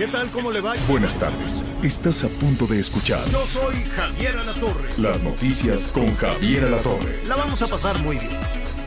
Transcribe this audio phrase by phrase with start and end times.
[0.00, 0.30] ¿Qué tal?
[0.30, 0.72] ¿Cómo le va?
[0.88, 1.62] Buenas tardes.
[1.82, 4.88] Estás a punto de escuchar Yo soy Javier Alatorre.
[4.96, 7.22] las noticias con Javier Alatorre.
[7.26, 8.30] La vamos a pasar muy bien.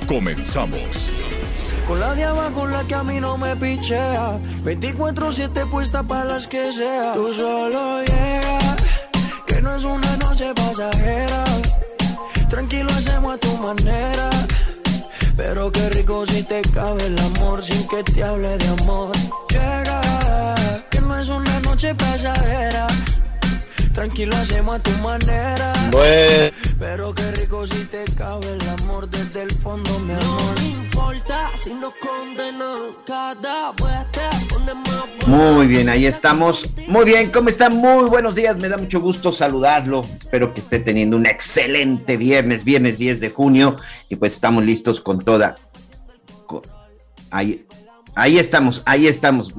[0.07, 1.11] Comenzamos.
[1.87, 6.47] Con la de abajo la que a mí no me pichea 24-7 puesta para las
[6.47, 8.75] que sea Tú solo llega
[9.45, 11.43] Que no es una noche pasajera
[12.49, 14.31] Tranquilo hacemos a tu manera
[15.37, 19.11] Pero qué rico si te cabe el amor Sin que te hable de amor
[19.82, 19.82] no
[21.23, 22.85] es una noche pasajera
[23.93, 25.71] Tranquilo hacemos a tu manera
[26.77, 30.23] Pero qué rico si te cabe el amor desde el fondo, mi amor.
[30.25, 34.31] No me importa si nos condenan cada vuelta
[35.27, 36.65] Muy bien, ahí estamos.
[36.89, 37.77] Muy bien, ¿cómo están?
[37.77, 40.05] Muy buenos días, me da mucho gusto saludarlo.
[40.17, 43.77] Espero que esté teniendo un excelente viernes, viernes 10 de junio,
[44.09, 45.55] y pues estamos listos con toda.
[47.31, 47.65] Ahí,
[48.15, 49.53] ahí estamos, ahí estamos.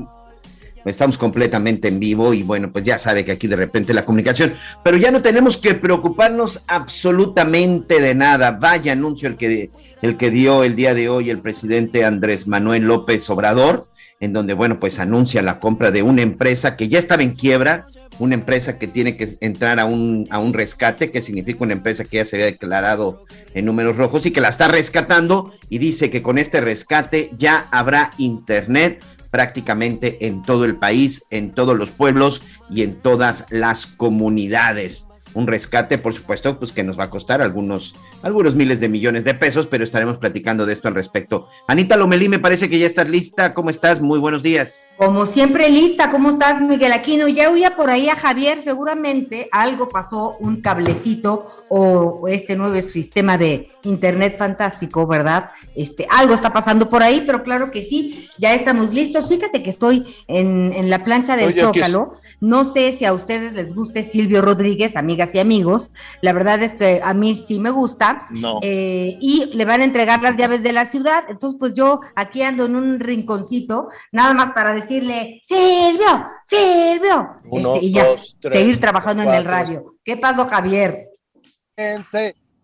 [0.84, 4.54] Estamos completamente en vivo y bueno, pues ya sabe que aquí de repente la comunicación,
[4.82, 8.52] pero ya no tenemos que preocuparnos absolutamente de nada.
[8.52, 9.70] Vaya anuncio el que,
[10.02, 13.88] el que dio el día de hoy el presidente Andrés Manuel López Obrador,
[14.20, 17.86] en donde, bueno, pues anuncia la compra de una empresa que ya estaba en quiebra,
[18.18, 22.04] una empresa que tiene que entrar a un, a un rescate, que significa una empresa
[22.04, 23.24] que ya se había declarado
[23.54, 27.68] en números rojos y que la está rescatando y dice que con este rescate ya
[27.72, 29.02] habrá internet
[29.34, 32.40] prácticamente en todo el país, en todos los pueblos
[32.70, 35.08] y en todas las comunidades.
[35.34, 39.24] Un rescate, por supuesto, pues que nos va a costar algunos, algunos miles de millones
[39.24, 41.46] de pesos, pero estaremos platicando de esto al respecto.
[41.66, 43.52] Anita Lomelí, me parece que ya estás lista.
[43.52, 44.00] ¿Cómo estás?
[44.00, 44.88] Muy buenos días.
[44.96, 47.26] Como siempre lista, ¿cómo estás, Miguel Aquino?
[47.28, 53.36] Ya oía por ahí a Javier, seguramente algo pasó, un cablecito o este nuevo sistema
[53.36, 55.50] de internet fantástico, ¿verdad?
[55.74, 59.28] Este, algo está pasando por ahí, pero claro que sí, ya estamos listos.
[59.28, 62.12] Fíjate que estoy en, en la plancha del Oye, aquí es- Zócalo.
[62.40, 65.90] No sé si a ustedes les guste Silvio Rodríguez, amigas y amigos.
[66.20, 68.26] La verdad es que a mí sí me gusta.
[68.30, 68.58] No.
[68.62, 71.24] Eh, y le van a entregar las llaves de la ciudad.
[71.28, 77.36] Entonces, pues yo aquí ando en un rinconcito, nada más para decirle, Silvio, Silvio.
[77.50, 79.96] Uno, Este, y ya, dos, tres, seguir trabajando en el radio.
[80.04, 81.08] ¿Qué pasó, Javier?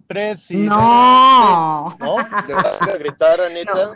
[0.07, 0.69] Presidente.
[0.69, 2.17] No, ¿No?
[2.49, 3.95] ¿Le vas a gritar, Anita?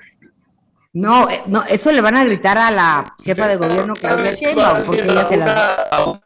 [0.92, 4.84] no, eh, no, eso le van a gritar a la jefa de gobierno, Claudia Sheinbaum,
[4.86, 6.20] porque ella se la...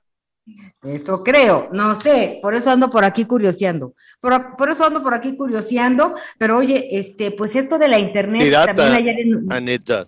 [0.82, 3.94] Eso creo, no sé, por eso ando por aquí curioseando.
[4.20, 8.42] Por, por eso ando por aquí curioseando, pero oye, este, pues esto de la internet,
[8.42, 8.74] Pirata.
[8.74, 9.52] también ayer en...
[9.52, 10.06] Anita.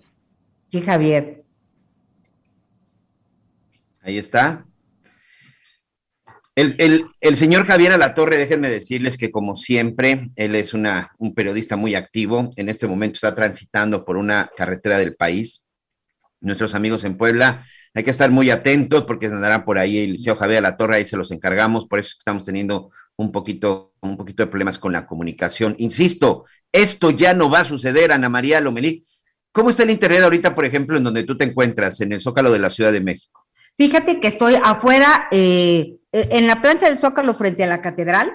[0.71, 1.43] Sí, Javier.
[4.01, 4.65] Ahí está.
[6.55, 11.33] El, el- el señor Javier Alatorre, déjenme decirles que como siempre, él es una, un
[11.33, 12.51] periodista muy activo.
[12.55, 15.65] En este momento está transitando por una carretera del país.
[16.39, 17.63] Nuestros amigos en Puebla,
[17.93, 21.17] hay que estar muy atentos porque andará por ahí el liceo Javier Alatorre, ahí se
[21.17, 24.93] los encargamos, por eso es que estamos teniendo un poquito, un poquito de problemas con
[24.93, 25.75] la comunicación.
[25.77, 29.03] Insisto, esto ya no va a suceder, Ana María Lomelí.
[29.51, 32.51] ¿Cómo está el internet ahorita, por ejemplo, en donde tú te encuentras, en el Zócalo
[32.51, 33.45] de la Ciudad de México?
[33.77, 38.31] Fíjate que estoy afuera, eh, eh, en la plancha del Zócalo frente a la catedral,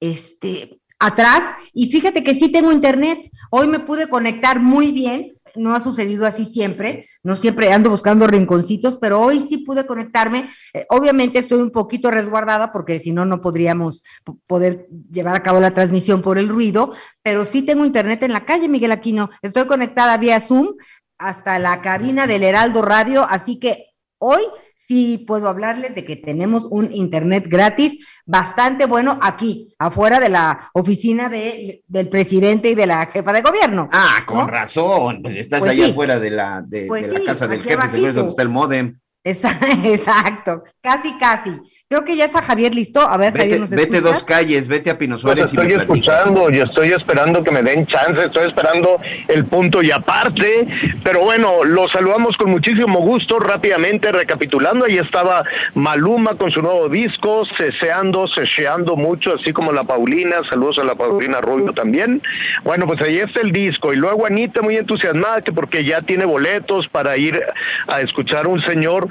[0.00, 3.18] este, atrás, y fíjate que sí tengo internet.
[3.50, 8.26] Hoy me pude conectar muy bien, no ha sucedido así siempre, no siempre ando buscando
[8.26, 10.48] rinconcitos, pero hoy sí pude conectarme.
[10.72, 14.02] Eh, obviamente estoy un poquito resguardada porque si no, no podríamos
[14.46, 18.44] poder llevar a cabo la transmisión por el ruido, pero sí tengo internet en la
[18.44, 19.30] calle, Miguel Aquino.
[19.42, 20.74] Estoy conectada vía Zoom
[21.18, 23.89] hasta la cabina del Heraldo Radio, así que
[24.20, 24.42] hoy
[24.76, 30.70] sí puedo hablarles de que tenemos un internet gratis bastante bueno aquí, afuera de la
[30.74, 33.88] oficina de- del presidente y de la jefa de gobierno.
[33.92, 34.46] Ah, con ¿no?
[34.46, 35.20] razón.
[35.22, 35.90] Pues estás Pues allá sí.
[35.92, 38.42] afuera de la, de, Pues de la sí, casa del jefe, seguro es donde está
[38.42, 38.98] el modem.
[39.84, 41.50] Exacto, casi, casi.
[41.90, 43.00] Creo que ya está Javier listo.
[43.00, 44.02] A ver, Vete, Javier, ¿nos vete escuchas?
[44.02, 47.50] dos calles, vete a Pino Pues Suárez y me estoy escuchando y estoy esperando que
[47.50, 50.66] me den chance, estoy esperando el punto y aparte,
[51.04, 55.44] pero bueno, los saludamos con muchísimo gusto, rápidamente recapitulando, ahí estaba
[55.74, 60.94] Maluma con su nuevo disco, ceseando, ceseando mucho, así como la Paulina, saludos a la
[60.94, 62.22] Paulina Rubio también.
[62.64, 66.24] Bueno, pues ahí está el disco y luego Anita muy entusiasmada que porque ya tiene
[66.24, 67.38] boletos para ir
[67.86, 69.09] a escuchar a un señor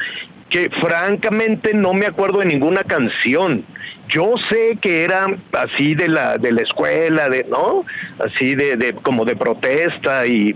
[0.49, 3.65] que francamente no me acuerdo de ninguna canción.
[4.09, 7.85] Yo sé que era así de la de la escuela, de no,
[8.25, 10.55] así de, de como de protesta y,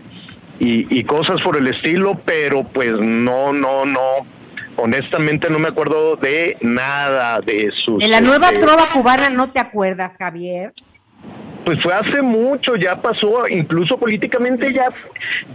[0.60, 4.26] y y cosas por el estilo, pero pues no, no, no.
[4.76, 8.00] Honestamente no me acuerdo de nada de sus.
[8.00, 10.74] De la nueva este, trova cubana no te acuerdas, Javier.
[11.64, 14.90] pues fue hace mucho, ya pasó, incluso políticamente ya,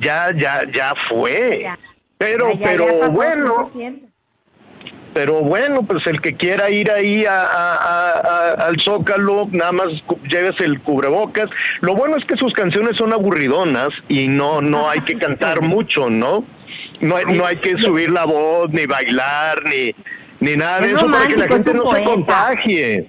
[0.01, 1.61] ya, ya, ya fue.
[1.63, 1.79] Ya.
[2.19, 4.01] Pero, Ya, ya, pero ya bueno, 100%.
[5.15, 9.73] pero bueno, pues el que quiera ir ahí a, a- a- a- al Zócalo, nada
[9.73, 9.87] más
[10.29, 11.47] lleves el cubrebocas.
[11.81, 16.11] Lo bueno es que sus canciones son aburridonas y no, no hay que cantar mucho,
[16.11, 16.45] ¿no?
[17.01, 19.95] No hay, no hay que subir la voz, ni bailar, ni,
[20.41, 23.09] ni nada de Es eso para que la gente no se contagie.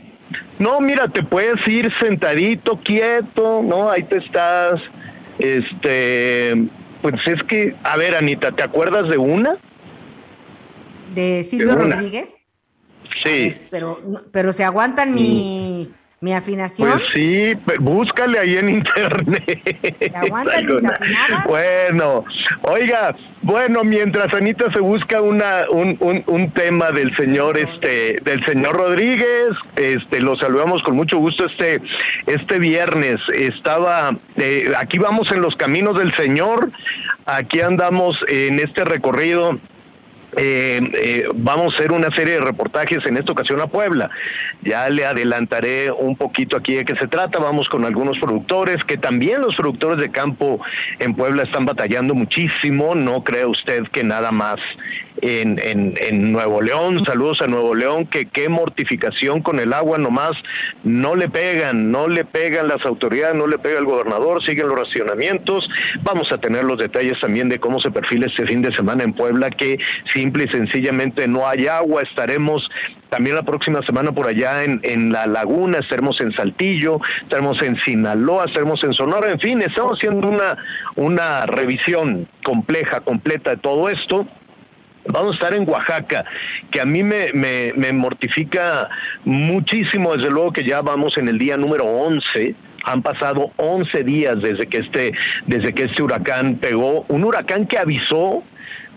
[0.60, 3.90] No, mira, te puedes ir sentadito, quieto, ¿no?
[3.90, 4.80] Ahí te estás,
[5.40, 6.68] este,
[7.02, 9.58] pues es que, a ver, Anita, ¿te acuerdas de una?
[11.14, 11.76] De Silvio.
[11.76, 12.36] Rodríguez.
[13.24, 13.56] Sí.
[13.72, 14.00] Pero,
[14.32, 15.92] pero se aguantan mi,
[16.22, 16.92] mi afinación.
[16.92, 20.12] Pues sí, búscale ahí en internet.
[20.86, 21.46] afinadas?
[21.48, 22.26] Bueno,
[22.64, 28.44] oiga, bueno, mientras Anita se busca una un, un, un tema del señor este del
[28.46, 31.82] señor Rodríguez, este lo saludamos con mucho gusto este
[32.26, 33.18] este viernes.
[33.34, 36.72] Estaba eh, aquí vamos en los caminos del Señor.
[37.26, 39.60] Aquí andamos en este recorrido
[40.38, 44.10] eh, eh, vamos a hacer una serie de reportajes en esta ocasión a Puebla.
[44.62, 47.40] Ya le adelantaré un poquito aquí de qué se trata.
[47.40, 50.60] Vamos con algunos productores, que también los productores de campo
[51.00, 52.96] en Puebla están batallando muchísimo.
[52.96, 54.58] No cree usted que nada más
[55.22, 57.04] en, en, en Nuevo León.
[57.06, 60.32] Saludos a Nuevo León, que qué mortificación con el agua nomás.
[60.84, 64.78] No le pegan, no le pegan las autoridades, no le pega el gobernador, siguen los
[64.78, 65.68] racionamientos.
[66.04, 69.14] Vamos a tener los detalles también de cómo se perfila este fin de semana en
[69.14, 69.78] Puebla, que
[70.14, 72.04] simple y sencillamente no hay agua.
[72.04, 72.70] Estaremos
[73.10, 77.76] también la próxima semana por allá en, en La Laguna, estaremos en Saltillo, estaremos en
[77.82, 80.58] Sinaloa, estaremos en Sonora, en fin, estamos haciendo una,
[80.96, 84.28] una revisión compleja, completa de todo esto.
[85.12, 86.24] Vamos a estar en Oaxaca,
[86.72, 88.90] que a mí me, me, me mortifica
[89.26, 94.42] muchísimo, desde luego que ya vamos en el día número 11, han pasado 11 días
[94.42, 95.14] desde que este,
[95.48, 98.44] desde que este huracán pegó, un huracán que avisó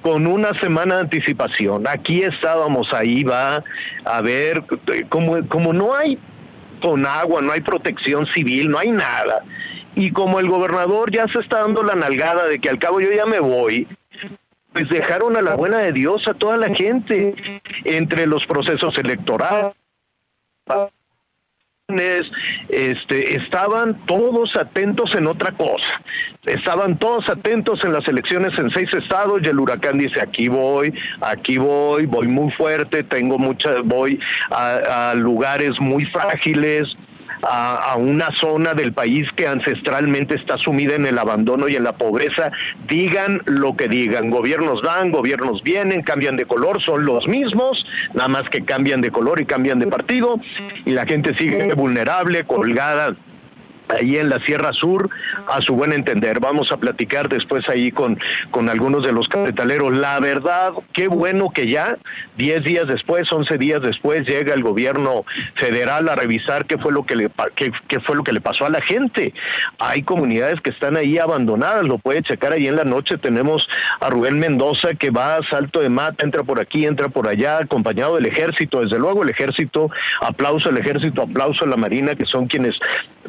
[0.03, 1.87] con una semana de anticipación.
[1.87, 3.65] Aquí estábamos, ahí va
[4.05, 4.63] a ver,
[5.09, 6.19] como, como no hay
[6.83, 9.45] con agua, no hay protección civil, no hay nada.
[9.95, 13.13] Y como el gobernador ya se está dando la nalgada de que al cabo yo
[13.13, 13.87] ya me voy,
[14.73, 17.35] pues dejaron a la buena de Dios a toda la gente
[17.85, 19.75] entre los procesos electorales
[22.69, 26.03] este, estaban todos atentos en otra cosa.
[26.45, 30.93] Estaban todos atentos en las elecciones en seis estados y el huracán dice aquí voy,
[31.21, 34.19] aquí voy, voy muy fuerte, tengo mucha, voy
[34.51, 36.89] a lugares muy frágiles,
[37.43, 41.85] a, a, una zona del país que ancestralmente está sumida en el abandono y en
[41.85, 42.51] la pobreza,
[42.89, 47.85] digan lo que digan, gobiernos dan, gobiernos vienen, cambian de color, son los mismos,
[48.15, 50.41] nada más que cambian de color y cambian de partido,
[50.85, 53.15] y la gente sigue vulnerable, colgada
[53.93, 55.09] ahí en la Sierra Sur,
[55.49, 56.41] a su buen entender.
[56.41, 58.19] Vamos a platicar después ahí con,
[58.51, 59.97] con algunos de los capitaleros.
[59.97, 61.99] La verdad, qué bueno que ya,
[62.37, 65.25] 10 días después, 11 días después, llega el gobierno
[65.57, 68.67] federal a revisar qué fue lo que le, qué, qué fue lo que le pasó
[68.67, 69.33] a la gente.
[69.79, 73.19] Hay comunidades que están ahí abandonadas, lo puede checar ahí en la noche.
[73.19, 73.67] Tenemos
[74.01, 77.59] a Rubén Mendoza que va a salto de mata, entra por aquí, entra por allá,
[77.59, 78.81] acompañado del ejército.
[78.81, 79.91] Desde luego el ejército,
[80.21, 82.75] aplauso al ejército, aplauso a la marina, que son quienes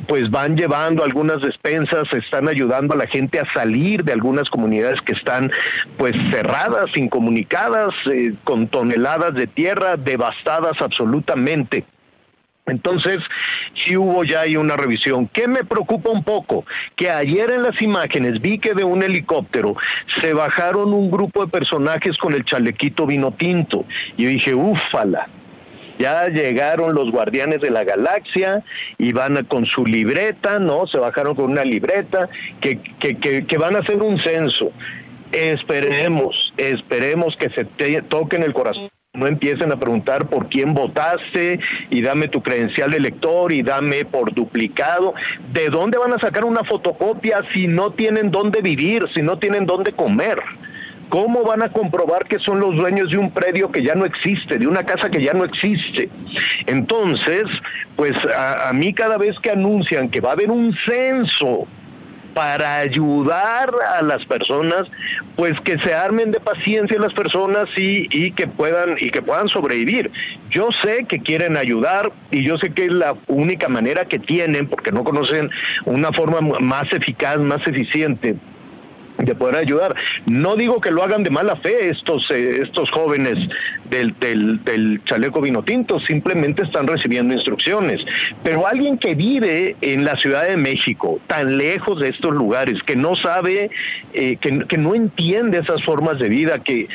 [0.07, 5.01] pues van llevando algunas despensas, están ayudando a la gente a salir de algunas comunidades
[5.01, 5.51] que están
[5.97, 11.85] pues cerradas, incomunicadas, eh, con toneladas de tierra devastadas absolutamente.
[12.65, 13.17] Entonces,
[13.83, 15.27] sí hubo ya ahí una revisión.
[15.27, 16.65] ¿Qué me preocupa un poco?
[16.95, 19.75] Que ayer en las imágenes vi que de un helicóptero
[20.21, 23.85] se bajaron un grupo de personajes con el chalequito vino tinto.
[24.15, 25.27] Y dije, úfala,
[26.03, 28.61] ya llegaron los guardianes de la galaxia
[28.97, 30.85] y van a, con su libreta, ¿no?
[30.87, 32.27] Se bajaron con una libreta
[32.59, 34.73] que, que, que, que van a hacer un censo.
[35.31, 41.59] esperemos, esperemos que se te toquen el corazón no empiecen a preguntar por quién votaste
[41.91, 45.13] y dame tu credencial de elector y dame por duplicado.
[45.51, 49.67] ¿De dónde van a sacar una fotocopia si no tienen dónde vivir, si no tienen
[49.67, 50.39] dónde comer?
[51.09, 54.57] ¿Cómo van a comprobar que son los dueños de un predio que ya no existe,
[54.57, 56.09] de una casa que ya no existe?
[56.65, 57.43] Entonces,
[57.95, 61.67] pues a, a mí cada vez que anuncian que va a haber un censo
[62.33, 64.83] para ayudar a las personas,
[65.35, 69.47] pues que se armen de paciencia las personas y, y que puedan y que puedan
[69.49, 70.11] sobrevivir.
[70.49, 74.67] Yo sé que quieren ayudar y yo sé que es la única manera que tienen,
[74.67, 75.49] porque no conocen
[75.85, 78.35] una forma más eficaz, más eficiente
[79.17, 79.95] de poder ayudar.
[80.25, 83.35] No digo que lo hagan de mala fe estos eh, estos jóvenes
[83.89, 88.01] del, del, del, chaleco vino tinto, simplemente están recibiendo instrucciones.
[88.43, 92.95] Pero alguien que vive en la Ciudad de México, tan lejos de estos lugares, que
[92.95, 93.69] no sabe,
[94.13, 96.87] eh, que, que, no entiende esas formas de vida, que,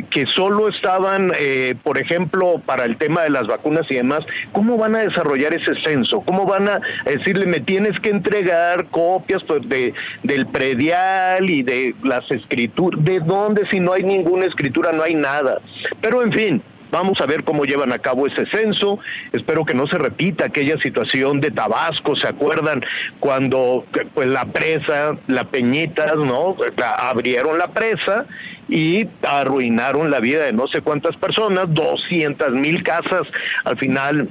[0.00, 4.20] que, solo estaban, eh, por ejemplo, para el tema de las vacunas y demás,
[4.52, 6.20] ¿cómo van a desarrollar ese censo?
[6.22, 11.94] ¿Cómo van a decirle, me tienes que entregar copias pues, de, del predial y de
[12.02, 13.04] las escrituras?
[13.04, 15.60] ¿De dónde si no hay ninguna escritura, no hay nada?
[16.00, 18.98] Pero en fin, Vamos a ver cómo llevan a cabo ese censo.
[19.32, 22.14] Espero que no se repita aquella situación de Tabasco.
[22.16, 22.84] ¿Se acuerdan
[23.18, 26.54] cuando pues la presa, la Peñitas, no,
[26.98, 28.26] abrieron la presa
[28.68, 33.22] y arruinaron la vida de no sé cuántas personas, 200 mil casas
[33.64, 34.28] al final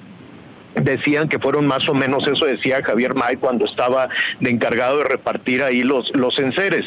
[0.75, 4.07] decían que fueron más o menos eso decía Javier May cuando estaba
[4.39, 6.85] de encargado de repartir ahí los los enseres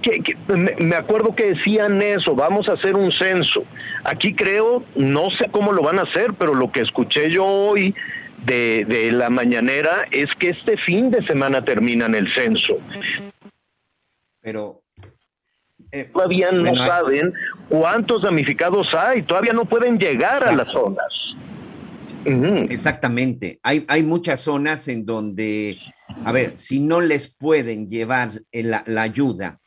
[0.00, 0.36] que,
[0.78, 3.64] me acuerdo que decían eso, vamos a hacer un censo.
[4.04, 7.94] Aquí creo, no sé cómo lo van a hacer, pero lo que escuché yo hoy
[8.44, 12.78] de, de la mañanera es que este fin de semana terminan el censo.
[14.40, 14.82] Pero
[16.00, 17.32] eh, todavía no bueno, saben
[17.68, 20.48] cuántos damnificados hay, todavía no pueden llegar exacto.
[20.50, 21.06] a las zonas.
[22.24, 22.72] Uh -huh.
[22.72, 25.78] Exactamente, hay, hay muchas zonas en donde,
[26.24, 29.60] a ver, si no les pueden llevar la, la ayuda,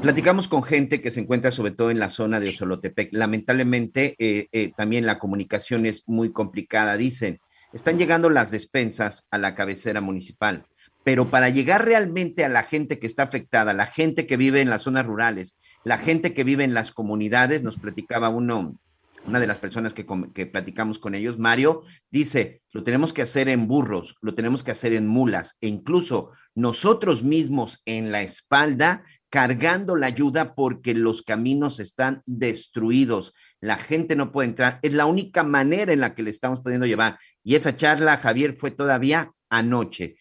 [0.00, 3.10] Platicamos con gente que se encuentra sobre todo en la zona de Osolotepec.
[3.12, 6.96] Lamentablemente, eh, eh, también la comunicación es muy complicada.
[6.96, 7.40] Dicen,
[7.72, 10.66] están llegando las despensas a la cabecera municipal,
[11.04, 14.70] pero para llegar realmente a la gente que está afectada, la gente que vive en
[14.70, 18.76] las zonas rurales, la gente que vive en las comunidades, nos platicaba uno,
[19.24, 23.48] una de las personas que, que, platicamos con ellos, Mario, dice, lo tenemos que hacer
[23.48, 29.04] en burros, lo tenemos que hacer en mulas, e incluso nosotros mismos en la espalda
[29.30, 33.32] cargando la ayuda porque los caminos están destruidos.
[33.60, 34.80] La gente no puede entrar.
[34.82, 37.20] Es la única manera en la que le estamos pudiendo llevar.
[37.44, 40.16] Y esa charla, Javier, fue todavía anoche.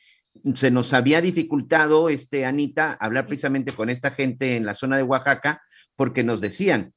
[0.54, 5.04] Se nos había dificultado, este, Anita, hablar precisamente con esta gente en la zona de
[5.04, 5.62] Oaxaca
[5.96, 6.94] porque nos decían,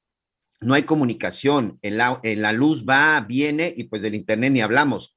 [0.61, 4.61] no hay comunicación, en la, en la luz va, viene y pues del Internet ni
[4.61, 5.17] hablamos.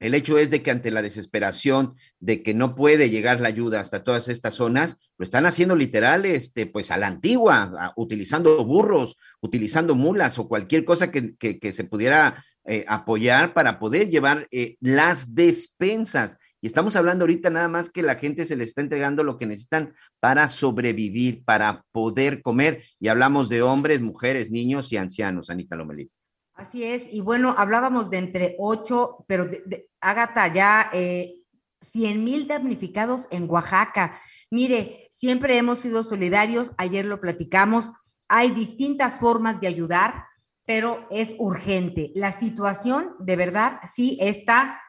[0.00, 3.80] El hecho es de que ante la desesperación de que no puede llegar la ayuda
[3.80, 8.62] hasta todas estas zonas, lo están haciendo literal, este, pues a la antigua, a, utilizando
[8.66, 14.10] burros, utilizando mulas o cualquier cosa que, que, que se pudiera eh, apoyar para poder
[14.10, 16.38] llevar eh, las despensas.
[16.64, 19.44] Y estamos hablando ahorita nada más que la gente se le está entregando lo que
[19.44, 22.82] necesitan para sobrevivir, para poder comer.
[22.98, 26.14] Y hablamos de hombres, mujeres, niños y ancianos, Anita Lomelito.
[26.54, 31.34] Así es, y bueno, hablábamos de entre ocho, pero de, de, Ágata, ya eh,
[31.82, 34.18] 100 mil damnificados en Oaxaca.
[34.50, 37.92] Mire, siempre hemos sido solidarios, ayer lo platicamos,
[38.26, 40.24] hay distintas formas de ayudar,
[40.64, 42.10] pero es urgente.
[42.14, 44.80] La situación, de verdad, sí está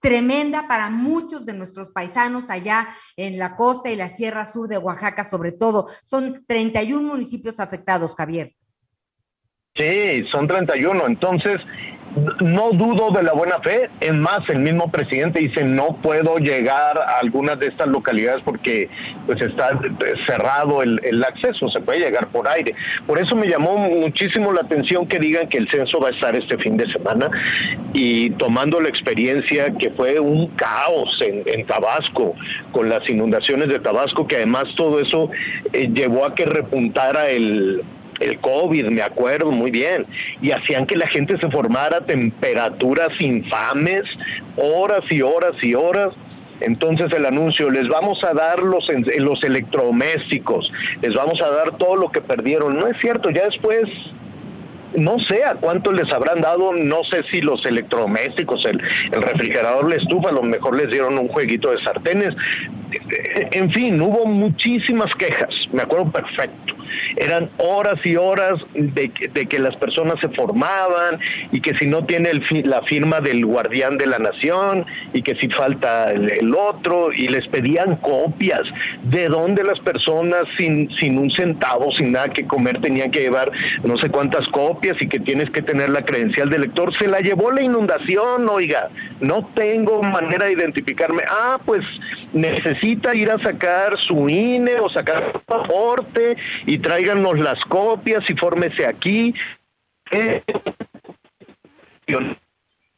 [0.00, 4.78] tremenda para muchos de nuestros paisanos allá en la costa y la sierra sur de
[4.78, 5.88] Oaxaca, sobre todo.
[6.04, 8.54] Son 31 municipios afectados, Javier.
[9.76, 11.06] Sí, son 31.
[11.06, 11.56] Entonces,
[12.40, 13.88] no dudo de la buena fe.
[14.00, 18.88] Es más, el mismo presidente dice, no puedo llegar a algunas de estas localidades porque
[19.26, 19.78] pues está
[20.26, 22.74] cerrado el, acceso, se puede llegar por aire.
[23.06, 26.34] Por eso me llamó muchísimo la atención que digan que el censo va a estar
[26.34, 27.30] este fin de semana
[27.92, 32.34] y tomando la experiencia que fue un caos en, en Tabasco,
[32.72, 35.30] con las inundaciones de Tabasco, que además todo eso
[35.72, 37.82] eh, llevó a que repuntara el
[38.20, 40.06] el COVID, me acuerdo muy bien,
[40.40, 44.02] y hacían que la gente se formara temperaturas infames,
[44.56, 46.12] horas y horas y horas.
[46.60, 48.86] Entonces el anuncio, les vamos a dar los,
[49.18, 52.78] los electrodomésticos, les vamos a dar todo lo que perdieron.
[52.78, 53.84] No es cierto, ya después
[54.94, 58.80] no sé a cuánto les habrán dado, no sé si los electrodomésticos, el,
[59.12, 62.34] el refrigerador, la estufa, a lo mejor les dieron un jueguito de sartenes,
[63.52, 66.74] en fin, hubo muchísimas quejas, me acuerdo perfecto.
[67.16, 71.18] Eran horas y horas de, que- de que las personas se formaban
[71.52, 75.22] y que si no tiene el fi- la firma del guardián de la nación y
[75.22, 78.62] que si falta el, el otro y les pedían copias
[79.04, 83.50] de dónde las personas sin, sin un centavo, sin nada que comer, tenían que llevar
[83.84, 86.92] no sé cuántas copias y que tienes que tener la credencial del lector.
[86.98, 88.88] Se la llevó la inundación, oiga,
[89.20, 91.22] no tengo manera de identificarme.
[91.28, 91.82] Ah, pues
[92.32, 98.34] necesita ir a sacar su INE o sacar su pasaporte y tráiganos las copias y
[98.34, 99.34] fórmese aquí.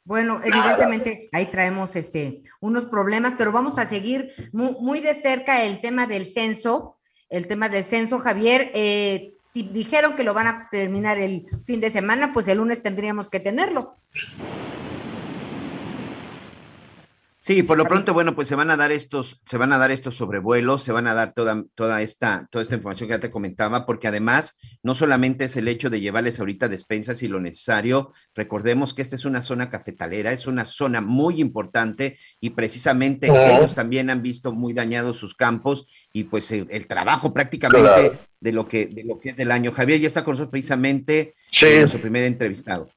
[0.04, 5.62] Bueno, evidentemente ahí traemos este unos problemas, pero vamos a seguir muy, muy de cerca
[5.62, 6.96] el tema del censo,
[7.28, 8.70] el tema del censo, Javier.
[8.74, 12.82] eh, si dijeron que lo van a terminar el fin de semana, pues el lunes
[12.82, 13.96] tendríamos que tenerlo.
[17.44, 19.90] Sí, por lo pronto, bueno, pues se van a dar estos, se van a dar
[19.90, 23.32] estos sobrevuelos, se van a dar toda, toda esta, toda esta información que ya te
[23.32, 28.12] comentaba, porque además no solamente es el hecho de llevarles ahorita despensas y lo necesario,
[28.36, 33.74] recordemos que esta es una zona cafetalera, es una zona muy importante y precisamente ellos
[33.74, 38.18] también han visto muy dañados sus campos y pues el, el trabajo prácticamente Claro.
[38.38, 39.72] de lo que, de lo que es del año.
[39.72, 41.66] Javier ya está con nosotros precisamente Sí.
[41.80, 42.88] nuestro primer entrevistado.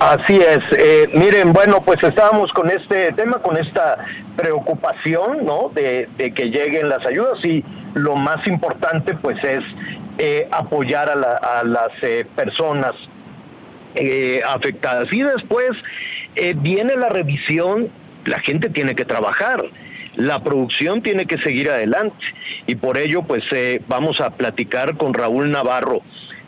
[0.00, 0.60] Así es.
[0.78, 3.98] Eh, miren, bueno, pues estábamos con este tema, con esta
[4.36, 5.70] preocupación, ¿no?
[5.74, 7.64] De, de que lleguen las ayudas y
[7.94, 9.60] lo más importante, pues, es
[10.18, 12.92] eh, apoyar a, la- las eh, personas
[13.96, 15.12] eh, afectadas.
[15.12, 15.70] Y después
[16.36, 17.88] eh, viene la revisión,
[18.24, 19.64] la gente tiene que trabajar.
[20.14, 22.16] La producción tiene que seguir adelante
[22.66, 26.00] y por ello pues eh, vamos a platicar con Raúl Navarro.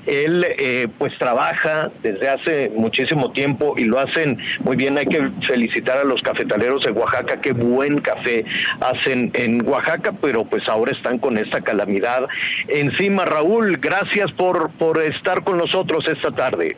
[0.07, 4.97] Él eh, pues trabaja desde hace muchísimo tiempo y lo hacen muy bien.
[4.97, 8.45] Hay que felicitar a los cafetaleros de Oaxaca, qué buen café
[8.81, 12.27] hacen en Oaxaca, pero pues ahora están con esta calamidad
[12.69, 13.25] encima.
[13.25, 16.77] Raúl, gracias por, por estar con nosotros esta tarde.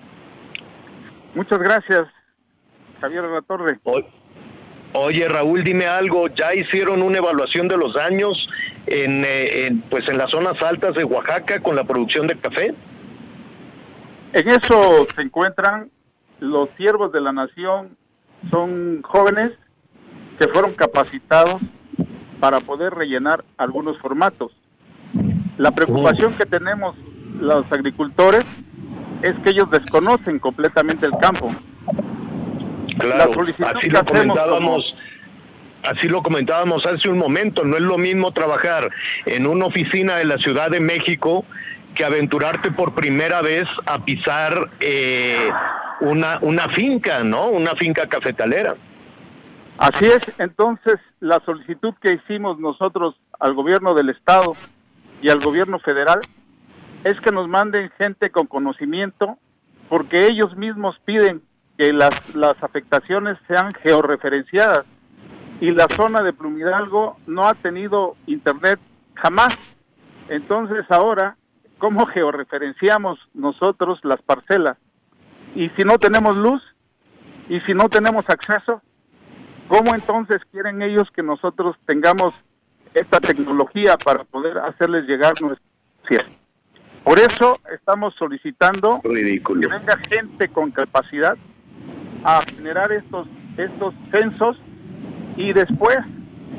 [1.34, 2.08] Muchas gracias,
[3.00, 3.78] Javier de la Torre.
[4.94, 8.46] Oye Raúl, dime algo, ¿ya hicieron una evaluación de los daños
[8.86, 12.74] en, eh, en, pues en las zonas altas de Oaxaca con la producción de café?
[14.32, 15.90] En eso se encuentran
[16.40, 17.96] los siervos de la nación,
[18.50, 19.52] son jóvenes
[20.38, 21.60] que fueron capacitados
[22.40, 24.52] para poder rellenar algunos formatos.
[25.58, 26.96] La preocupación que tenemos
[27.38, 28.44] los agricultores
[29.22, 31.54] es que ellos desconocen completamente el campo.
[32.98, 33.32] Claro,
[33.76, 34.94] así lo comentábamos.
[35.84, 38.88] Así lo comentábamos hace un momento, no es lo mismo trabajar
[39.26, 41.44] en una oficina de la Ciudad de México
[41.94, 45.50] que aventurarte por primera vez a pisar eh,
[46.00, 47.48] una, una finca, ¿no?
[47.48, 48.74] Una finca cafetalera.
[49.78, 54.54] Así es, entonces la solicitud que hicimos nosotros al gobierno del estado
[55.22, 56.20] y al gobierno federal
[57.04, 59.38] es que nos manden gente con conocimiento
[59.88, 61.42] porque ellos mismos piden
[61.78, 64.84] que las, las afectaciones sean georreferenciadas
[65.60, 68.78] y la zona de Plumidalgo no ha tenido internet
[69.14, 69.56] jamás.
[70.28, 71.36] Entonces ahora,
[71.82, 74.78] ¿cómo georreferenciamos nosotros las parcelas?
[75.56, 76.62] Y si no tenemos luz
[77.48, 78.80] y si no tenemos acceso,
[79.72, 82.34] ¿Cómo entonces quieren ellos que nosotros tengamos
[82.92, 85.32] esta tecnología para poder hacerles llegar
[86.06, 86.38] cierre?
[87.02, 89.62] Por eso estamos solicitando Ridículo.
[89.62, 91.38] que venga gente con capacidad
[92.22, 94.58] a generar estos estos censos
[95.36, 95.96] y después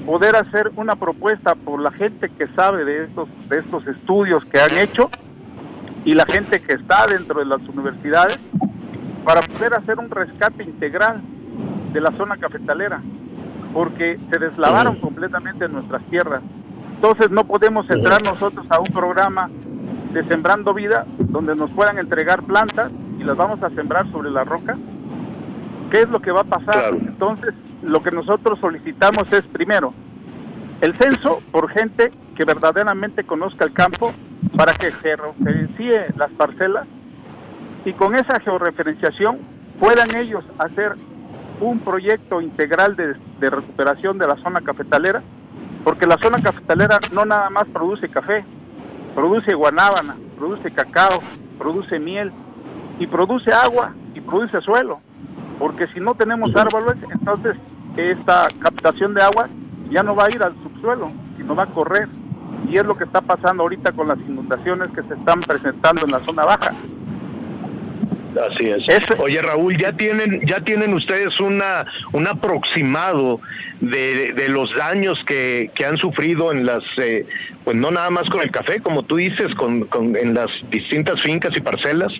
[0.05, 4.59] poder hacer una propuesta por la gente que sabe de estos de estos estudios que
[4.59, 5.09] han hecho
[6.05, 8.37] y la gente que está dentro de las universidades
[9.23, 11.21] para poder hacer un rescate integral
[11.93, 13.01] de la zona cafetalera,
[13.73, 16.41] porque se deslavaron completamente nuestras tierras.
[16.95, 19.49] Entonces no podemos entrar nosotros a un programa
[20.13, 24.43] de Sembrando Vida donde nos puedan entregar plantas y las vamos a sembrar sobre la
[24.43, 24.77] roca.
[25.91, 26.93] ¿Qué es lo que va a pasar?
[26.93, 29.93] Entonces, lo que nosotros solicitamos es, primero,
[30.81, 34.13] el censo por gente que verdaderamente conozca el campo
[34.57, 36.87] para que georreferencie las parcelas
[37.85, 39.39] y con esa georreferenciación
[39.79, 40.95] puedan ellos hacer
[41.59, 45.21] un proyecto integral de, de recuperación de la zona cafetalera,
[45.83, 48.45] porque la zona cafetalera no nada más produce café,
[49.15, 51.19] produce guanábana, produce cacao,
[51.57, 52.31] produce miel
[52.99, 54.99] y produce agua y produce suelo,
[55.59, 57.55] porque si no tenemos árboles, entonces
[57.97, 59.49] esta captación de agua
[59.89, 62.07] ya no va a ir al subsuelo, sino va a correr.
[62.69, 66.11] Y es lo que está pasando ahorita con las inundaciones que se están presentando en
[66.11, 66.73] la zona baja.
[68.41, 68.83] Así es.
[69.19, 73.39] Oye Raúl, ya tienen ya tienen ustedes una un aproximado
[73.79, 77.27] de, de los daños que, que, han sufrido en las eh,
[77.63, 81.21] pues no nada más con el café, como tú dices, con, con en las distintas
[81.21, 82.11] fincas y parcelas.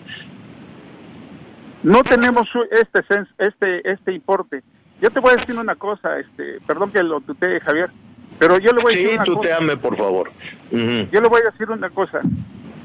[1.84, 3.02] No tenemos este
[3.40, 4.62] este este importe.
[5.04, 7.92] Yo te voy a decir una cosa, este, perdón que lo tutee Javier,
[8.40, 10.32] pero yo le voy a decir una tuteame, por favor.
[10.72, 12.22] Yo le voy a decir una cosa.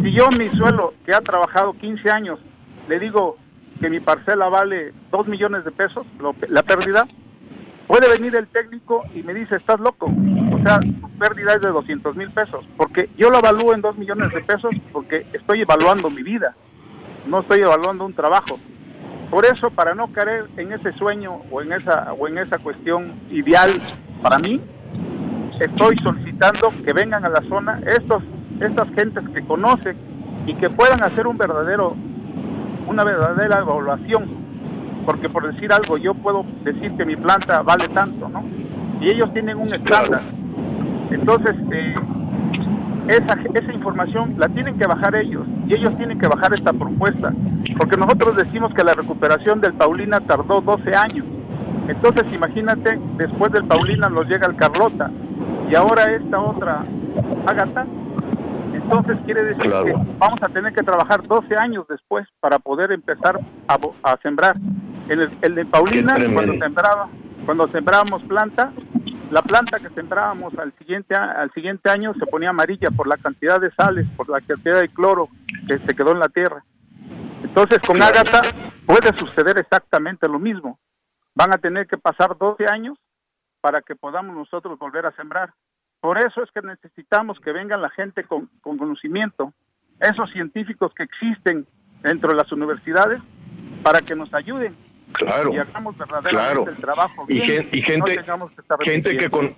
[0.03, 2.41] Si yo mi suelo, que ha trabajado 15 años,
[2.89, 3.37] le digo
[3.81, 6.05] que mi parcela vale 2 millones de pesos,
[6.49, 7.07] la pérdida,
[7.87, 10.07] puede venir el técnico y me dice, estás loco.
[10.07, 12.67] O sea, tu pérdida es de 200 mil pesos.
[12.77, 16.57] Porque yo lo evalúo en 2 millones de pesos porque estoy evaluando mi vida.
[17.29, 18.59] No estoy evaluando un trabajo.
[19.31, 23.13] Por eso, para no caer en ese sueño o en esa, o en esa cuestión
[23.31, 23.71] ideal
[24.23, 24.61] para mí,
[25.61, 28.23] estoy solicitando que vengan a la zona estos,
[28.61, 29.97] estas gentes que conocen
[30.47, 31.95] y que puedan hacer un verdadero,
[32.87, 34.49] una verdadera evaluación.
[35.05, 38.45] Porque por decir algo, yo puedo decir que mi planta vale tanto, ¿no?
[39.01, 40.23] Y ellos tienen un estándar.
[41.11, 41.95] Entonces, eh,
[43.09, 47.33] esa, esa información la tienen que bajar ellos y ellos tienen que bajar esta propuesta.
[47.77, 51.25] Porque nosotros decimos que la recuperación del Paulina tardó 12 años.
[51.89, 55.11] Entonces, imagínate, después del Paulina nos llega el Carlota
[55.71, 56.85] y ahora esta otra
[57.47, 57.87] Agatha.
[58.75, 63.41] Entonces quiere decir que vamos a tener que trabajar 12 años después para poder empezar
[63.69, 64.57] a, sembrar.
[65.09, 67.09] En el, el de Paulina, cuando sembraba,
[67.47, 68.71] cuando sembrábamos planta,
[69.31, 73.61] la planta que sembrábamos al siguiente al siguiente año se ponía amarilla por la cantidad
[73.61, 75.29] de sales, por la cantidad de cloro
[75.69, 76.65] que se quedó en la tierra.
[77.43, 78.43] Entonces con Ágata
[78.87, 80.79] puede suceder exactamente lo mismo.
[81.35, 82.99] Van a tener que pasar 12 años
[83.61, 85.53] para que podamos nosotros volver a sembrar.
[86.01, 89.53] Por eso es que necesitamos que vengan la gente con, conocimiento,
[90.01, 91.67] esos científicos que existen
[92.03, 93.21] dentro de las universidades,
[93.83, 94.77] para que nos ayuden
[95.13, 98.25] claro, y hagamos verdaderamente el trabajo y, gente,
[98.85, 99.55] gente que con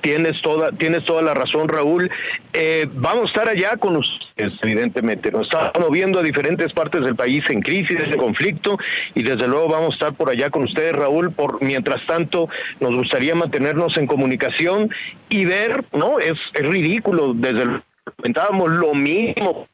[0.00, 2.10] Tienes toda, tienes toda la razón, Raúl.
[2.52, 5.30] Eh, vamos a estar allá con ustedes, evidentemente.
[5.30, 8.78] Nos estamos moviendo a diferentes partes del país en crisis, en conflicto,
[9.14, 11.32] y desde luego vamos a estar por allá con ustedes, Raúl.
[11.32, 12.48] Por mientras tanto,
[12.80, 14.90] nos gustaría mantenernos en comunicación
[15.28, 16.18] y ver, ¿no?
[16.18, 17.82] Es, es ridículo, desde el
[18.16, 19.68] comentábamos lo mismo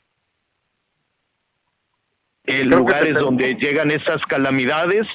[2.47, 5.07] en lugares donde llegan estas calamidades,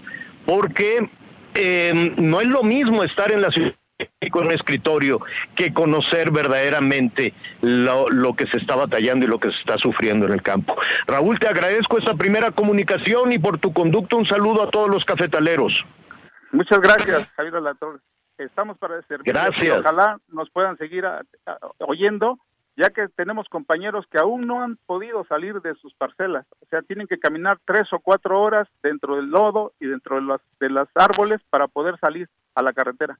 [0.45, 1.09] porque
[1.53, 3.73] eh, no es lo mismo estar en la ciudad
[4.31, 5.19] con un escritorio
[5.55, 10.25] que conocer verdaderamente lo, lo, que se está batallando y lo que se está sufriendo
[10.25, 10.75] en el campo.
[11.07, 15.03] Raúl, te agradezco esta primera comunicación y por tu conducto un saludo a todos los
[15.05, 15.83] cafetaleros.
[16.51, 17.99] Muchas gracias, Javier Latorre.
[18.37, 19.33] Estamos para servir.
[19.33, 19.79] Gracias.
[19.79, 21.05] Ojalá nos puedan seguir
[21.79, 22.39] oyendo,
[22.81, 26.47] ya que tenemos compañeros que aún no han podido salir de sus parcelas.
[26.61, 30.23] O sea, tienen que caminar tres o cuatro horas dentro del lodo y dentro de
[30.23, 33.19] los, de los árboles para poder salir a la carretera.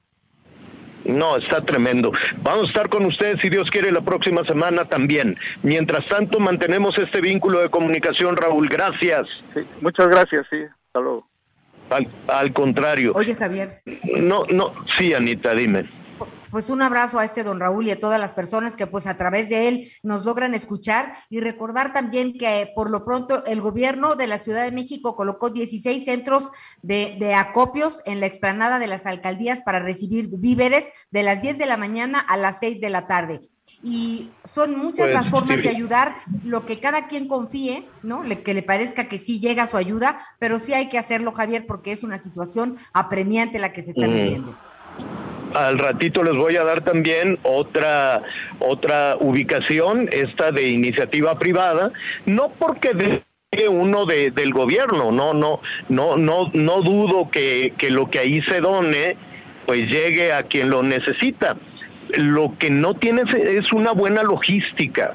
[1.04, 2.12] No, está tremendo.
[2.42, 5.36] Vamos a estar con ustedes, si Dios quiere, la próxima semana también.
[5.62, 8.68] Mientras tanto, mantenemos este vínculo de comunicación, Raúl.
[8.68, 9.26] Gracias.
[9.54, 10.58] Sí, muchas gracias, sí.
[10.86, 11.28] Hasta luego.
[11.90, 13.12] Al, al contrario.
[13.14, 13.82] Oye, Javier.
[14.20, 16.01] No, no, sí, Anita, dime
[16.52, 19.16] pues un abrazo a este don Raúl y a todas las personas que pues a
[19.16, 24.16] través de él nos logran escuchar y recordar también que por lo pronto el gobierno
[24.16, 26.50] de la Ciudad de México colocó 16 centros
[26.82, 31.64] de, acopios en la explanada de las alcaldías para recibir víveres de las 10 de
[31.64, 33.48] la mañana a las 6 de la tarde.
[33.82, 38.22] Y son muchas las formas de ayudar, lo que cada quien confíe, ¿no?
[38.22, 41.64] Le, que le parezca que sí llega su ayuda, pero sí hay que hacerlo, Javier,
[41.66, 44.54] porque es una situación apremiante la que se está viviendo
[45.54, 48.22] al ratito les voy a dar también otra
[48.58, 51.92] otra ubicación, esta de iniciativa privada,
[52.26, 53.22] no porque de
[53.68, 58.40] uno de, del gobierno, no, no, no, no, no dudo que, que lo que ahí
[58.42, 59.16] se done,
[59.66, 61.56] pues llegue a quien lo necesita.
[62.16, 65.14] Lo que no tiene es una buena logística.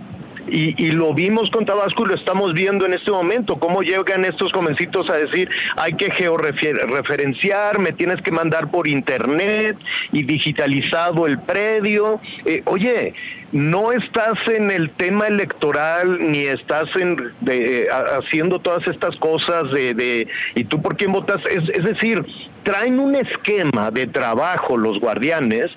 [0.49, 4.51] Y, lo vimos con Tabasco y lo estamos viendo en este momento, cómo llegan estos
[4.51, 9.77] jovencitos a decir, hay que georreferenciar, me tienes que mandar por internet
[10.11, 12.19] y digitalizado el predio.
[12.45, 13.13] Eh, oye,
[13.51, 19.93] no estás en el tema electoral ni estás en, de, haciendo todas estas cosas de,
[19.93, 22.25] de y tú por quién votas, es, es decir,
[22.63, 25.67] traen un esquema de trabajo los guardianes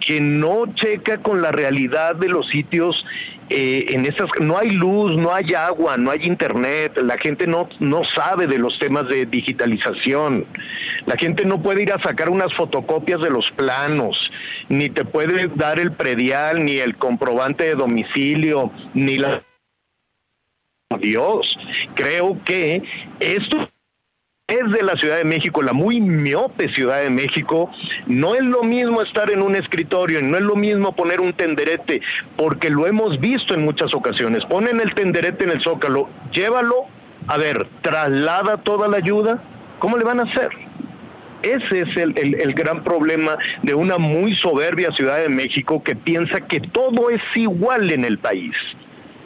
[0.00, 3.04] que no checa con la realidad de los sitios
[3.50, 7.68] eh, en esas no hay luz, no hay agua, no hay internet, la gente no,
[7.80, 10.46] no sabe de los temas de digitalización,
[11.06, 14.30] la gente no puede ir a sacar unas fotocopias de los planos,
[14.68, 19.42] ni te puede dar el predial, ni el comprobante de domicilio, ni la
[21.00, 21.56] Dios,
[21.94, 22.82] creo que
[23.20, 23.68] esto
[24.48, 27.70] es de la Ciudad de México, la muy miope Ciudad de México,
[28.06, 32.00] no es lo mismo estar en un escritorio, no es lo mismo poner un tenderete,
[32.36, 34.42] porque lo hemos visto en muchas ocasiones.
[34.46, 36.86] Ponen el tenderete en el zócalo, llévalo,
[37.26, 39.38] a ver, traslada toda la ayuda,
[39.80, 40.48] ¿cómo le van a hacer?
[41.42, 45.94] Ese es el, el, el, gran problema de una muy soberbia Ciudad de México que
[45.94, 48.54] piensa que todo es igual en el país.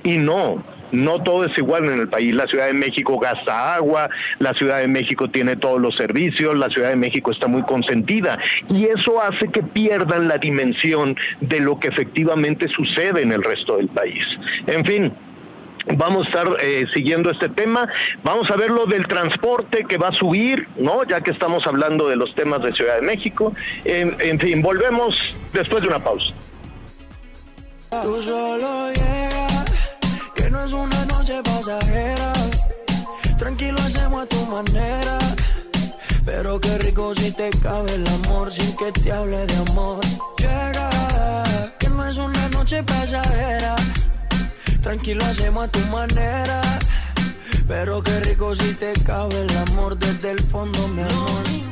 [0.02, 2.34] Y no, no todo es igual en el país.
[2.34, 6.68] La Ciudad de México gasta agua, la Ciudad de México tiene todos los servicios, la
[6.68, 11.78] Ciudad de México está muy consentida y eso hace que pierdan la dimensión de lo
[11.80, 14.24] que efectivamente sucede en el resto del país.
[14.66, 15.12] En fin,
[15.96, 17.88] Vamos a estar eh, siguiendo este tema.
[18.22, 21.02] Vamos a ver lo del transporte que va a subir, ¿no?
[21.04, 23.52] Ya que estamos hablando de los temas de Ciudad de México.
[23.84, 25.18] En, en fin, volvemos
[25.52, 26.32] después de una pausa.
[30.52, 32.32] No es una noche pasajera.
[33.38, 35.18] Tranquilo hacemos a tu manera.
[36.24, 40.00] Pero qué rico si te cabe el amor sin que te hable de amor.
[40.36, 40.90] Llega,
[41.78, 43.76] que no es una noche pasajera.
[44.82, 46.60] Tranquilo hacemos a tu manera.
[47.66, 51.71] Pero qué rico si te cabe el amor desde el fondo, mi amor.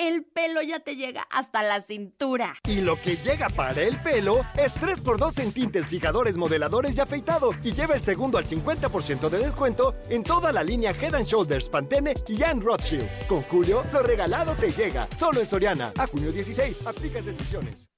[0.00, 2.56] El pelo ya te llega hasta la cintura.
[2.68, 7.50] Y lo que llega para el pelo es 3x2 en tintes, fijadores, modeladores y afeitado.
[7.62, 11.68] Y lleva el segundo al 50% de descuento en toda la línea Head and Shoulders,
[11.68, 13.08] Pantene y Anne Rothschild.
[13.26, 15.08] Con Julio, lo regalado te llega.
[15.16, 15.92] Solo en Soriana.
[15.98, 16.86] A junio 16.
[16.86, 17.88] Aplica restricciones.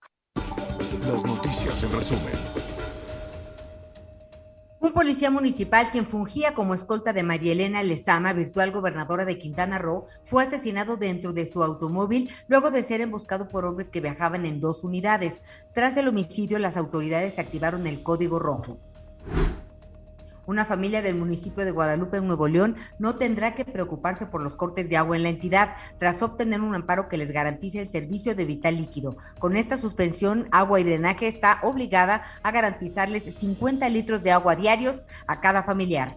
[1.06, 2.75] Las noticias en resumen.
[4.86, 9.78] Un policía municipal quien fungía como escolta de María Elena Lezama, virtual gobernadora de Quintana
[9.78, 14.46] Roo, fue asesinado dentro de su automóvil luego de ser emboscado por hombres que viajaban
[14.46, 15.40] en dos unidades.
[15.74, 18.78] Tras el homicidio, las autoridades activaron el código rojo.
[20.46, 24.54] Una familia del municipio de Guadalupe, en Nuevo León, no tendrá que preocuparse por los
[24.54, 28.36] cortes de agua en la entidad tras obtener un amparo que les garantice el servicio
[28.36, 29.16] de vital líquido.
[29.40, 35.02] Con esta suspensión, Agua y Drenaje está obligada a garantizarles 50 litros de agua diarios
[35.26, 36.16] a cada familiar.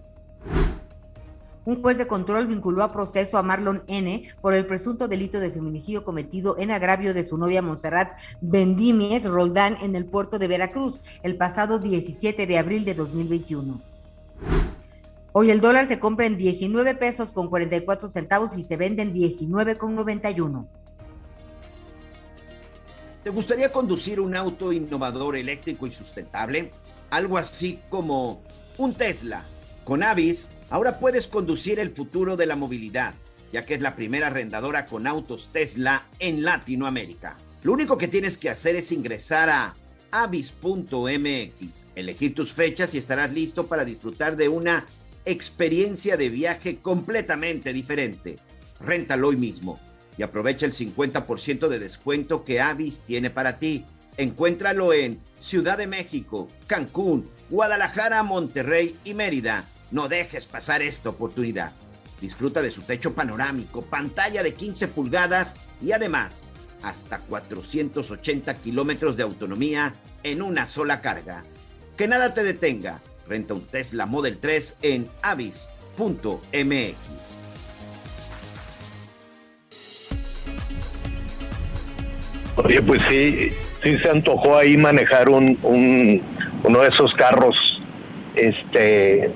[1.65, 4.24] Un juez de control vinculó a proceso a Marlon N.
[4.42, 9.78] por el presunto delito de feminicidio cometido en agravio de su novia Montserrat Bendimies Roldán
[9.82, 13.88] en el puerto de Veracruz el pasado 17 de abril de 2021.
[15.32, 19.13] Hoy el dólar se compra en 19 pesos con 44 centavos y se vende en
[19.13, 20.67] 19 con 91.
[23.23, 26.71] ¿Te gustaría conducir un auto innovador, eléctrico y sustentable?
[27.10, 28.41] Algo así como
[28.78, 29.45] un Tesla.
[29.84, 33.13] Con Avis, ahora puedes conducir el futuro de la movilidad,
[33.52, 37.36] ya que es la primera arrendadora con autos Tesla en Latinoamérica.
[37.62, 39.75] Lo único que tienes que hacer es ingresar a
[40.12, 44.86] avis.mx, elegir tus fechas y estarás listo para disfrutar de una
[45.26, 48.38] experiencia de viaje completamente diferente.
[48.80, 49.80] Réntalo hoy mismo
[50.17, 53.86] y aprovecha el 50% de descuento que Avis tiene para ti.
[54.17, 59.65] Encuéntralo en Ciudad de México, Cancún, Guadalajara, Monterrey y Mérida.
[59.91, 61.72] No dejes pasar esta oportunidad.
[62.19, 66.43] Disfruta de su techo panorámico, pantalla de 15 pulgadas y además
[66.84, 71.44] hasta 480 kilómetros de autonomía en una sola carga.
[71.98, 73.02] Que nada te detenga.
[73.28, 75.70] Renta un Tesla Model 3 en avis.mx.
[82.56, 83.52] Oye, pues sí,
[83.84, 86.22] sí se antojó ahí manejar un, un
[86.63, 87.56] uno de esos carros,
[88.36, 89.32] este,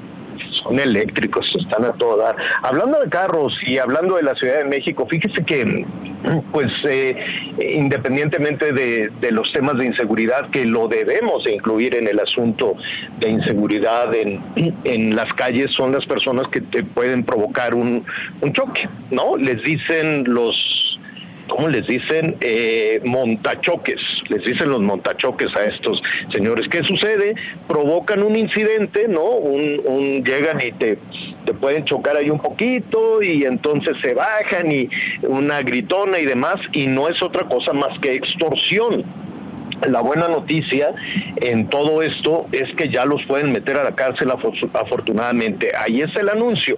[0.63, 2.35] son eléctricos, están a todo dar.
[2.63, 5.85] Hablando de carros y hablando de la Ciudad de México, fíjese que,
[6.51, 7.15] pues, eh,
[7.59, 12.75] independientemente de, los temas de inseguridad, que lo debemos de incluir en el asunto
[13.19, 14.41] de inseguridad en,
[14.83, 18.05] en las calles, son las personas que te pueden provocar un,
[18.41, 19.37] un choque, ¿no?
[19.37, 20.92] Les dicen los
[21.53, 22.35] ¿cómo les dicen?
[22.41, 26.01] Eh, montachoques, les dicen los montachoques a estos
[26.33, 26.67] señores.
[26.69, 27.35] ¿Qué sucede?
[27.67, 29.23] Provocan un incidente, ¿no?
[29.23, 30.97] Un, un llegan y te,
[31.45, 34.89] te pueden chocar ahí un poquito y entonces se bajan y
[35.21, 39.22] una gritona y demás y no es otra cosa más que extorsión
[39.87, 40.93] la buena noticia
[41.37, 45.71] en todo esto es que ya los pueden meter a la cárcel afortunadamente.
[45.77, 46.77] Ahí es el anuncio,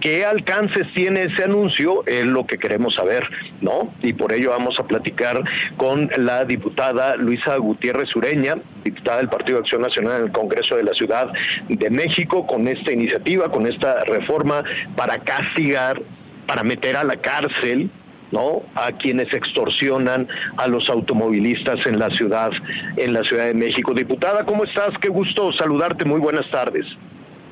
[0.00, 2.04] ¿Qué alcances tiene ese anuncio?
[2.06, 3.24] Es lo que queremos saber,
[3.60, 3.92] ¿no?
[4.00, 5.42] Y por ello vamos a platicar
[5.76, 10.76] con la diputada Luisa Gutiérrez Ureña, diputada del Partido de Acción Nacional en el Congreso
[10.76, 11.32] de la Ciudad
[11.68, 14.62] de México, con esta iniciativa, con esta reforma
[14.94, 16.00] para castigar,
[16.46, 17.90] para meter a la cárcel
[18.32, 18.62] ¿no?
[18.74, 22.50] a quienes extorsionan a los automovilistas en la ciudad,
[22.96, 23.94] en la Ciudad de México.
[23.94, 24.90] Diputada, ¿cómo estás?
[25.00, 26.04] Qué gusto saludarte.
[26.04, 26.86] Muy buenas tardes.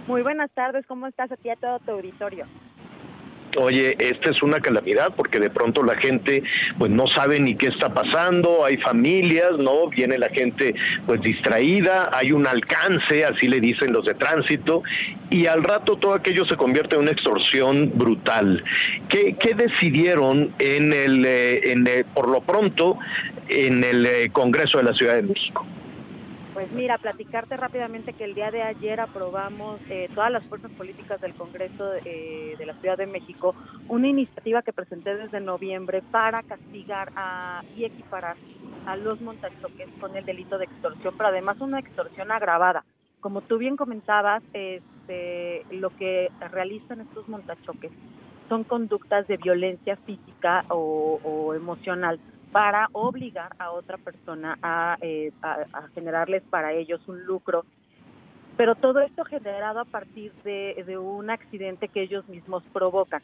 [0.06, 2.46] Muy buenas tardes, ¿cómo estás aquí a todo tu auditorio?
[3.56, 6.42] Oye, esta es una calamidad porque de pronto la gente
[6.78, 9.88] pues no sabe ni qué está pasando, hay familias, ¿no?
[9.88, 10.74] Viene la gente
[11.06, 14.82] pues distraída, hay un alcance, así le dicen los de tránsito,
[15.30, 18.62] y al rato todo aquello se convierte en una extorsión brutal.
[19.08, 22.98] ¿Qué, decidieron en el, eh, en el, por lo pronto
[23.48, 25.66] en el eh, Congreso de la Ciudad de México?
[26.56, 31.20] Pues mira, platicarte rápidamente que el día de ayer aprobamos eh, todas las fuerzas políticas
[31.20, 33.54] del Congreso eh, de la Ciudad de México
[33.90, 38.38] una iniciativa que presenté desde noviembre para castigar a, y equiparar
[38.86, 42.86] a los montachoques con el delito de extorsión, pero además una extorsión agravada.
[43.20, 47.92] Como tú bien comentabas, este, lo que realizan estos montachoques
[48.48, 52.18] son conductas de violencia física o, o emocional
[52.52, 54.58] para obligar a otra persona
[55.00, 57.64] eh, a, a, generarles para ellos un lucro.
[58.56, 63.22] Pero todo esto generado a partir de, de un accidente que ellos mismos provocan.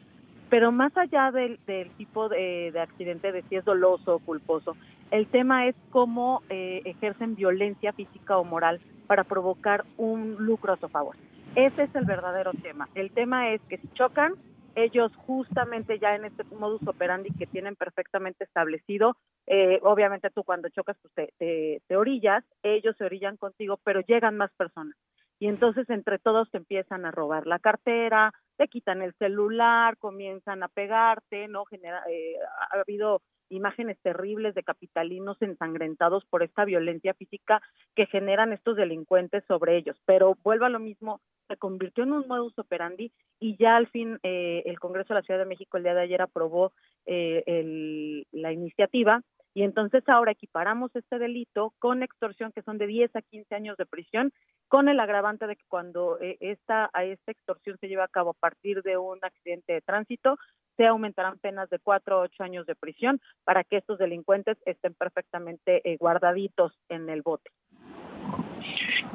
[0.49, 1.57] Pero más allá del,
[1.97, 4.77] tipo de, de, accidente, de si es doloso o culposo,
[5.09, 10.77] el tema es cómo eh, ejercen violencia física o moral para provocar un lucro a
[10.77, 11.15] su favor.
[11.55, 12.87] Ese es el verdadero tema.
[12.93, 14.33] El tema es que si chocan,
[14.75, 20.69] ellos justamente ya en este modus operandi que tienen perfectamente establecido, eh, obviamente tú cuando
[20.69, 24.95] chocas pues te, te, te, orillas, ellos se orillan contigo, pero llegan más personas.
[25.39, 30.63] Y entonces entre todos te empiezan a robar la cartera, te quitan el celular, comienzan
[30.63, 31.65] a pegarte, ¿no?
[31.65, 32.35] Genera, eh,
[32.71, 37.61] ha habido imágenes terribles de capitalinos ensangrentados por esta violencia física
[37.95, 39.97] que generan estos delincuentes sobre ellos.
[40.05, 44.19] Pero vuelvo a lo mismo, se convirtió en un modus operandi y ya al fin
[44.23, 46.73] eh, el Congreso de la Ciudad de México el día de ayer aprobó
[47.05, 49.21] eh, el, la iniciativa
[49.53, 53.77] y entonces ahora equiparamos este delito con extorsión que son de 10 a 15 años
[53.77, 54.31] de prisión
[54.67, 58.31] con el agravante de que cuando eh, esta a esta extorsión se lleva a cabo
[58.31, 60.37] a partir de un accidente de tránsito
[60.75, 64.95] se aumentarán penas de 4 a 8 años de prisión para que estos delincuentes estén
[64.95, 67.51] perfectamente eh, guardaditos en el bote.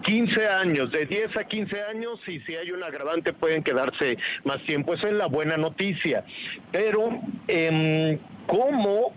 [0.03, 4.63] 15 años, de 10 a 15 años, y si hay un agravante pueden quedarse más
[4.65, 4.95] tiempo.
[4.95, 6.25] Esa es la buena noticia.
[6.73, 9.13] Pero, eh, ¿cómo,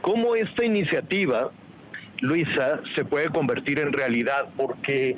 [0.00, 1.50] ¿cómo esta iniciativa,
[2.20, 4.48] Luisa, se puede convertir en realidad?
[4.56, 5.16] Porque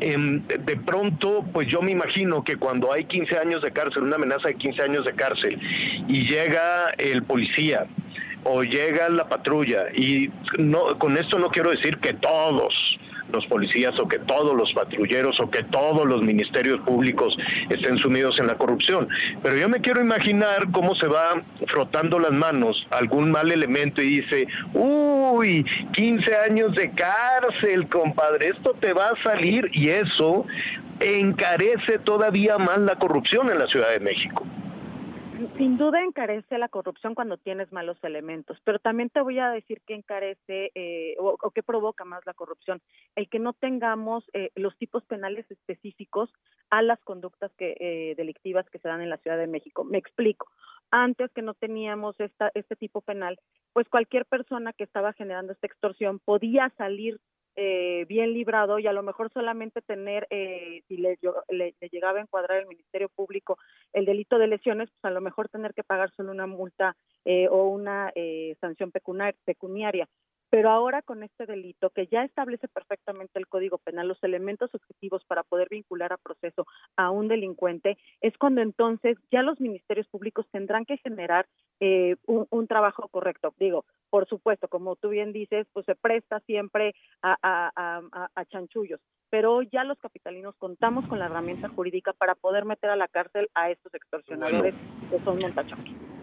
[0.00, 4.16] eh, de pronto, pues yo me imagino que cuando hay 15 años de cárcel, una
[4.16, 5.58] amenaza de 15 años de cárcel,
[6.06, 7.86] y llega el policía,
[8.44, 12.98] o llega la patrulla, y no, con esto no quiero decir que todos,
[13.32, 17.36] los policías o que todos los patrulleros o que todos los ministerios públicos
[17.68, 19.08] estén sumidos en la corrupción.
[19.42, 24.20] Pero yo me quiero imaginar cómo se va frotando las manos algún mal elemento y
[24.20, 30.46] dice, uy, 15 años de cárcel, compadre, esto te va a salir y eso
[31.00, 34.44] encarece todavía más la corrupción en la Ciudad de México
[35.56, 39.80] sin duda encarece la corrupción cuando tienes malos elementos, pero también te voy a decir
[39.86, 42.80] que encarece eh, o, que provoca más la corrupción,
[43.14, 46.30] el que no tengamos eh, los tipos penales específicos
[46.70, 49.84] a las conductas que, eh, delictivas que se dan en la Ciudad de México.
[49.84, 50.48] Me explico.
[50.90, 53.38] Antes que no teníamos esta, este tipo penal,
[53.72, 57.20] pues cualquier persona que estaba generando esta extorsión podía salir
[57.60, 61.18] eh, bien librado y a lo mejor solamente tener, eh, si le,
[61.48, 63.58] le, le, llegaba a encuadrar el Ministerio Público
[63.92, 66.94] el delito de lesiones, pues a lo mejor tener que pagar solo una multa
[67.24, 70.08] eh, o una eh, sanción pecuniaria.
[70.50, 75.24] Pero ahora con este delito que ya establece perfectamente el Código Penal los elementos objetivos
[75.24, 80.46] para poder vincular a proceso a un delincuente, es cuando entonces ya los ministerios públicos
[80.50, 81.46] tendrán que generar
[81.80, 83.54] eh, un, un, trabajo correcto.
[83.58, 88.44] Digo, por supuesto, como tú bien dices, pues se presta siempre a, a, a, a
[88.46, 93.08] chanchullos, pero ya los capitalinos contamos con la herramienta jurídica para poder meter a la
[93.08, 95.10] cárcel a estos extorsionadores bueno.
[95.10, 96.17] que son montachoques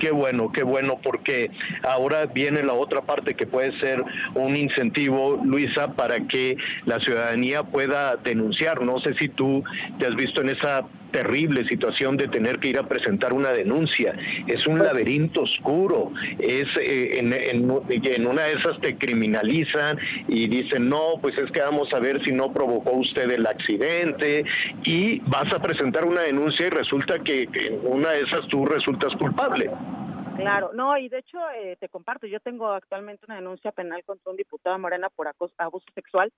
[0.00, 1.50] qué bueno, qué bueno, porque
[1.84, 4.02] ahora viene la otra parte que puede ser
[4.34, 8.82] un incentivo, Luisa, para que la ciudadanía pueda denunciar.
[8.82, 9.62] No sé si tú
[9.98, 14.14] te has visto en esa terrible situación de tener que ir a presentar una denuncia.
[14.46, 16.12] Es un laberinto oscuro.
[16.38, 21.60] Es eh, en, en, una de esas te criminalizan y dicen, no, pues es que
[21.60, 24.44] vamos a ver si no provocó usted el accidente
[24.84, 29.14] y vas a presentar una denuncia y resulta que, en una de esas tú resultas
[29.16, 29.70] culpable.
[30.36, 34.30] Claro, no, y de hecho eh, te comparto, yo tengo actualmente una denuncia penal contra
[34.30, 36.32] un diputado Morena por abuso sexual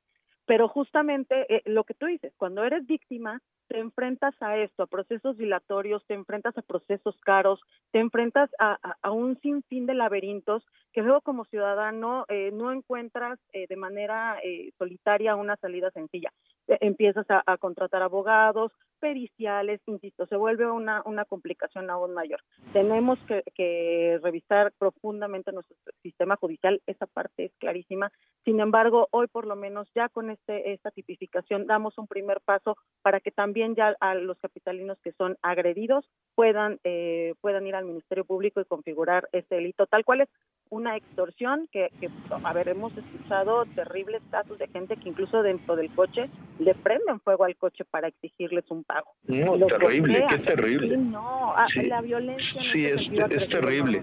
[0.47, 3.41] pero justamente eh, lo que tú dices, cuando eres víctima,
[3.73, 7.59] te enfrentas a esto, a procesos dilatorios, te enfrentas a procesos caros,
[7.91, 10.63] te enfrentas a, a, un sinfín de laberintos
[10.93, 16.31] que luego como ciudadano eh, no encuentras eh, de manera eh, solitaria una salida sencilla.
[16.69, 22.41] Eh, empiezas a, a, contratar abogados, periciales, insisto, se vuelve una, una complicación aún mayor.
[22.73, 28.13] Tenemos que, que revisar profundamente nuestro sistema judicial, esa parte es clarísima.
[28.45, 32.77] Sin embargo, hoy por lo menos ya con este, esta tipificación damos un primer paso
[33.03, 37.85] para que también ya a los capitalinos que son agredidos puedan, eh, puedan ir al
[37.85, 40.29] Ministerio Público y configurar este delito, tal cual es
[40.71, 45.77] una extorsión que, que, a ver, hemos escuchado terribles casos de gente que incluso dentro
[45.77, 49.13] del coche le prenden fuego al coche para exigirles un pago.
[49.25, 50.97] No, terrible, qué terrible.
[50.97, 52.63] Sí, no, sí, la violencia.
[52.73, 54.03] Sí, es, es terrible.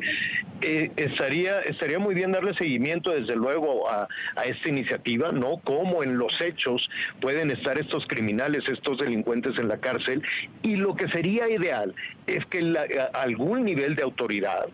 [0.61, 4.07] Eh, estaría, estaría muy bien darle seguimiento, desde luego, a,
[4.45, 5.57] esta iniciativa, ¿no?
[5.63, 6.89] Cómo en los hechos
[7.21, 10.21] pueden estar estos criminales, estos delincuentes en la cárcel,
[10.61, 11.95] y lo que sería ideal
[12.27, 14.67] es que la, algún nivel de autoridad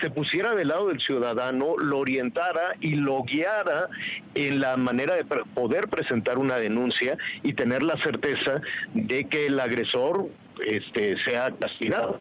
[0.00, 3.88] se pusiera del lado del ciudadano, lo orientara y lo guiara
[4.34, 8.60] en la manera de poder presentar una denuncia y tener la certeza
[8.92, 10.28] de que el agresor
[10.64, 12.20] este, sea castigado.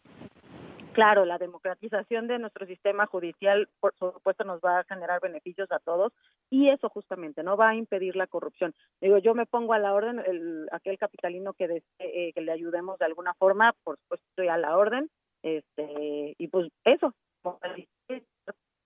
[0.96, 5.80] Claro, la democratización de nuestro sistema judicial, por supuesto, nos va a generar beneficios a
[5.80, 6.14] todos
[6.50, 8.74] y eso justamente no va a impedir la corrupción.
[9.02, 12.54] Digo, yo me pongo a la orden, el, aquel capitalino que, desee, eh, que le
[12.54, 15.10] ayudemos de alguna forma, por supuesto, estoy a la orden.
[15.43, 17.14] Este, y pues eso,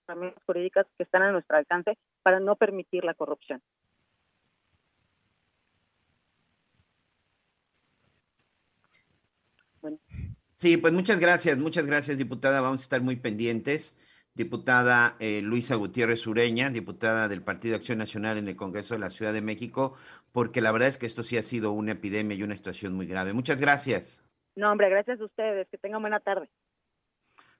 [0.08, 3.62] herramientas jurídicas que están a nuestro alcance para no permitir la corrupción.
[9.80, 9.98] Bueno.
[10.60, 12.60] Sí, pues muchas gracias, muchas gracias, diputada.
[12.60, 13.98] Vamos a estar muy pendientes.
[14.34, 19.08] Diputada eh, Luisa Gutiérrez Ureña, diputada del Partido Acción Nacional en el Congreso de la
[19.08, 19.94] Ciudad de México,
[20.32, 23.06] porque la verdad es que esto sí ha sido una epidemia y una situación muy
[23.06, 23.32] grave.
[23.32, 24.22] Muchas gracias.
[24.54, 25.66] No, hombre, gracias a ustedes.
[25.70, 26.50] Que tengan buena tarde.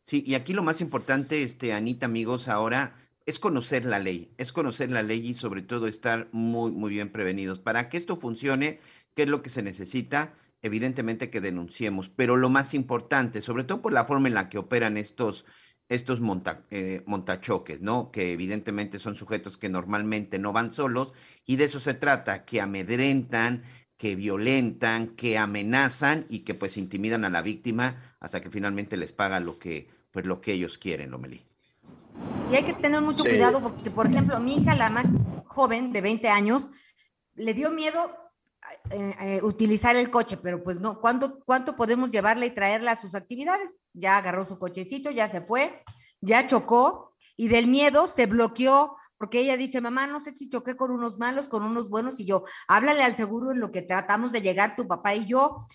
[0.02, 4.52] Sí, y aquí lo más importante, este, Anita, amigos, ahora es conocer la ley, es
[4.52, 7.60] conocer la ley y sobre todo estar muy, muy bien prevenidos.
[7.60, 8.78] Para que esto funcione,
[9.14, 10.34] ¿qué es lo que se necesita?
[10.62, 14.58] Evidentemente que denunciemos, pero lo más importante, sobre todo por la forma en la que
[14.58, 15.46] operan estos,
[15.88, 18.10] estos monta, eh, montachoques, ¿no?
[18.10, 21.12] Que evidentemente son sujetos que normalmente no van solos
[21.46, 23.62] y de eso se trata, que amedrentan,
[23.96, 29.12] que violentan, que amenazan y que pues intimidan a la víctima hasta que finalmente les
[29.12, 31.44] paga lo que, pues, lo que ellos quieren, Lomelí.
[32.50, 33.30] Y hay que tener mucho sí.
[33.30, 35.06] cuidado porque, por ejemplo, mi hija, la más
[35.46, 36.70] joven, de 20 años,
[37.34, 38.10] le dio miedo
[38.90, 43.00] eh, eh, utilizar el coche, pero pues no, ¿cuánto, ¿cuánto podemos llevarla y traerla a
[43.00, 43.80] sus actividades?
[43.92, 45.82] Ya agarró su cochecito, ya se fue,
[46.20, 50.76] ya chocó y del miedo se bloqueó porque ella dice, mamá, no sé si choqué
[50.76, 54.32] con unos malos, con unos buenos, y yo, háblale al seguro en lo que tratamos
[54.32, 55.66] de llegar tu papá y yo,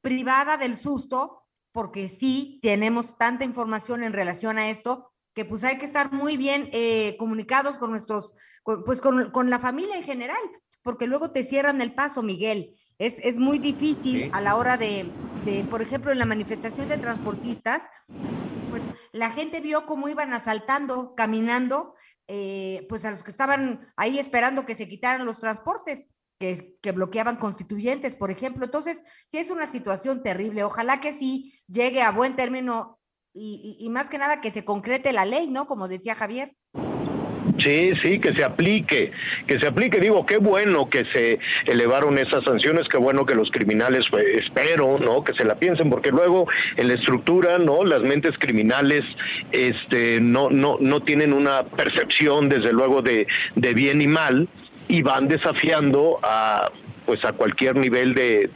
[0.00, 5.76] privada del susto, porque sí tenemos tanta información en relación a esto, que pues hay
[5.76, 10.04] que estar muy bien eh, comunicados con nuestros, con, pues con, con, la familia en
[10.04, 10.40] general,
[10.82, 12.76] porque luego te cierran el paso, Miguel.
[12.98, 14.30] Es, es muy difícil sí.
[14.32, 15.10] a la hora de,
[15.44, 17.82] de, por ejemplo, en la manifestación de transportistas,
[18.70, 21.94] pues la gente vio cómo iban asaltando, caminando,
[22.28, 26.08] eh, pues a los que estaban ahí esperando que se quitaran los transportes,
[26.38, 28.64] que, que, bloqueaban constituyentes, por ejemplo.
[28.64, 30.64] Entonces, sí es una situación terrible.
[30.64, 32.98] Ojalá que sí llegue a buen término
[33.34, 35.66] y, y, y más que nada que se concrete la ley, ¿no?
[35.66, 36.56] Como decía Javier.
[37.58, 39.12] Sí, sí, que se aplique,
[39.46, 39.98] que se aplique.
[39.98, 44.98] Digo, qué bueno que se elevaron esas sanciones, qué bueno que los criminales, pues, espero,
[44.98, 45.24] ¿no?
[45.24, 46.46] Que se la piensen, porque luego
[46.76, 47.84] en la estructura, ¿no?
[47.84, 49.02] Las mentes criminales,
[49.52, 53.26] este, no, no, no tienen una percepción, desde luego, de,
[53.74, 54.48] bien y mal
[54.88, 56.70] y van desafiando a
[57.06, 58.48] pues a cualquier nivel de,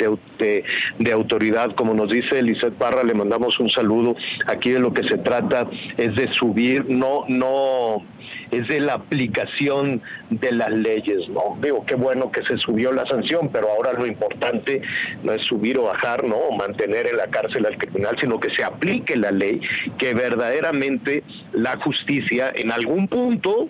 [1.13, 1.75] autoridad.
[1.75, 4.15] Como nos dice Lizeth Parra, le mandamos un saludo.
[4.47, 5.67] Aquí de lo que se trata
[5.97, 8.05] es de subir, no, no,
[8.57, 11.57] es de la aplicación de las leyes, ¿no?
[11.63, 14.83] Digo, qué bueno que se subió la sanción, pero ahora lo importante
[15.23, 16.37] no es subir o bajar, ¿no?
[16.37, 19.61] O mantener en la cárcel al criminal, sino que se aplique la ley,
[19.99, 23.69] que verdaderamente la justicia en algún punto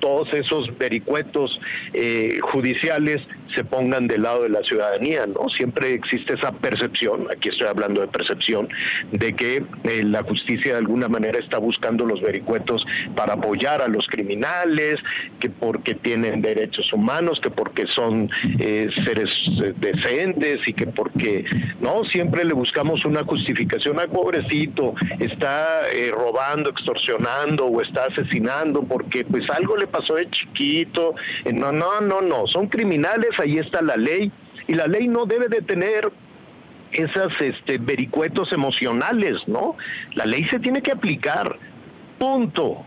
[0.00, 1.58] todos esos vericuetos
[1.94, 3.22] eh, judiciales
[3.54, 5.48] se pongan del lado de la ciudadanía, ¿no?
[5.50, 8.68] Siempre existe esa percepción, aquí estoy hablando de percepción,
[9.12, 12.84] de que eh, la justicia de alguna manera está buscando los vericuetos
[13.14, 15.00] para apoyar a los criminales,
[15.40, 19.30] que porque tienen derechos humanos, que porque son eh, seres
[19.62, 21.44] eh, decentes y que porque,
[21.80, 25.80] no, siempre le buscamos una justificación al pobrecito, está
[26.12, 31.14] robando, extorsionando o está asesinando porque pues algo le pasó de chiquito,
[31.52, 34.32] no, no, no, no, son criminales, ahí está la ley
[34.66, 36.10] y la ley no debe de tener
[36.92, 39.76] esas este, vericuetos emocionales, ¿no?
[40.14, 41.58] La ley se tiene que aplicar,
[42.18, 42.84] punto.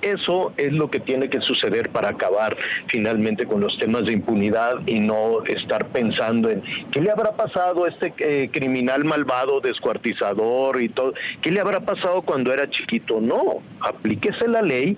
[0.00, 4.86] Eso es lo que tiene que suceder para acabar finalmente con los temas de impunidad
[4.86, 10.80] y no estar pensando en qué le habrá pasado a este eh, criminal malvado, descuartizador
[10.80, 13.20] y todo, qué le habrá pasado cuando era chiquito.
[13.20, 14.96] No, aplíquese la ley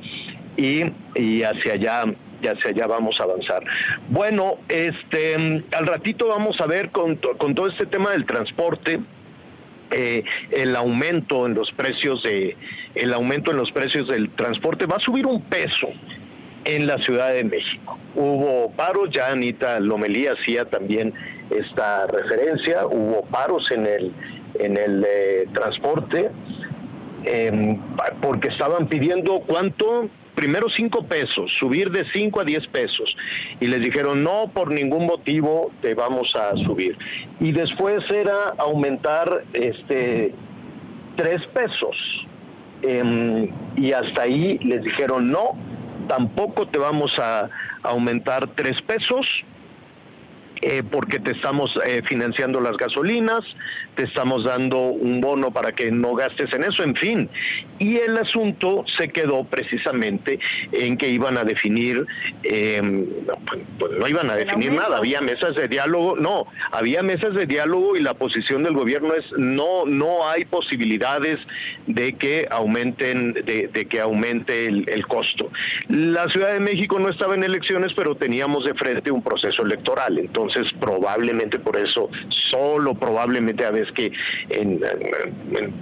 [0.58, 0.82] y,
[1.14, 2.04] y hacia allá
[2.42, 3.62] ya hacia allá vamos a avanzar.
[4.08, 5.34] Bueno, este,
[5.72, 9.00] al ratito vamos a ver con, todo este tema del transporte,
[9.90, 12.56] eh, el aumento en los precios de
[12.94, 15.88] el aumento en los precios del transporte va a subir un peso
[16.64, 17.98] en la Ciudad de México.
[18.14, 21.12] Hubo paros, ya Anita Lomelí hacía también
[21.50, 24.12] esta referencia, hubo paros en el
[24.58, 26.30] en el eh, transporte
[27.24, 27.78] eh,
[28.22, 30.08] porque estaban pidiendo cuánto
[30.40, 33.14] primero cinco pesos, subir de cinco a diez pesos.
[33.60, 36.96] Y les dijeron, no, por ningún motivo te vamos a subir.
[37.40, 40.32] Y después era aumentar este
[41.52, 41.96] pesos.
[42.80, 45.58] Em, y hasta ahí les dijeron, no,
[46.08, 47.50] tampoco te vamos a
[47.82, 49.26] aumentar tres pesos.
[50.62, 53.40] Eh, porque te estamos eh, financiando las gasolinas,
[54.00, 57.28] te estamos dando un bono para que no gastes en eso, en fin.
[57.78, 60.38] Y el asunto se quedó precisamente
[60.72, 62.06] en que iban a definir,
[62.42, 63.06] em,
[63.78, 67.94] pues, no iban a definir nada, había mesas de diálogo, no, había mesas de diálogo
[67.94, 71.38] y la posición del gobierno es no, no hay posibilidades
[71.86, 75.50] de que aumenten, de, que aumente el, el costo.
[75.88, 80.18] La Ciudad de México no estaba en elecciones, pero teníamos de frente un proceso electoral,
[80.18, 84.12] entonces probablemente por eso, solo probablemente a veces que
[84.50, 84.80] en,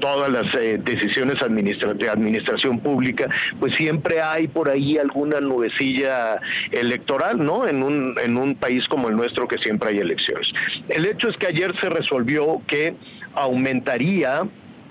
[0.01, 3.29] todas las eh, decisiones de administración pública,
[3.61, 6.41] pues siempre hay por ahí alguna nubecilla
[6.71, 7.67] electoral, ¿no?
[7.67, 10.49] En un, en un país como el nuestro que siempre hay elecciones.
[10.89, 12.95] El hecho es que ayer se resolvió que
[13.35, 14.43] aumentaría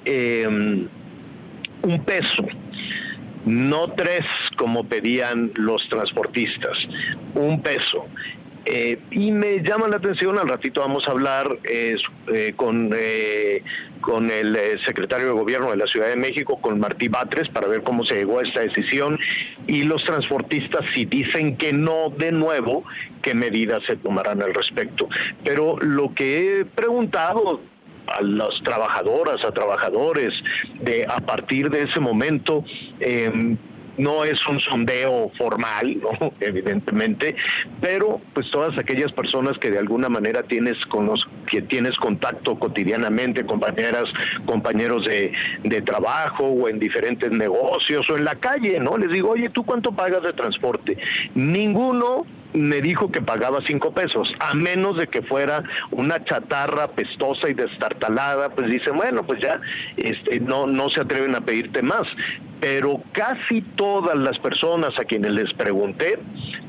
[0.05, 0.87] em,
[1.83, 2.45] un peso
[3.47, 4.25] no tres
[4.57, 6.77] como pedían los transportistas,
[7.33, 8.05] un peso.
[8.69, 11.95] Eh, y me llama la atención, al ratito vamos a hablar eh,
[12.57, 13.63] con, eh,
[14.01, 17.83] con el secretario de Gobierno de la Ciudad de México, con Martí Batres, para ver
[17.83, 19.17] cómo se llegó a esta decisión.
[19.67, 22.83] Y los transportistas, si dicen que no, de nuevo,
[23.21, 25.07] qué medidas se tomarán al respecto.
[25.45, 27.61] Pero lo que he preguntado
[28.07, 30.33] a las trabajadoras, a trabajadores,
[30.81, 32.65] de a partir de ese momento,
[32.99, 33.55] eh,
[33.97, 35.99] no es un sondeo formal,
[36.39, 37.35] evidentemente,
[37.81, 42.57] pero pues todas aquellas personas que de alguna manera tienes con los que tienes contacto
[42.57, 44.05] cotidianamente, compañeras,
[44.45, 45.31] compañeros de,
[45.63, 48.97] de trabajo o en diferentes negocios o en la calle, ¿no?
[48.97, 50.97] Les digo, oye, ¿tú cuánto pagas de transporte?
[51.35, 52.25] Ninguno
[52.57, 57.53] me dijo que pagaba cinco pesos, a menos de que fuera una chatarra pestosa y
[57.53, 59.59] destartalada, pues dicen, bueno, pues ya
[59.97, 62.03] este, no, no se atreven a pedirte más.
[62.59, 66.17] Pero casi todas las personas a quienes les pregunté,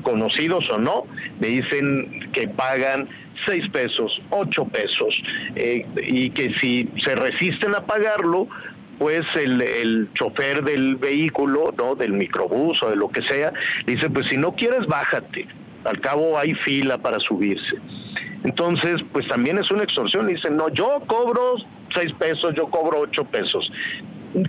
[0.03, 1.05] conocidos o no,
[1.39, 3.09] me dicen que pagan
[3.45, 5.21] seis pesos, ocho pesos,
[5.55, 8.47] eh, y que si se resisten a pagarlo,
[8.99, 11.95] pues el, el, chofer del vehículo, ¿no?
[11.95, 13.53] Del microbús o de lo que sea,
[13.87, 15.47] dice, pues si no quieres, bájate
[15.83, 17.75] al cabo hay fila para subirse.
[18.43, 20.27] Entonces, pues también es una extorsión.
[20.27, 21.55] Dicen, no, yo cobro
[21.93, 23.69] seis pesos, yo cobro ocho pesos.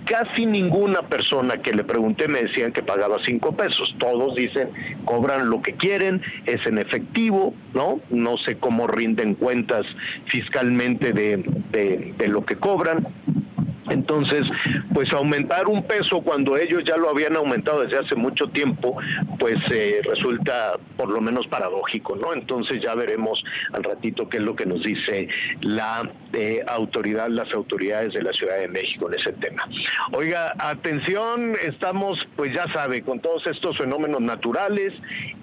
[0.04, 3.94] Casi ninguna persona que le pregunté me decían que pagaba cinco pesos.
[3.98, 4.70] Todos dicen,
[5.06, 8.00] cobran lo que quieren, es en efectivo, ¿no?
[8.10, 9.86] No sé cómo rinden cuentas
[10.26, 13.08] fiscalmente de, de, de lo que cobran.
[13.91, 14.43] Entonces,
[14.95, 18.97] pues aumentar un peso cuando ellos ya lo habían aumentado desde hace mucho tiempo,
[19.38, 22.32] pues eh, resulta por lo menos paradójico, ¿no?
[22.32, 25.28] Entonces ya veremos al ratito qué es lo que nos dice
[25.62, 29.68] la eh, autoridad, las autoridades de la Ciudad de México en ese tema.
[30.12, 34.93] Oiga, atención, estamos, pues ya sabe, con todos estos fenómenos naturales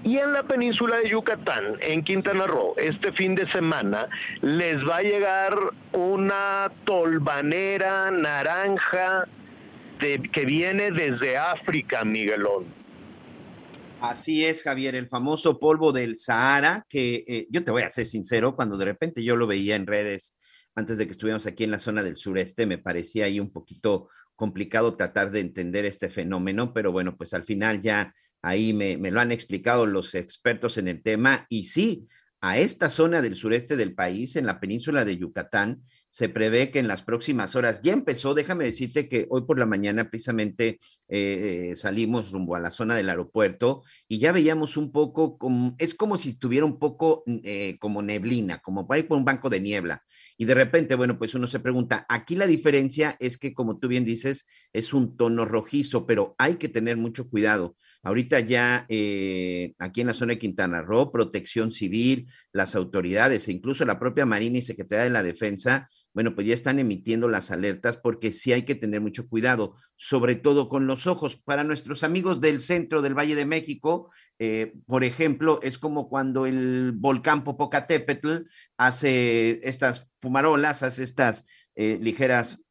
[0.04, 4.08] y en la península de Yucatán, en Quintana Roo, este fin de semana
[4.42, 5.54] les va a llegar
[5.92, 9.28] una tolvanera naranja
[10.00, 12.66] que viene desde África, Miguelón.
[14.00, 18.06] Así es, Javier, el famoso polvo del Sahara, que eh, yo te voy a ser
[18.06, 20.38] sincero, cuando de repente yo lo veía en redes
[20.76, 24.10] antes de que estuviéramos aquí en la zona del sureste, me parecía ahí un poquito
[24.36, 28.14] complicado tratar de entender este fenómeno, pero bueno, pues al final ya
[28.44, 32.08] ahí me, me lo han explicado los expertos en el tema y sí,
[32.40, 35.82] a esta zona del sureste del país, en la península de Yucatán,
[36.18, 39.68] se prevé que en las próximas horas, ya empezó, déjame decirte que hoy por la
[39.68, 45.38] mañana precisamente eh, salimos rumbo a la zona del aeropuerto y ya veíamos un poco,
[45.38, 49.26] como, es como si estuviera un poco eh, como neblina, como por ahí por un
[49.26, 50.02] banco de niebla.
[50.38, 53.88] Y de repente, bueno, pues uno se pregunta, aquí la diferencia es que, como tú
[53.88, 57.76] bien dices, es un tono rojizo, pero hay que tener mucho cuidado.
[58.02, 63.52] Ahorita ya eh, aquí en la zona de Quintana Roo, protección civil, las autoridades e
[63.52, 67.52] incluso la propia Marina y Secretaría de la Defensa bueno, pues ya están emitiendo las
[67.52, 71.36] alertas porque sí hay que tener mucho cuidado, sobre todo con los ojos.
[71.36, 74.10] Para nuestros amigos del centro del Valle de México,
[74.40, 78.48] eh, por ejemplo, es como cuando el volcán Popocatépetl
[78.78, 81.46] hace estas fumarolas, hace estas
[81.76, 82.66] eh, ligeras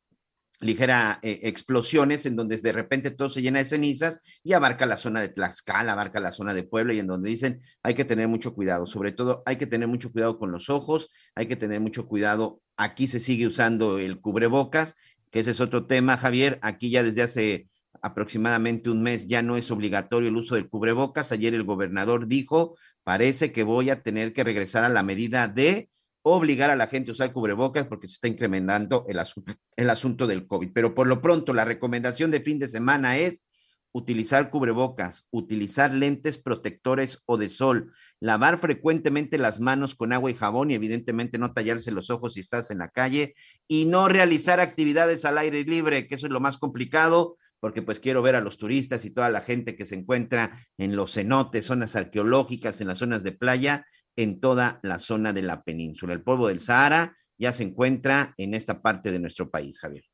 [0.60, 4.96] ligera eh, explosiones en donde de repente todo se llena de cenizas y abarca la
[4.96, 8.28] zona de Tlaxcala, abarca la zona de Puebla y en donde dicen hay que tener
[8.28, 11.80] mucho cuidado, sobre todo hay que tener mucho cuidado con los ojos, hay que tener
[11.80, 14.96] mucho cuidado, aquí se sigue usando el cubrebocas,
[15.30, 17.68] que ese es otro tema, Javier, aquí ya desde hace
[18.02, 22.76] aproximadamente un mes ya no es obligatorio el uso del cubrebocas, ayer el gobernador dijo,
[23.04, 25.90] parece que voy a tener que regresar a la medida de
[26.28, 30.26] obligar a la gente a usar cubrebocas porque se está incrementando el asunto, el asunto
[30.26, 30.72] del COVID.
[30.74, 33.44] Pero por lo pronto, la recomendación de fin de semana es
[33.92, 40.34] utilizar cubrebocas, utilizar lentes protectores o de sol, lavar frecuentemente las manos con agua y
[40.34, 43.36] jabón y evidentemente no tallarse los ojos si estás en la calle
[43.68, 48.00] y no realizar actividades al aire libre, que eso es lo más complicado, porque pues
[48.00, 51.66] quiero ver a los turistas y toda la gente que se encuentra en los cenotes,
[51.66, 56.14] zonas arqueológicas, en las zonas de playa, en toda la zona de la península.
[56.14, 60.04] El polvo del Sahara ya se encuentra en esta parte de nuestro país, Javier.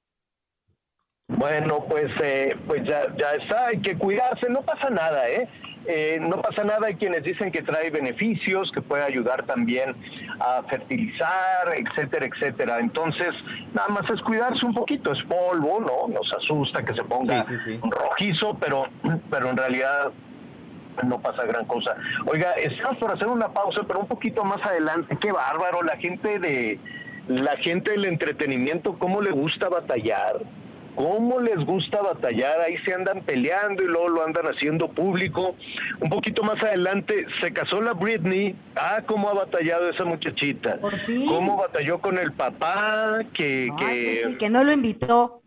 [1.29, 5.49] Bueno, pues, eh, pues ya, ya está, hay que cuidarse, no pasa nada, ¿eh?
[5.87, 6.19] ¿eh?
[6.21, 9.97] No pasa nada, hay quienes dicen que trae beneficios, que puede ayudar también
[10.41, 12.81] a fertilizar, etcétera, etcétera.
[12.81, 13.31] Entonces,
[13.73, 16.13] nada más es cuidarse un poquito, es polvo, ¿no?
[16.13, 17.45] Nos asusta que se ponga
[17.83, 18.89] rojizo, pero,
[19.31, 20.13] pero en realidad
[21.05, 21.97] no pasa gran cosa.
[22.27, 26.39] Oiga, estamos por hacer una pausa, pero un poquito más adelante, qué bárbaro, la gente
[26.39, 26.79] de
[27.29, 30.41] la gente del entretenimiento, cómo le gusta batallar,
[30.97, 35.55] cómo les gusta batallar, ahí se andan peleando y luego lo andan haciendo público.
[36.01, 40.79] Un poquito más adelante se casó la Britney, ah, cómo ha batallado esa muchachita,
[41.29, 43.71] cómo batalló con el papá, que...
[43.79, 45.42] que, que no lo invitó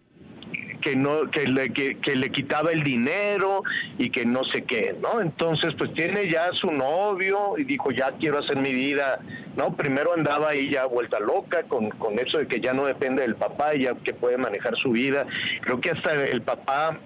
[0.85, 3.63] que no que le, que, le quitaba el dinero
[3.97, 5.19] y que no sé qué, ¿no?
[5.19, 9.19] Entonces, pues tiene ya su novio y dijo, ya quiero hacer mi vida,
[9.57, 9.75] ¿no?
[9.75, 13.33] Primero andaba ahí ya vuelta loca con, con eso de que ya no depende del
[13.33, 15.25] papá y ya que puede manejar su vida.
[15.61, 16.99] Creo que hasta el papá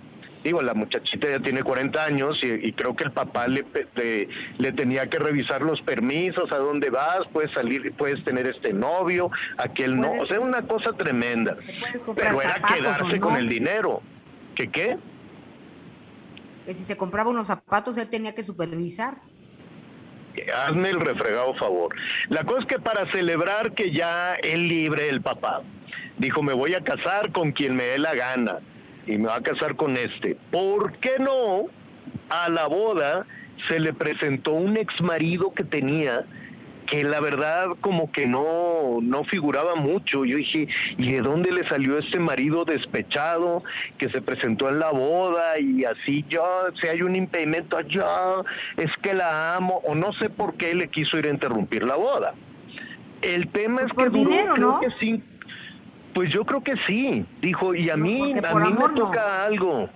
[0.44, 3.66] digo, la muchachita ya tiene 40 años y, creo que el papá le,
[4.58, 9.30] le, tenía que revisar los permisos, a dónde vas, puedes salir, puedes tener este novio,
[9.58, 11.58] aquel no, o sea, una cosa tremenda.
[12.16, 14.02] Pero era quedarse con el dinero.
[14.56, 14.98] ¿Qué qué?
[16.66, 19.18] Que si se compraba unos zapatos, él tenía que supervisar.
[20.56, 21.94] Hazme el refregado favor.
[22.30, 25.64] La cosa es que para celebrar que ya es libre el papá,
[26.18, 28.60] dijo, me voy a casar con quien me dé la gana
[29.10, 30.38] y me va a casar con este.
[30.52, 31.66] ¿Por qué no
[32.30, 33.26] a la boda
[33.68, 36.26] se le presentó un ex marido que tenía
[36.86, 40.26] que la verdad como que no, no figuraba mucho.
[40.26, 43.64] Yo dije, ¿y de dónde le salió este marido despechado
[44.00, 46.44] que se presentó en la boda y así yo,
[46.82, 48.42] si hay un impedimento allá,
[48.76, 51.96] es que la amo, o no sé por qué le quiso ir a interrumpir la
[51.96, 52.34] boda.
[53.22, 54.80] El tema es pues que dinero, ¿no?
[54.80, 54.90] que
[56.14, 59.90] pues yo creo que sí, dijo, y a mí, a mí me toca algo.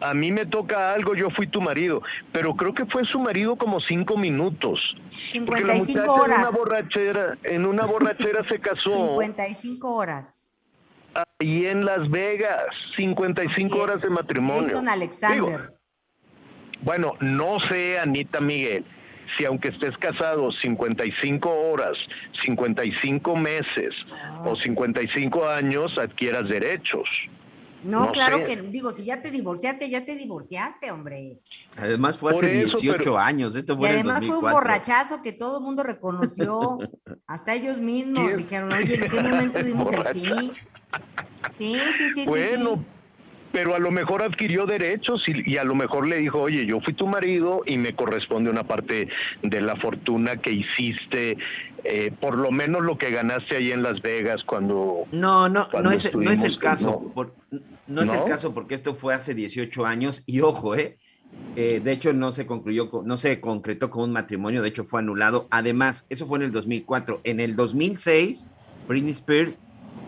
[0.00, 2.02] A mí me toca algo, yo fui tu marido,
[2.32, 4.96] pero creo que fue su marido como cinco minutos.
[5.32, 6.38] 55 horas.
[6.38, 8.96] En una borrachera, en una borrachera se casó.
[8.96, 10.38] 55 horas.
[11.38, 12.64] Ahí en Las Vegas,
[12.96, 14.82] 55 horas de matrimonio.
[14.88, 15.74] Alexander.
[16.82, 18.84] bueno, no sé, Anita Miguel,
[19.36, 21.96] si aunque estés casado 55 horas,
[22.44, 24.44] 55 meses ah.
[24.46, 27.08] o 55 años, adquieras derechos.
[27.82, 31.38] No, claro que, digo, si ya te divorciaste, ya te divorciaste, hombre.
[31.76, 35.64] Además fue hace 18 años, esto fue Y además fue un borrachazo que todo el
[35.64, 36.78] mundo reconoció,
[37.26, 40.52] hasta ellos mismos dijeron, oye, ¿en qué momento dimos el sí?
[41.56, 42.84] Sí, sí, sí, bueno,
[43.52, 46.80] pero a lo mejor adquirió derechos y, y, a lo mejor le dijo, oye, yo
[46.80, 49.08] fui tu marido y me corresponde una parte
[49.42, 51.36] de la fortuna que hiciste,
[51.84, 55.04] eh, por lo menos lo que ganaste ahí en Las Vegas cuando...
[55.12, 57.34] No, no, no es, no es el caso, no, por,
[57.86, 60.98] no, es el caso porque esto fue hace 18 años y ojo, eh,
[61.56, 65.00] eh, de hecho, no se concluyó, no se concretó con un matrimonio, de hecho fue
[65.00, 65.48] anulado.
[65.50, 67.20] Además, eso fue en el 2004.
[67.24, 68.48] En el 2006,
[68.88, 69.54] Britney Spears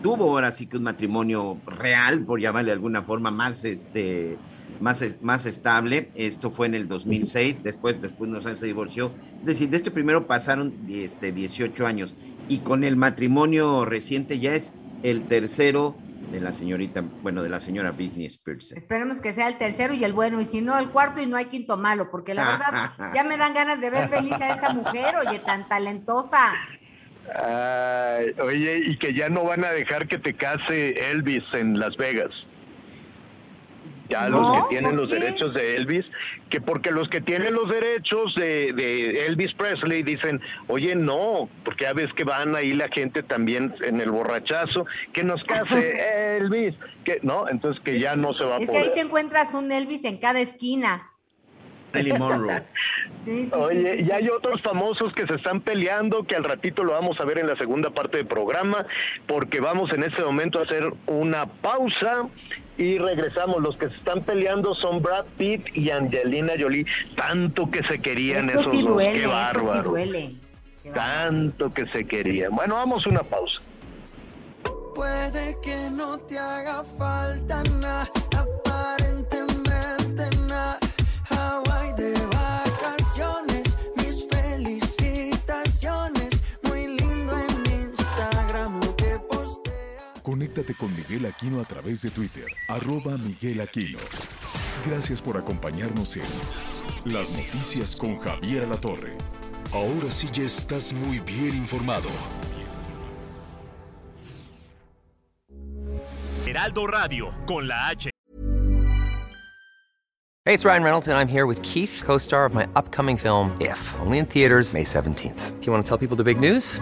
[0.03, 4.37] tuvo ahora sí que un matrimonio real, por llamarle de alguna forma, más, este,
[4.79, 6.11] más, más estable.
[6.13, 9.11] Esto fue en el 2006, después, después de unos años se divorció.
[9.39, 12.13] Es decir, de este primero pasaron este, 18 años
[12.47, 15.95] y con el matrimonio reciente ya es el tercero
[16.31, 18.73] de la señorita, bueno, de la señora Britney Spears.
[18.73, 21.37] Esperemos que sea el tercero y el bueno, y si no, el cuarto y no
[21.37, 24.73] hay quinto malo, porque la verdad ya me dan ganas de ver feliz a esta
[24.73, 26.53] mujer, oye, tan talentosa.
[27.35, 31.95] Ay, oye, y que ya no van a dejar que te case Elvis en Las
[31.97, 32.31] Vegas.
[34.09, 36.05] Ya no, los que tienen los derechos de Elvis,
[36.49, 41.85] que porque los que tienen los derechos de, de, Elvis Presley dicen, oye, no, porque
[41.85, 46.75] ya ves que van ahí la gente también en el borrachazo, que nos case Elvis,
[47.05, 48.81] que no, entonces que ya no se va a es poder.
[48.81, 51.12] Es que ahí te encuentras un Elvis en cada esquina.
[51.93, 52.63] Marilyn Monroe.
[53.25, 56.43] Sí, sí, Oye, sí, sí, y hay otros famosos que se están peleando, que al
[56.43, 58.85] ratito lo vamos a ver en la segunda parte del programa,
[59.27, 62.27] porque vamos en este momento a hacer una pausa
[62.77, 63.61] y regresamos.
[63.61, 66.85] Los que se están peleando son Brad Pitt y Angelina Jolie.
[67.15, 68.91] Tanto que se querían eso esos sí dos.
[68.93, 69.83] duele, Qué eso bárbaro.
[69.83, 70.35] sí duele.
[70.93, 72.53] Tanto que se querían.
[72.55, 73.61] Bueno, vamos a una pausa.
[74.95, 78.07] Puede que no te haga falta nada,
[90.33, 93.99] Conéctate con Miguel Aquino a través de Twitter, arroba Miguel Aquino.
[94.83, 96.23] Gracias por acompañarnos en
[97.05, 99.15] Las Noticias con Javier Alatorre.
[99.71, 102.09] Ahora sí ya estás muy bien informado.
[106.47, 108.09] Heraldo Radio, con la H.
[110.45, 113.55] Hey, it's Ryan Reynolds, and I'm here with Keith, co star of my upcoming film,
[113.61, 115.59] If, only in theaters, May 17th.
[115.59, 116.81] Do you want to tell people the big news?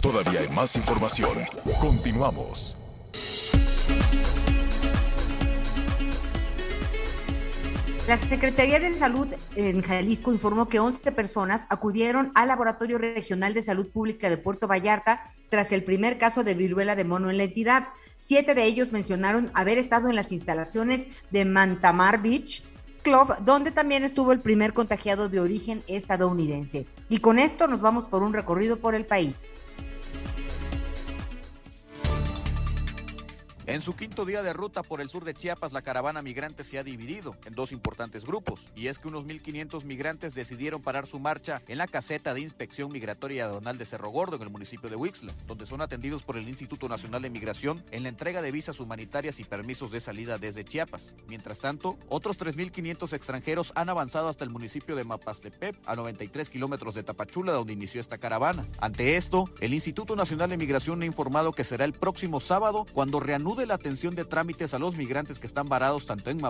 [0.00, 1.38] Todavía hay más información.
[1.80, 2.76] Continuamos.
[8.06, 9.26] La Secretaría de Salud
[9.56, 14.68] en Jalisco informó que 11 personas acudieron al Laboratorio Regional de Salud Pública de Puerto
[14.68, 17.88] Vallarta tras el primer caso de viruela de mono en la entidad.
[18.20, 22.62] Siete de ellos mencionaron haber estado en las instalaciones de Mantamar Beach
[23.02, 26.86] Club, donde también estuvo el primer contagiado de origen estadounidense.
[27.08, 29.34] Y con esto nos vamos por un recorrido por el país.
[33.68, 36.78] En su quinto día de ruta por el sur de Chiapas, la caravana migrante se
[36.78, 38.60] ha dividido en dos importantes grupos.
[38.76, 42.92] Y es que unos 1.500 migrantes decidieron parar su marcha en la caseta de inspección
[42.92, 46.48] migratoria aduanal de Cerro Gordo, en el municipio de Huixla, donde son atendidos por el
[46.48, 50.64] Instituto Nacional de Migración en la entrega de visas humanitarias y permisos de salida desde
[50.64, 51.12] Chiapas.
[51.26, 56.94] Mientras tanto, otros 3.500 extranjeros han avanzado hasta el municipio de Mapastepec, a 93 kilómetros
[56.94, 58.64] de Tapachula, donde inició esta caravana.
[58.78, 63.18] Ante esto, el Instituto Nacional de Migración ha informado que será el próximo sábado cuando
[63.18, 66.40] reanude la atención de trámites a los migrantes que están varados tanto en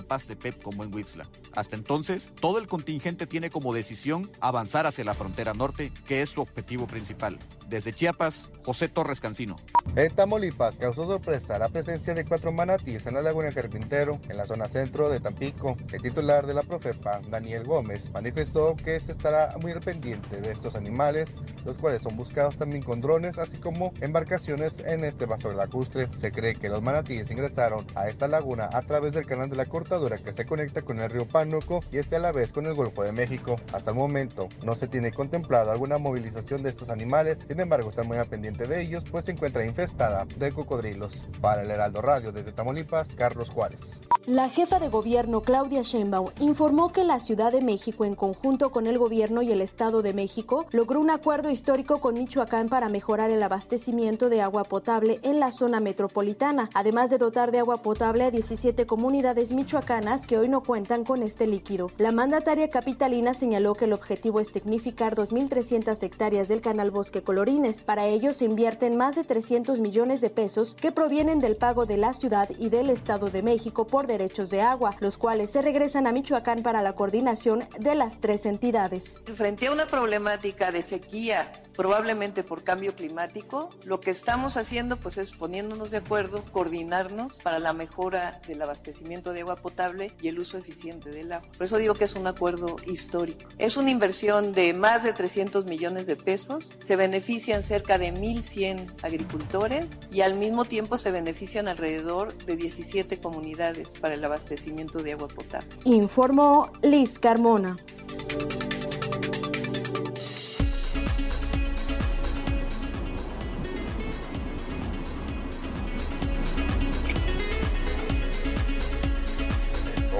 [0.41, 1.29] Pep como en Huixla.
[1.55, 6.31] Hasta entonces, todo el contingente tiene como decisión avanzar hacia la frontera norte, que es
[6.31, 7.39] su objetivo principal.
[7.69, 9.57] Desde Chiapas, José Torres Cancino.
[9.95, 14.45] En Tamaulipas causó sorpresa la presencia de cuatro manatíes en la laguna Carpintero, en la
[14.45, 15.77] zona centro de Tampico.
[15.93, 20.75] El titular de la Profepa, Daniel Gómez, manifestó que se estará muy pendiente de estos
[20.75, 21.31] animales,
[21.65, 26.09] los cuales son buscados también con drones, así como embarcaciones en este vaso lacustre.
[26.19, 26.96] Se cree que los manatíes
[27.31, 30.99] ingresaron a esta laguna a través del canal de la cortadura que se conecta con
[30.99, 33.57] el río Pánuco y este a la vez con el Golfo de México.
[33.73, 38.07] Hasta el momento no se tiene contemplado alguna movilización de estos animales, sin embargo están
[38.07, 41.23] muy al pendiente de ellos, pues se encuentra infestada de cocodrilos.
[41.41, 43.81] Para el Heraldo Radio desde Tamaulipas, Carlos Juárez.
[44.27, 48.87] La jefa de gobierno Claudia Sheinbaum informó que la Ciudad de México, en conjunto con
[48.87, 53.31] el gobierno y el Estado de México, logró un acuerdo histórico con Michoacán para mejorar
[53.31, 58.25] el abastecimiento de agua potable en la zona metropolitana, además de dotar de agua potable
[58.25, 61.91] a 17 comunidades michoacanas que hoy no cuentan con este líquido.
[61.99, 67.83] La mandataria capitalina señaló que el objetivo es tecnificar 2.300 hectáreas del canal Bosque Colorines.
[67.83, 71.97] Para ello se invierten más de 300 millones de pesos que provienen del pago de
[71.97, 76.07] la ciudad y del Estado de México por derechos de agua, los cuales se regresan
[76.07, 79.19] a Michoacán para la coordinación de las tres entidades.
[79.35, 85.19] Frente a una problemática de sequía, probablemente por cambio climático, lo que estamos haciendo pues
[85.19, 86.43] es poniéndonos de acuerdo,
[86.77, 91.49] coordinarnos para la mejora del abastecimiento de agua potable y el uso eficiente del agua.
[91.57, 93.49] Por eso digo que es un acuerdo histórico.
[93.59, 98.93] Es una inversión de más de 300 millones de pesos, se benefician cerca de 1.100
[99.03, 105.13] agricultores y al mismo tiempo se benefician alrededor de 17 comunidades para el abastecimiento de
[105.13, 105.69] agua potable.
[105.85, 107.77] Informó Liz Carmona.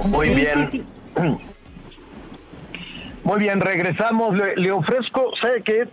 [0.09, 0.69] Muy bien.
[3.23, 4.37] Muy bien, regresamos.
[4.37, 5.85] Le, le ofrezco, ¿sabe qué?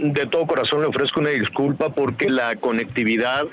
[0.00, 3.46] De todo corazón le ofrezco una disculpa porque la conectividad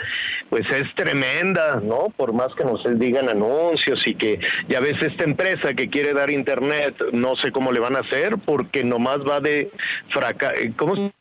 [0.49, 2.09] pues es tremenda, ¿no?
[2.17, 6.30] Por más que nos digan anuncios y que ya ves esta empresa que quiere dar
[6.30, 9.72] internet, no sé cómo le van a hacer porque nomás va de
[10.09, 10.55] fracaso.
[10.76, 11.13] ¿Cómo se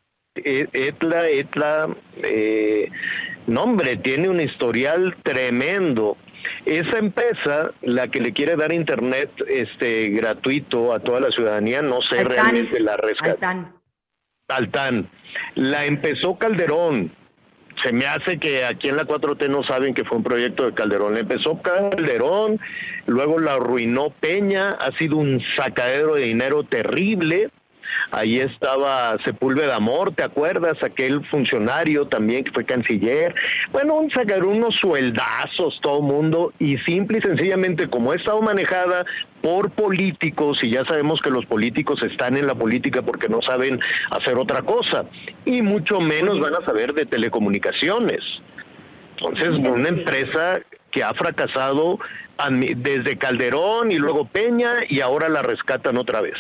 [0.45, 1.89] E- Etla, Etla,
[2.23, 2.91] eh,
[3.47, 6.17] no hombre, tiene un historial tremendo.
[6.65, 12.03] Esa empresa, la que le quiere dar internet este gratuito a toda la ciudadanía, no
[12.03, 12.33] sé Altán.
[12.33, 13.51] realmente la rescata.
[13.51, 13.73] Altán.
[14.49, 15.11] Altán.
[15.55, 17.13] La empezó Calderón.
[17.83, 20.75] Se me hace que aquí en la 4T no saben que fue un proyecto de
[20.75, 21.15] Calderón.
[21.15, 22.61] La empezó Calderón,
[23.07, 27.51] luego la arruinó Peña, ha sido un sacadero de dinero terrible.
[28.11, 30.83] Ahí estaba Sepúlveda Amor, ¿te acuerdas?
[30.83, 33.35] Aquel funcionario también que fue canciller.
[33.71, 39.05] Bueno, un sacar unos sueldazos todo mundo y simple y sencillamente como ha estado manejada
[39.43, 43.81] por políticos y ya sabemos que los políticos están en la política porque no saben
[44.11, 45.05] hacer otra cosa
[45.45, 48.21] y mucho menos van a saber de telecomunicaciones.
[49.17, 50.61] Entonces, una empresa
[50.91, 51.99] que ha fracasado
[52.77, 56.37] desde Calderón y luego Peña y ahora la rescatan otra vez.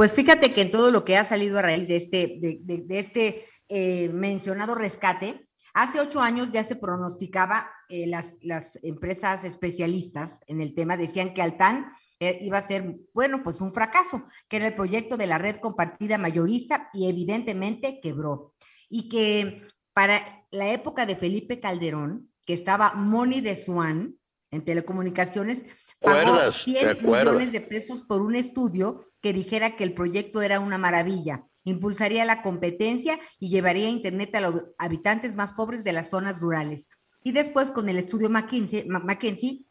[0.00, 2.40] Pues fíjate que en todo lo que ha salido a raíz de este,
[2.88, 10.62] este eh, mencionado rescate, hace ocho años ya se pronosticaba, eh, las, empresas especialistas en
[10.62, 14.68] el tema decían que Altán eh, iba a ser, bueno, pues un fracaso, que era
[14.68, 18.54] el proyecto de la red compartida mayorista y evidentemente quebró.
[18.88, 24.16] Y que para la época de Felipe Calderón, que estaba Moni de Swan
[24.50, 25.62] en telecomunicaciones,
[26.00, 26.56] pagó ¿Acuerdas?
[26.64, 27.34] 100 ¿Te acuerdas?
[27.34, 32.24] millones de pesos por un estudio que dijera que el proyecto era una maravilla, impulsaría
[32.24, 36.88] la competencia y llevaría internet a los habitantes más pobres de las zonas rurales.
[37.22, 39.66] Y después con el estudio McKinsey, McKinsey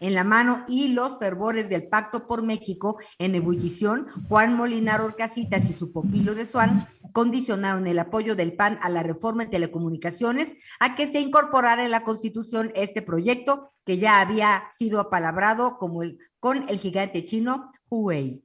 [0.00, 5.68] en la mano y los fervores del Pacto por México en ebullición, Juan Molinar Orcasitas
[5.68, 10.52] y su popilo de Swan condicionaron el apoyo del PAN a la reforma en telecomunicaciones
[10.80, 16.02] a que se incorporara en la Constitución este proyecto que ya había sido apalabrado como
[16.02, 18.42] el, con el gigante chino Huawei.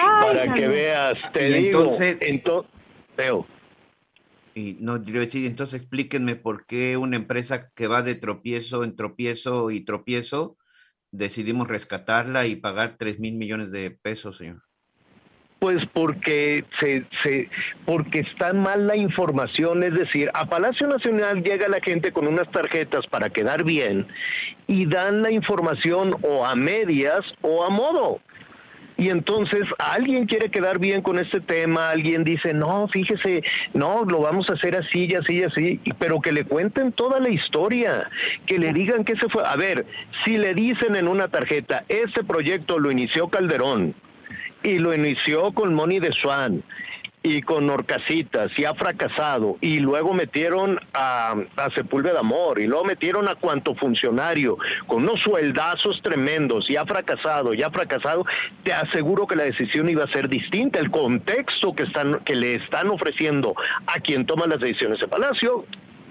[0.00, 2.66] Ay, Para que veas, te Y digo, entonces- ento-
[3.16, 3.46] Teo,
[4.54, 8.96] Y no, a decir, entonces explíquenme por qué una empresa que va de tropiezo en
[8.96, 10.56] tropiezo y tropiezo,
[11.12, 14.62] decidimos rescatarla y pagar 3 mil millones de pesos, señor.
[15.58, 17.50] Pues porque se, se
[17.84, 22.48] porque está mal la información, es decir, a Palacio Nacional llega la gente con unas
[22.52, 24.06] tarjetas para quedar bien
[24.68, 28.20] y dan la información o a medias o a modo.
[28.98, 34.20] Y entonces alguien quiere quedar bien con este tema, alguien dice, no, fíjese, no, lo
[34.20, 38.10] vamos a hacer así y así y así, pero que le cuenten toda la historia,
[38.44, 39.44] que le digan que se fue.
[39.46, 39.86] A ver,
[40.24, 43.94] si le dicen en una tarjeta, este proyecto lo inició Calderón,
[44.62, 46.62] y lo inició con Moni de Swan
[47.22, 52.84] y con Orcasitas y ha fracasado y luego metieron a, a Sepúlveda Amor y luego
[52.84, 54.56] metieron a cuanto funcionario
[54.86, 58.24] con unos sueldazos tremendos y ha fracasado y ha fracasado.
[58.62, 62.54] Te aseguro que la decisión iba a ser distinta el contexto que están que le
[62.54, 63.54] están ofreciendo
[63.86, 65.66] a quien toma las decisiones de Palacio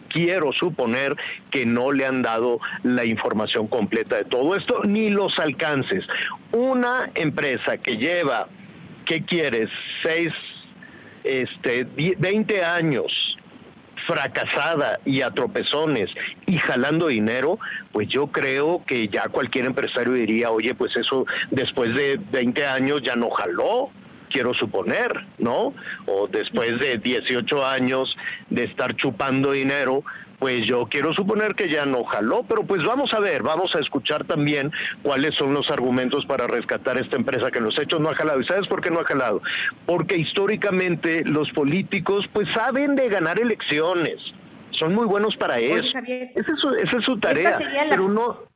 [0.09, 1.15] quiero suponer
[1.51, 6.03] que no le han dado la información completa de todo esto, ni los alcances.
[6.51, 8.47] Una empresa que lleva,
[9.05, 9.69] ¿qué quieres?
[10.03, 10.31] Seis,
[11.23, 13.11] este, die- 20 años
[14.05, 16.09] fracasada y a tropezones
[16.45, 17.59] y jalando dinero,
[17.91, 23.01] pues yo creo que ya cualquier empresario diría, oye, pues eso después de 20 años
[23.03, 23.89] ya no jaló,
[24.29, 25.73] quiero suponer, ¿no?
[26.05, 28.15] O después de 18 años
[28.49, 30.03] de estar chupando dinero,
[30.39, 33.79] pues yo quiero suponer que ya no jaló, pero pues vamos a ver, vamos a
[33.79, 34.71] escuchar también
[35.01, 38.39] cuáles son los argumentos para rescatar esta empresa que en los hechos no ha jalado.
[38.39, 39.41] ¿Y sabes por qué no ha jalado?
[39.85, 44.19] Porque históricamente los políticos pues saben de ganar elecciones,
[44.71, 45.97] son muy buenos para eso.
[45.97, 45.99] Esa
[46.35, 47.57] es su, esa es su tarea,
[47.89, 48.46] pero no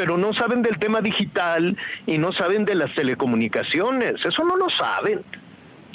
[0.00, 1.76] pero no saben del tema digital
[2.06, 5.22] y no saben de las telecomunicaciones, eso no lo saben.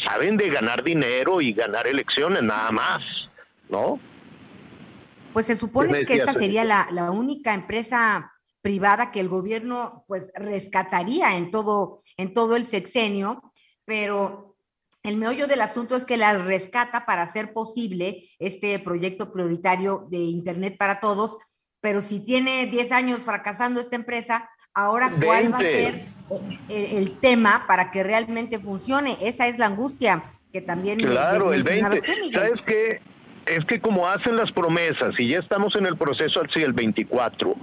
[0.08, 3.01] Saben de ganar dinero y ganar elecciones nada más,
[3.68, 3.99] ¿no?
[5.34, 8.32] Pues se supone que esta sería la, la, única empresa
[8.62, 13.41] privada que el gobierno pues rescataría en todo, en todo el sexenio,
[13.86, 14.56] pero
[15.01, 20.18] el meollo del asunto es que la rescata para hacer posible este proyecto prioritario de
[20.18, 21.38] Internet para todos,
[21.86, 26.07] pero si tiene 10 años fracasando esta empresa, ahora cuál va a ser
[26.67, 29.19] el, el, tema para que realmente funcione.
[29.21, 32.01] Esa es la angustia que también claro, el 20.
[32.33, 33.01] ¿Sabes qué?
[33.45, 37.55] es que como hacen las promesas y ya estamos en el proceso así el 24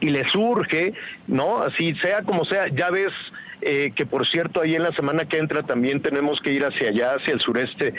[0.00, 0.92] y le surge,
[1.26, 1.62] ¿no?
[1.62, 3.14] Así sea como sea, ya ves
[3.62, 6.88] eh, que por cierto ahí en la semana que entra también tenemos que ir hacia
[6.88, 7.94] allá, hacia el sureste,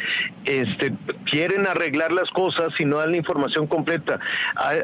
[0.45, 0.93] este,
[1.25, 4.19] quieren arreglar las cosas y no dan la información completa.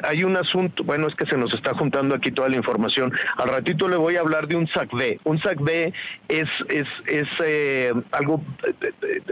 [0.04, 3.12] Hay, un asunto, bueno, es que se nos está juntando aquí toda la información.
[3.38, 5.20] Al ratito le voy a hablar de un SACB.
[5.24, 5.94] Un SACB
[6.28, 8.42] es, es, es eh, algo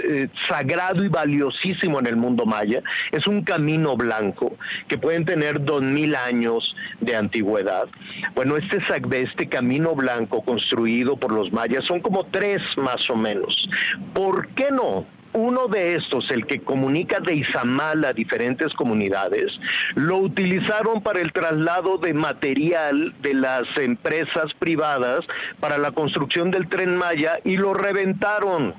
[0.03, 2.81] eh, sagrado y valiosísimo en el mundo maya.
[3.11, 7.87] Es un camino blanco que pueden tener dos mil años de antigüedad.
[8.33, 13.15] Bueno, este SACB, este camino blanco construido por los mayas, son como tres más o
[13.15, 13.69] menos.
[14.13, 15.05] ¿Por qué no?
[15.33, 19.51] Uno de estos, el que comunica de Izamal a diferentes comunidades,
[19.95, 25.25] lo utilizaron para el traslado de material de las empresas privadas
[25.59, 28.73] para la construcción del tren Maya y lo reventaron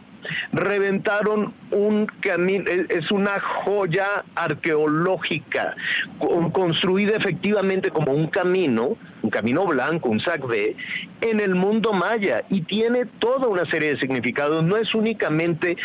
[0.53, 5.75] reventaron un camino, es una joya arqueológica,
[6.53, 10.77] construida efectivamente como un camino, un camino blanco, un sacbe,
[11.21, 15.77] en el mundo maya y tiene toda una serie de significados, no es únicamente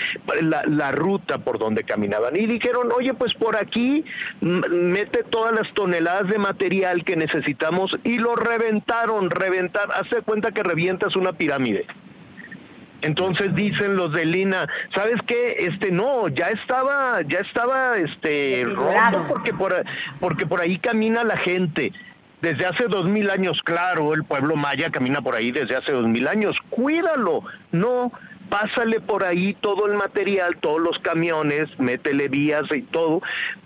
[0.41, 2.35] la, la ruta por donde caminaban.
[2.35, 4.05] Y dijeron, oye, pues por aquí
[4.41, 10.63] mete todas las toneladas de material que necesitamos y lo reventaron, reventar, hace cuenta que
[10.63, 11.85] revientas una pirámide.
[13.01, 15.55] Entonces dicen los de Lina, ¿sabes qué?
[15.59, 19.83] Este no, ya estaba, ya estaba este roto porque por
[20.19, 21.91] porque por ahí camina la gente.
[22.41, 26.07] Desde hace dos mil años, claro, el pueblo maya camina por ahí desde hace dos
[26.07, 26.55] mil años.
[26.71, 28.11] Cuídalo, no,
[28.49, 33.21] pásale por ahí todo el material, todos los camiones, métele vías y todo,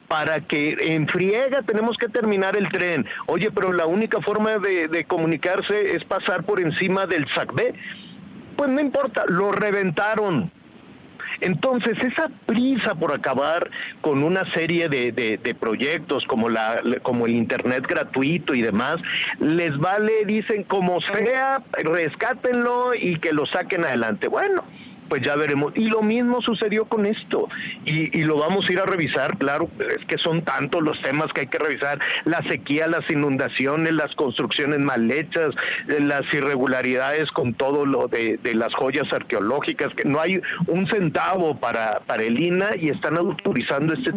[0.10, 3.06] para que en friega tenemos que terminar el tren.
[3.28, 7.74] Oye, pero la única forma de, de comunicarse es pasar por encima del SACB
[8.56, 10.52] pues no importa, lo reventaron.
[11.42, 13.70] Entonces, esa prisa por acabar
[14.02, 18.98] con una serie de, de, proyectos como, la, como el Internet gratuito y demás,
[19.40, 24.28] les vale, dicen, como sea, rescátenlo y que lo saquen adelante.
[24.28, 24.64] Bueno,
[25.10, 25.74] pues ya veremos.
[25.76, 27.48] Y lo mismo sucedió con esto.
[27.86, 31.42] Y, lo vamos a ir a revisar, claro, es que son tantos los temas que
[31.42, 32.00] hay que revisar.
[32.24, 35.54] La sequía, las inundaciones, las construcciones mal hechas,
[35.88, 41.60] eh, las irregularidades con todo lo de, las joyas arqueológicas, que no hay un centavo
[41.60, 44.12] para, para el INA y están autorizando este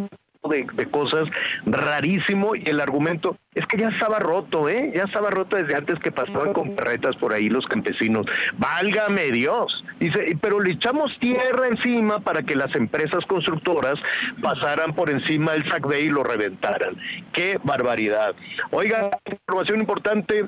[0.48, 1.28] de, cosas
[1.66, 4.92] rarísimo y el argumento es que ya estaba roto, ¿eh?
[4.94, 8.26] Ya estaba roto desde antes que pasaban con carretas por ahí los campesinos.
[8.56, 9.84] Válgame Dios.
[9.98, 13.94] Dice, pero le echamos tierra encima para que las empresas constructoras
[14.42, 16.96] pasaran por encima del SACB y lo reventaran.
[17.32, 18.34] Qué barbaridad.
[18.70, 20.44] Oiga, información importante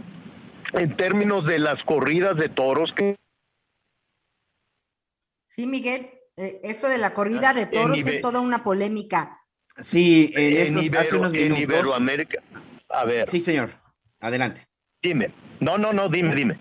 [0.72, 3.16] en términos de las corridas de toros que
[5.51, 9.39] Sí, Miguel, eh, esto de la corrida de toros es toda una polémica.
[9.82, 11.56] Sí, en, esos, hace unos minutos.
[11.56, 12.42] En Iberoamérica.
[12.88, 13.28] A ver.
[13.28, 13.70] Sí, señor.
[14.20, 14.68] Adelante.
[15.02, 15.32] Dime.
[15.60, 16.58] No, no, no, dime, dime.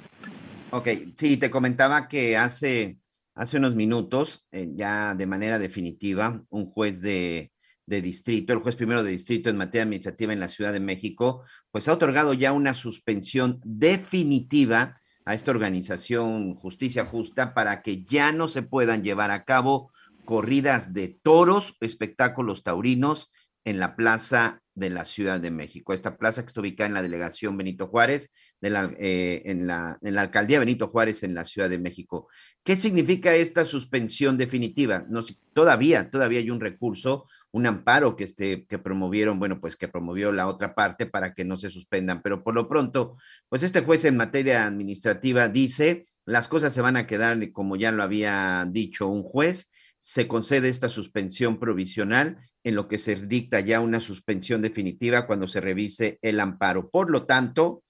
[0.72, 2.98] Ok, sí, te comentaba que hace,
[3.36, 7.52] hace unos minutos, eh, ya de manera definitiva, un juez de,
[7.90, 11.44] de distrito, el juez primero de distrito en materia administrativa en la Ciudad de México,
[11.72, 14.96] pues ha otorgado ya una suspensión definitiva
[15.26, 19.92] a esta organización Justicia Justa para que ya no se puedan llevar a cabo
[20.30, 23.32] corridas de toros, espectáculos taurinos
[23.66, 25.92] en la plaza de la Ciudad de México.
[25.92, 30.22] Esta plaza que está ubicada en la delegación Benito Juárez, eh, en, la, en, la,
[30.22, 32.28] alcaldía Benito Juárez en la Ciudad de México.
[32.64, 35.04] ¿Qué significa esta suspensión definitiva?
[35.10, 35.24] No,
[35.56, 40.32] todavía, todavía hay un recurso, un amparo que, este, que promovieron, bueno, pues que promovió
[40.32, 43.18] la otra parte para que no se suspendan, pero por lo pronto,
[43.50, 47.92] pues este juez en materia administrativa dice, las cosas se van a quedar como ya
[47.92, 53.60] lo había dicho un juez, se concede esta suspensión provisional en lo que se dicta
[53.60, 56.90] ya una suspensión definitiva cuando se revise el amparo.
[56.90, 57.84] Por lo tanto,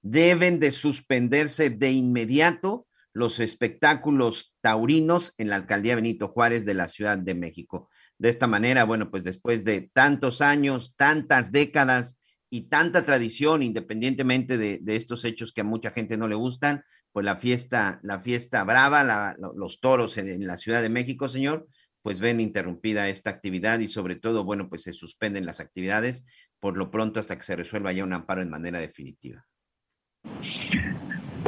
[0.00, 6.88] deben de suspenderse de inmediato los espectáculos taurinos en la alcaldía Benito Juárez de la
[6.88, 7.90] Ciudad de México.
[8.16, 12.18] De esta manera, bueno, pues después de tantos años, tantas décadas
[12.48, 16.82] y tanta tradición, independientemente de, de estos hechos que a mucha gente no le gustan,
[17.12, 21.28] pues la fiesta, la fiesta brava, la, los toros en, en, la Ciudad de México,
[21.28, 21.66] señor,
[22.02, 26.24] pues ven interrumpida esta actividad y sobre todo, bueno, pues se suspenden las actividades
[26.60, 29.46] por lo pronto hasta que se resuelva ya un amparo en manera definitiva.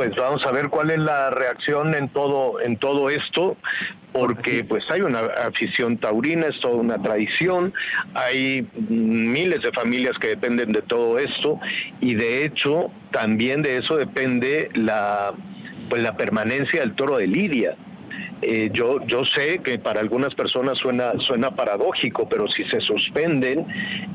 [0.00, 3.58] Pues vamos a ver cuál es la reacción en todo en todo esto,
[4.14, 7.74] porque pues hay una afición taurina, es toda una tradición,
[8.14, 11.60] hay miles de familias que dependen de todo esto
[12.00, 15.34] y de hecho también de eso depende la
[15.90, 17.76] pues la permanencia del toro de Lidia.
[18.40, 23.66] Eh, yo, yo sé que para algunas personas suena, suena paradójico, pero si se suspenden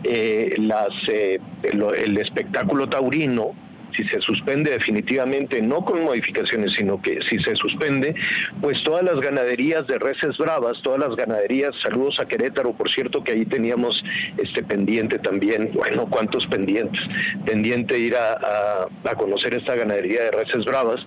[0.03, 3.53] eh, las, eh, el, el, espectáculo taurino,
[3.95, 8.15] si se suspende definitivamente, no con modificaciones, sino que si se suspende,
[8.61, 13.23] pues todas las ganaderías de reses bravas, todas las ganaderías, saludos a Querétaro, por cierto
[13.23, 14.03] que ahí teníamos
[14.37, 17.01] este pendiente también, bueno, cuántos pendientes,
[17.45, 20.99] pendiente ir a, a, conocer esta ganadería de reses bravas,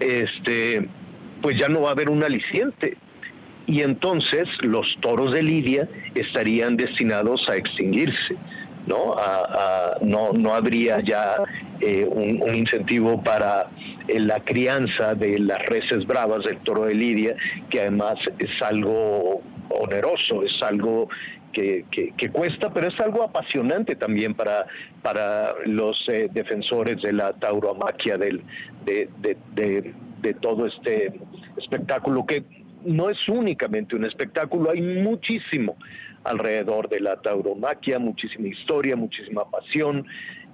[0.00, 0.88] este
[1.42, 2.96] pues ya no va a haber un aliciente.
[3.66, 8.36] Y entonces los toros de Lidia estarían destinados a extinguirse,
[8.86, 9.14] ¿no?
[9.18, 11.36] A, no, no habría ya
[11.80, 13.68] eh, un, incentivo para
[14.08, 17.36] eh, la crianza de las reses bravas del toro de Lidia,
[17.68, 21.08] que además es algo oneroso, es algo
[21.52, 24.66] que, que, cuesta, pero es algo apasionante también para,
[25.02, 28.42] para los eh, defensores de la tauromaquia, del,
[28.84, 31.14] de, de, de, de, todo este
[31.56, 32.44] espectáculo, que
[32.84, 35.76] no es únicamente un espectáculo, hay muchísimo
[36.26, 40.06] alrededor de la tauromaquia, muchísima historia, muchísima pasión,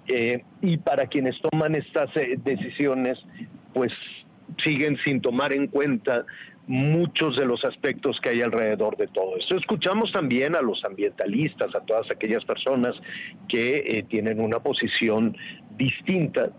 [0.08, 3.18] eh, y para quienes toman estas eh, decisiones,
[3.72, 3.92] pues
[4.62, 6.26] siguen sin tomar en cuenta
[6.66, 9.56] muchos de los aspectos que hay alrededor de todo esto.
[9.56, 12.94] Escuchamos también a los ambientalistas, a todas aquellas personas
[13.48, 15.36] que eh, tienen una posición
[15.76, 16.50] distinta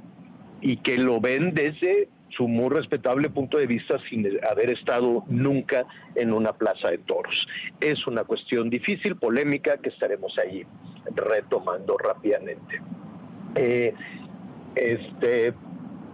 [0.61, 5.85] y que lo ven desde su muy respetable punto de vista sin haber estado nunca
[6.15, 7.47] en una plaza de toros.
[7.79, 10.65] Es una cuestión difícil, polémica, que estaremos ahí
[11.15, 12.81] retomando rápidamente.
[13.55, 13.93] Eh,
[14.75, 15.53] este,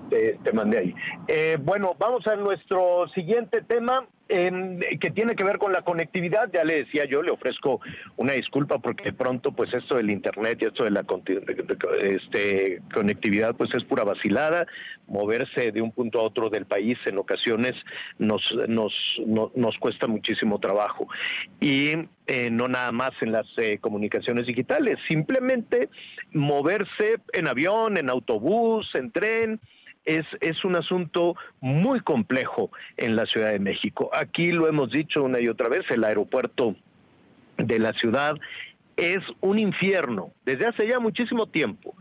[0.10, 0.96] te, mandé ahí.
[1.28, 4.08] Eh, bueno, vamos a nuestro siguiente tema.
[4.30, 7.82] Que tiene que ver con la conectividad, ya le decía yo, le ofrezco
[8.16, 11.04] una disculpa porque de pronto pues esto del internet y esto de la
[12.04, 14.68] este, conectividad pues es pura vacilada,
[15.08, 17.74] moverse de un punto a otro del país en ocasiones
[18.20, 18.94] nos, nos,
[19.26, 21.08] no, nos cuesta muchísimo trabajo
[21.60, 21.94] y
[22.28, 25.90] eh, no nada más en las eh, comunicaciones digitales, simplemente
[26.32, 29.60] moverse en avión, en autobús, en tren,
[30.10, 34.10] es, es un asunto muy complejo en la Ciudad de México.
[34.12, 36.76] Aquí lo hemos dicho una y otra vez, el aeropuerto
[37.58, 38.36] de la ciudad
[38.98, 41.96] es un infierno desde hace ya muchísimo tiempo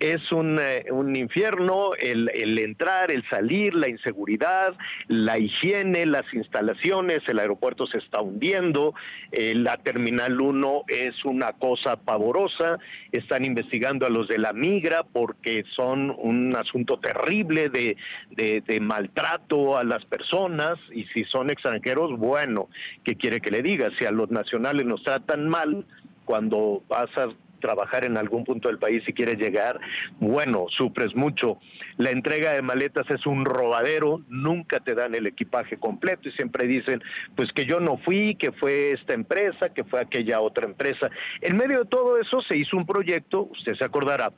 [0.00, 4.74] es un, eh, un infierno el, el, entrar, el salir, la inseguridad,
[5.08, 8.94] la higiene, las instalaciones, el aeropuerto se está hundiendo,
[9.30, 12.78] eh, la Terminal 1 es una cosa pavorosa,
[13.12, 17.96] están investigando a los de la migra porque son un asunto terrible de,
[18.30, 22.68] de, de maltrato a las personas y si son extranjeros, bueno,
[23.04, 23.90] ¿qué quiere que le diga?
[23.98, 25.84] Si a los nacionales nos tratan mal,
[26.24, 27.28] cuando vas a
[27.60, 29.78] trabajar en algún punto del país y quieres llegar,
[30.18, 31.58] bueno, sufres mucho.
[31.96, 36.66] La entrega de maletas es un robadero, nunca te dan el equipaje completo y siempre
[36.66, 37.02] dicen,
[37.36, 41.10] pues que yo no fui, que fue esta empresa, que fue aquella otra empresa.
[41.40, 44.32] En medio de todo eso se hizo un proyecto, usted se acordará,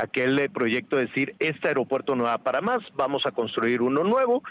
[0.00, 4.42] aquel proyecto de decir, este aeropuerto no va para más, vamos a construir uno nuevo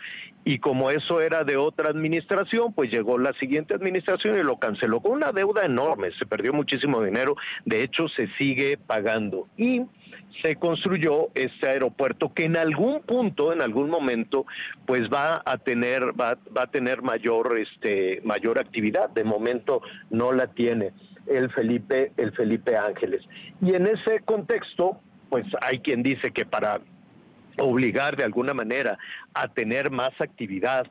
[0.43, 4.99] y como eso era de otra administración, pues llegó la siguiente administración y lo canceló
[4.99, 9.83] con una deuda enorme, se perdió muchísimo dinero, de hecho se sigue pagando y
[10.41, 14.45] se construyó este aeropuerto que en algún punto, en algún momento,
[14.85, 19.09] pues va a tener va, va a tener mayor este mayor actividad.
[19.09, 20.91] De momento no la tiene.
[21.27, 23.21] el Felipe, el Felipe Ángeles.
[23.61, 24.99] Y en ese contexto,
[25.29, 26.81] pues hay quien dice que para
[27.59, 28.97] obligar de alguna manera
[29.33, 30.87] a tener más actividad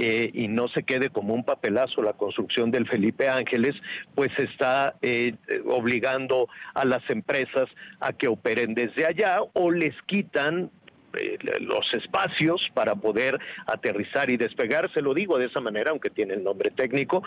[0.00, 3.74] eh, y no se quede como un papelazo la construcción del Felipe Ángeles,
[4.14, 5.34] pues está eh,
[5.68, 7.68] obligando a las empresas
[7.98, 10.70] a que operen desde allá o les quitan
[11.14, 16.10] eh, los espacios para poder aterrizar y despegar, se lo digo de esa manera, aunque
[16.10, 17.24] tiene el nombre técnico,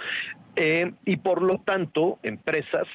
[0.56, 2.88] eh, y por lo tanto, empresas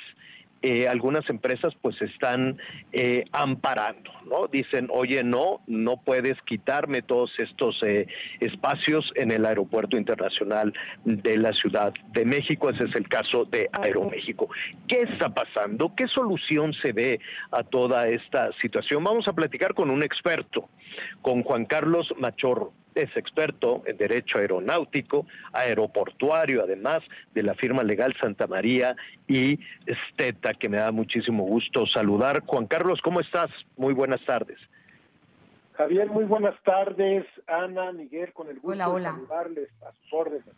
[0.62, 2.58] eh, algunas empresas pues están
[2.92, 4.48] eh, amparando, ¿no?
[4.48, 8.06] Dicen, oye, no, no puedes quitarme todos estos eh,
[8.40, 10.72] espacios en el Aeropuerto Internacional
[11.04, 12.70] de la Ciudad de México.
[12.70, 14.48] Ese es el caso de Aeroméxico.
[14.88, 15.92] ¿Qué está pasando?
[15.94, 17.20] ¿Qué solución se ve
[17.50, 19.04] a toda esta situación?
[19.04, 20.68] Vamos a platicar con un experto,
[21.22, 27.02] con Juan Carlos Machorro es experto en derecho aeronáutico, aeroportuario, además
[27.34, 28.96] de la firma legal Santa María
[29.28, 29.58] y
[30.10, 32.42] Steta, que me da muchísimo gusto saludar.
[32.46, 33.50] Juan Carlos, ¿cómo estás?
[33.76, 34.58] Muy buenas tardes.
[35.74, 37.26] Javier, muy buenas tardes.
[37.46, 40.54] Ana, Miguel, con el gusto de saludarles a sus órdenes.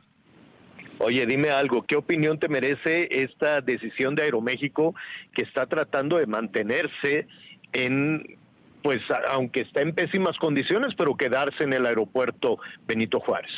[1.00, 4.94] Oye, dime algo, ¿qué opinión te merece esta decisión de Aeroméxico
[5.32, 7.26] que está tratando de mantenerse
[7.72, 8.38] en
[8.82, 13.52] pues aunque está en pésimas condiciones, pero quedarse en el aeropuerto Benito Juárez.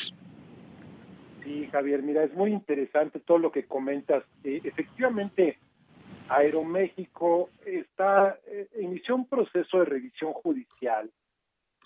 [1.45, 4.25] Sí, Javier, mira, es muy interesante todo lo que comentas.
[4.45, 5.59] Eh, efectivamente,
[6.29, 11.11] Aeroméxico está eh, inició un proceso de revisión judicial,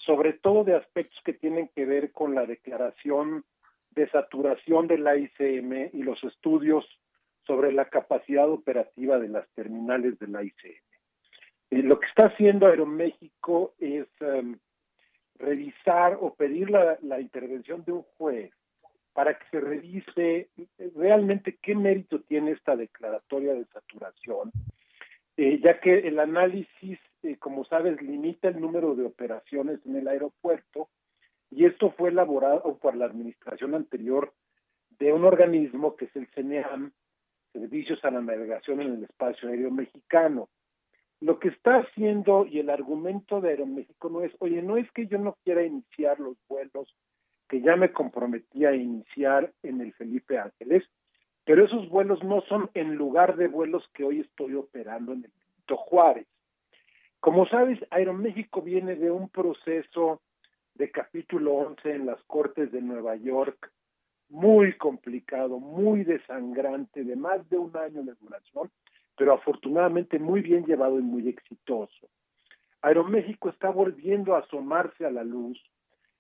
[0.05, 3.45] sobre todo de aspectos que tienen que ver con la declaración
[3.93, 6.85] de saturación de la ICM y los estudios
[7.47, 10.94] sobre la capacidad operativa de las terminales de la ICM.
[11.75, 14.57] Eh, lo que está haciendo Aeroméxico es em,
[15.39, 18.53] revisar o pedir la, intervención de un juez
[19.13, 24.53] para que se revise eh, realmente qué mérito tiene esta declaratoria de saturación,
[25.37, 27.01] eh, ya que el análisis,
[27.41, 30.89] como sabes, limita el número de operaciones en el aeropuerto
[31.51, 34.33] y esto fue elaborado por la administración anterior
[35.01, 36.93] de un organismo que es el CNEAM,
[37.53, 40.49] Servicios a la Navegación en el Espacio Aéreo Mexicano
[41.25, 45.07] lo que está haciendo y el argumento de Aeroméxico no es, oye, no es que
[45.07, 46.95] yo no quiera iniciar los vuelos
[47.49, 50.85] que ya me comprometí a iniciar en el Felipe Ángeles,
[51.47, 55.31] pero esos vuelos no son en lugar de vuelos que hoy estoy operando en el
[55.31, 56.27] Benito Juárez.
[57.21, 60.21] Como sabes, Aeroméxico viene de un proceso
[60.75, 63.73] de capítulo 11 en las Cortes de Nueva York,
[64.29, 68.71] muy complicado, muy desangrante, de más de un año de duración,
[69.17, 72.09] pero afortunadamente muy bien llevado y muy exitoso.
[72.83, 75.59] Aeroméxico está volviendo a asomarse a la luz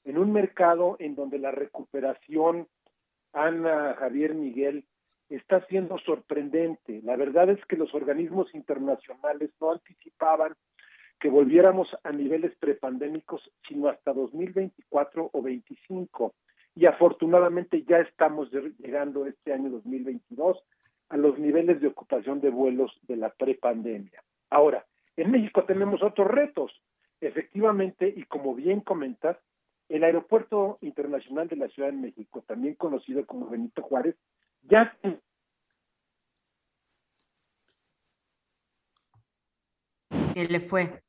[0.04, 2.68] en un mercado en donde la recuperación,
[3.32, 4.84] Ana, Javier, Miguel,
[5.28, 7.00] está siendo sorprendente.
[7.02, 10.54] La verdad es que los organismos internacionales no anticipaban
[11.18, 16.34] que volviéramos a niveles prepandémicos sino hasta 2024 o 25
[16.76, 20.62] y afortunadamente ya estamos llegando este año 2022
[21.14, 24.20] a los niveles de ocupación de vuelos de la prepandemia.
[24.50, 24.84] Ahora,
[25.16, 26.72] en México tenemos otros retos.
[27.20, 29.36] Efectivamente, y como bien comentas,
[29.88, 34.16] el Aeropuerto Internacional de la Ciudad de México, también conocido como Benito Juárez,
[34.62, 34.98] ya
[40.34, 41.00] se le fue.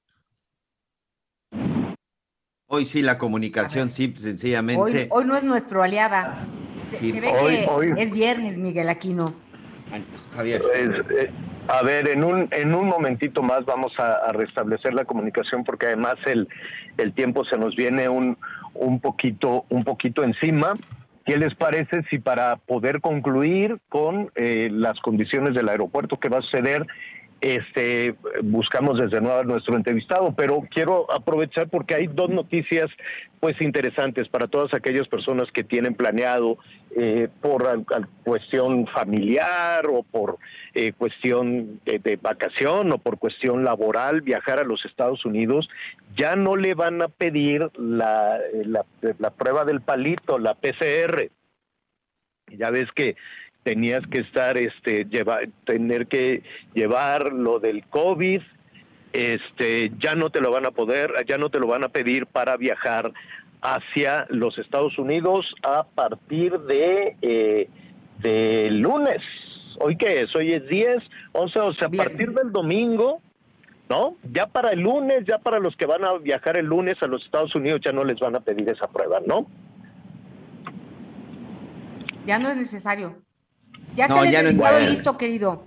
[2.67, 4.79] Hoy sí la comunicación, sí, sencillamente.
[4.79, 6.47] Hoy, hoy, no es nuestro aliada.
[6.91, 7.21] Se, ve
[7.95, 9.44] que es viernes, Miguel Aquino.
[10.31, 10.61] Javier.
[10.73, 11.31] Eh,
[11.67, 16.15] a ver, en un, en un momentito más vamos a, restablecer la comunicación porque además
[16.25, 16.47] el,
[16.97, 18.37] el tiempo se nos viene un,
[18.73, 20.75] un, poquito, un poquito encima.
[21.25, 26.39] ¿Qué les parece si para poder concluir con eh, las condiciones del aeropuerto que va
[26.39, 26.85] a suceder
[27.41, 32.89] este, buscamos desde nuevo a nuestro entrevistado, pero quiero aprovechar porque hay dos noticias
[33.39, 36.57] pues interesantes para todas aquellas personas que tienen planeado
[36.95, 37.85] eh, por
[38.23, 40.37] cuestión familiar o por
[40.73, 45.69] eh, cuestión de, vacación o por cuestión laboral viajar a los Estados Unidos,
[46.17, 48.39] ya no le van a pedir la
[49.37, 51.29] prueba del palito, la PCR.
[52.57, 53.15] Ya ves que
[53.65, 56.43] tenías que estar, este, llevar, tener que
[56.75, 58.41] llevar lo del COVID,
[59.11, 62.27] este, ya no te lo van a poder, ya no te lo van a pedir
[62.27, 63.11] para viajar
[63.61, 67.67] hacia los Estados Unidos a partir de, eh,
[68.19, 69.21] de lunes.
[69.79, 70.35] ¿Hoy qué es?
[70.35, 70.97] Hoy es 10,
[71.31, 73.19] 11, o sea, a partir del domingo,
[73.89, 74.15] ¿no?
[74.31, 77.25] Ya para el lunes, ya para los que van a viajar el lunes a los
[77.25, 79.47] Estados Unidos, ya no les van a pedir esa prueba, ¿no?
[82.27, 83.25] Ya no es necesario.
[83.95, 85.63] Ya no, está el listo, querido.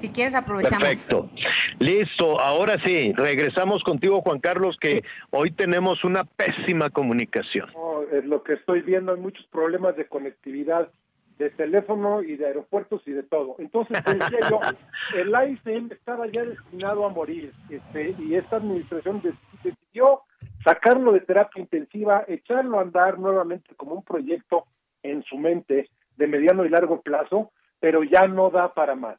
[0.00, 0.78] Si quieres aprovechamos.
[0.78, 1.30] Perfecto.
[1.78, 7.70] Listo, ahora sí, regresamos contigo Juan Carlos, que hoy tenemos una pésima comunicación.
[7.74, 10.90] No, es lo que estoy viendo, hay muchos problemas de conectividad
[11.38, 13.56] de teléfono y de aeropuertos y de todo.
[13.58, 14.60] Entonces, te decía yo,
[15.18, 19.22] el AICM estaba ya destinado a morir este, y esta administración
[19.62, 20.22] decidió
[20.64, 24.64] sacarlo de terapia intensiva, echarlo a andar nuevamente como un proyecto
[25.02, 29.18] en su mente de mediano y largo plazo, pero ya no da para más.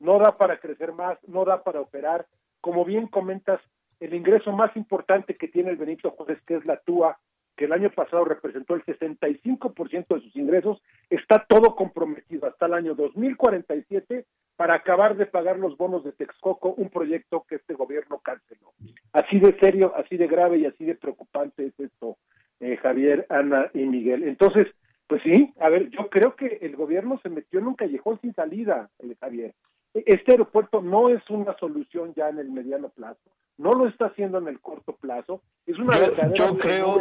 [0.00, 2.26] No da para crecer más, no da para operar.
[2.60, 3.60] Como bien comentas,
[4.00, 7.18] el ingreso más importante que tiene el Benito Juárez, que es la TUA,
[7.56, 10.80] que el año pasado representó el 65% de sus ingresos,
[11.10, 14.24] está todo comprometido hasta el año 2047
[14.54, 18.72] para acabar de pagar los bonos de Texcoco, un proyecto que este gobierno canceló.
[19.12, 22.16] Así de serio, así de grave y así de preocupante es esto,
[22.60, 24.22] eh, Javier, Ana y Miguel.
[24.22, 24.68] Entonces,
[25.08, 28.34] pues sí, a ver, yo creo que el gobierno se metió en un callejón sin
[28.34, 29.54] salida, eh, Javier.
[29.94, 33.18] Este aeropuerto no es una solución ya en el mediano plazo,
[33.56, 37.00] no lo está haciendo en el corto plazo, es una Yo- verdadera yo creo-.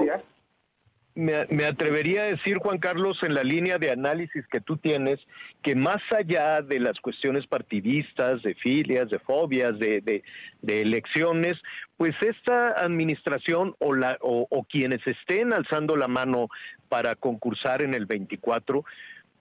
[1.15, 5.19] Me, me atrevería a decir, Juan Carlos, en la línea de análisis que tú tienes,
[5.63, 10.23] que más allá de las cuestiones partidistas, de filias, de fobias, de, de-
[10.61, 11.57] de elecciones,
[11.97, 16.49] pues esta administración o, la, o, o quienes estén alzando la mano
[16.87, 18.83] para concursar en el 24,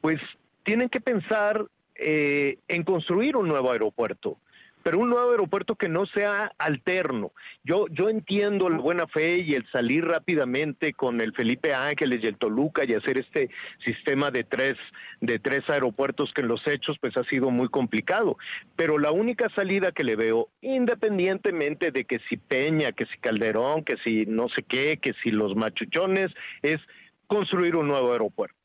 [0.01, 0.21] pues
[0.63, 4.39] tienen que pensar eh, en construir un nuevo aeropuerto
[4.87, 7.33] pero un nuevo aeropuerto que no sea alterno.
[7.65, 12.29] Yo, yo entiendo la buena fe y el salir rápidamente con el Felipe Ángeles y
[12.29, 13.51] el Toluca y hacer este
[13.85, 14.77] sistema de tres,
[15.21, 18.39] de tres aeropuertos que en los hechos pues ha sido muy complicado.
[18.77, 23.83] Pero la única salida que le veo, independientemente de que si Peña, que si Calderón,
[23.83, 26.31] que si no sé qué, que si los machuchones,
[26.63, 26.79] es
[27.27, 28.57] construir un nuevo aeropuerto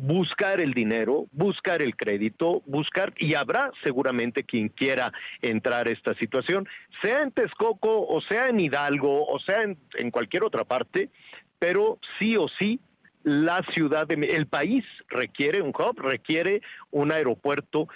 [0.00, 5.12] buscar el dinero, buscar el crédito, buscar, y habrá seguramente quien quiera
[5.42, 6.68] entrar a esta situación,
[7.02, 11.10] sea en Texcoco o sea en Hidalgo o sea en, cualquier otra parte,
[11.58, 12.78] pero sí o sí
[13.24, 16.62] la ciudad, de, el país requiere un hub, requiere
[16.92, 17.88] un aeropuerto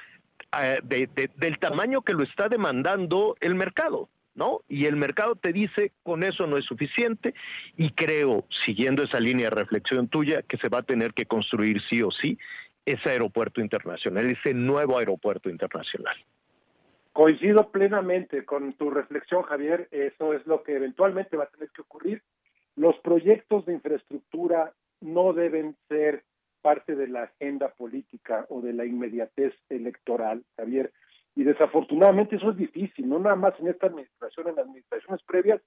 [0.61, 4.09] eh, de- de- del tamaño que lo está demandando el mercado.
[4.35, 4.61] ¿No?
[4.69, 7.35] Y el mercado te dice, con eso no es suficiente,
[7.77, 11.81] y creo, siguiendo esa línea de reflexión tuya, que se va a tener que construir
[11.89, 12.39] sí o sí
[12.85, 16.17] ese aeropuerto internacional, ese nuevo aeropuerto internacional.
[17.13, 19.87] Coincido plenamente con tu reflexión, Javier.
[19.91, 22.23] Eso es lo que eventualmente va a tener que ocurrir.
[22.75, 26.25] Los proyectos de infraestructura no deben ser
[26.63, 30.91] parte de la agenda política o de la inmediatez electoral, Javier.
[31.35, 35.61] Y desafortunadamente eso es difícil, no nada más en esta administración, en administraciones previas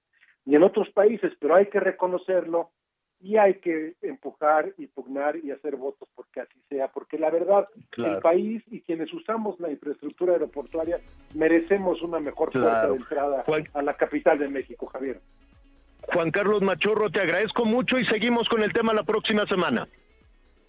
[0.44, 2.70] ni en otros países, pero hay que reconocerlo
[3.18, 7.66] y hay que empujar y pugnar y hacer votos porque así sea, porque la verdad,
[7.90, 8.16] Claro.
[8.16, 10.98] el país y quienes usamos la infraestructura aeroportuaria
[11.34, 15.20] merecemos una mejor puerta de entrada Juan- a la capital de México, Javier.
[16.12, 19.88] Juan Carlos Machorro, te agradezco mucho y seguimos con el tema la próxima semana.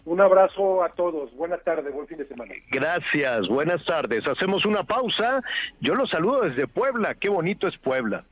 [0.08, 2.54] Un abrazo a todos, buena tarde, buen fin de semana.
[2.70, 4.26] Gracias, buenas tardes.
[4.26, 5.42] Hacemos una pausa.
[5.82, 7.14] Yo los saludo desde Puebla.
[7.14, 8.24] Qué bonito es Puebla.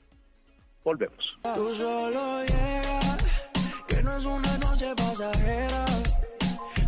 [0.82, 1.38] Volvemos.
[1.54, 2.98] Tú solo llega,
[3.86, 5.84] que no es una noche pasajera.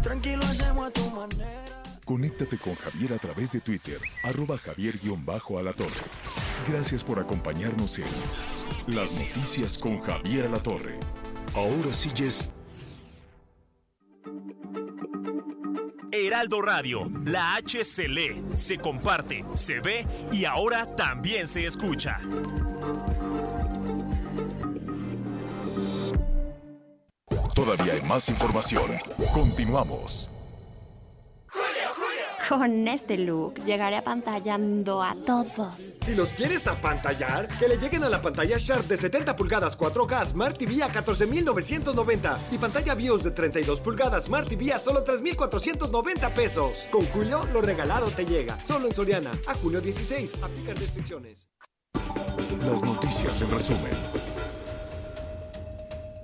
[0.02, 1.82] Tranquilo hacemos a tu manera.
[2.06, 6.08] Conéctate con Javier a través de Twitter, arroba javier-alatorre.
[6.66, 10.98] Gracias por acompañarnos en Las Noticias con Javier Alatorre.
[11.54, 12.50] Ahora sí ya es
[16.10, 22.18] Heraldo Radio, la H se lee, se comparte, se ve y ahora también se escucha.
[27.54, 28.98] Todavía hay más información.
[29.34, 30.30] Continuamos.
[32.48, 35.98] Con este look llegaré apantallando a todos.
[36.00, 40.24] Si los quieres apantallar, que le lleguen a la pantalla Sharp de 70 pulgadas 4K
[40.24, 46.30] Smart TV a 14,990 y pantalla BIOS de 32 pulgadas Smart TV a solo 3,490
[46.30, 46.86] pesos.
[46.90, 48.58] Con Julio, lo regalado te llega.
[48.64, 49.32] Solo en Soriana.
[49.46, 50.36] A junio 16.
[50.42, 51.50] Aplican restricciones.
[52.64, 54.27] Las noticias en resumen.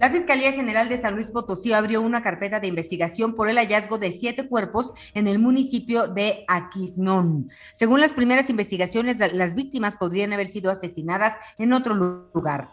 [0.05, 3.97] La Fiscalía General de San Luis Potosí abrió una carpeta de investigación por el hallazgo
[3.97, 7.49] de siete cuerpos en el municipio de Aquismón.
[7.75, 12.69] Según las primeras investigaciones, la- las víctimas podrían haber sido asesinadas en otro lu- lugar.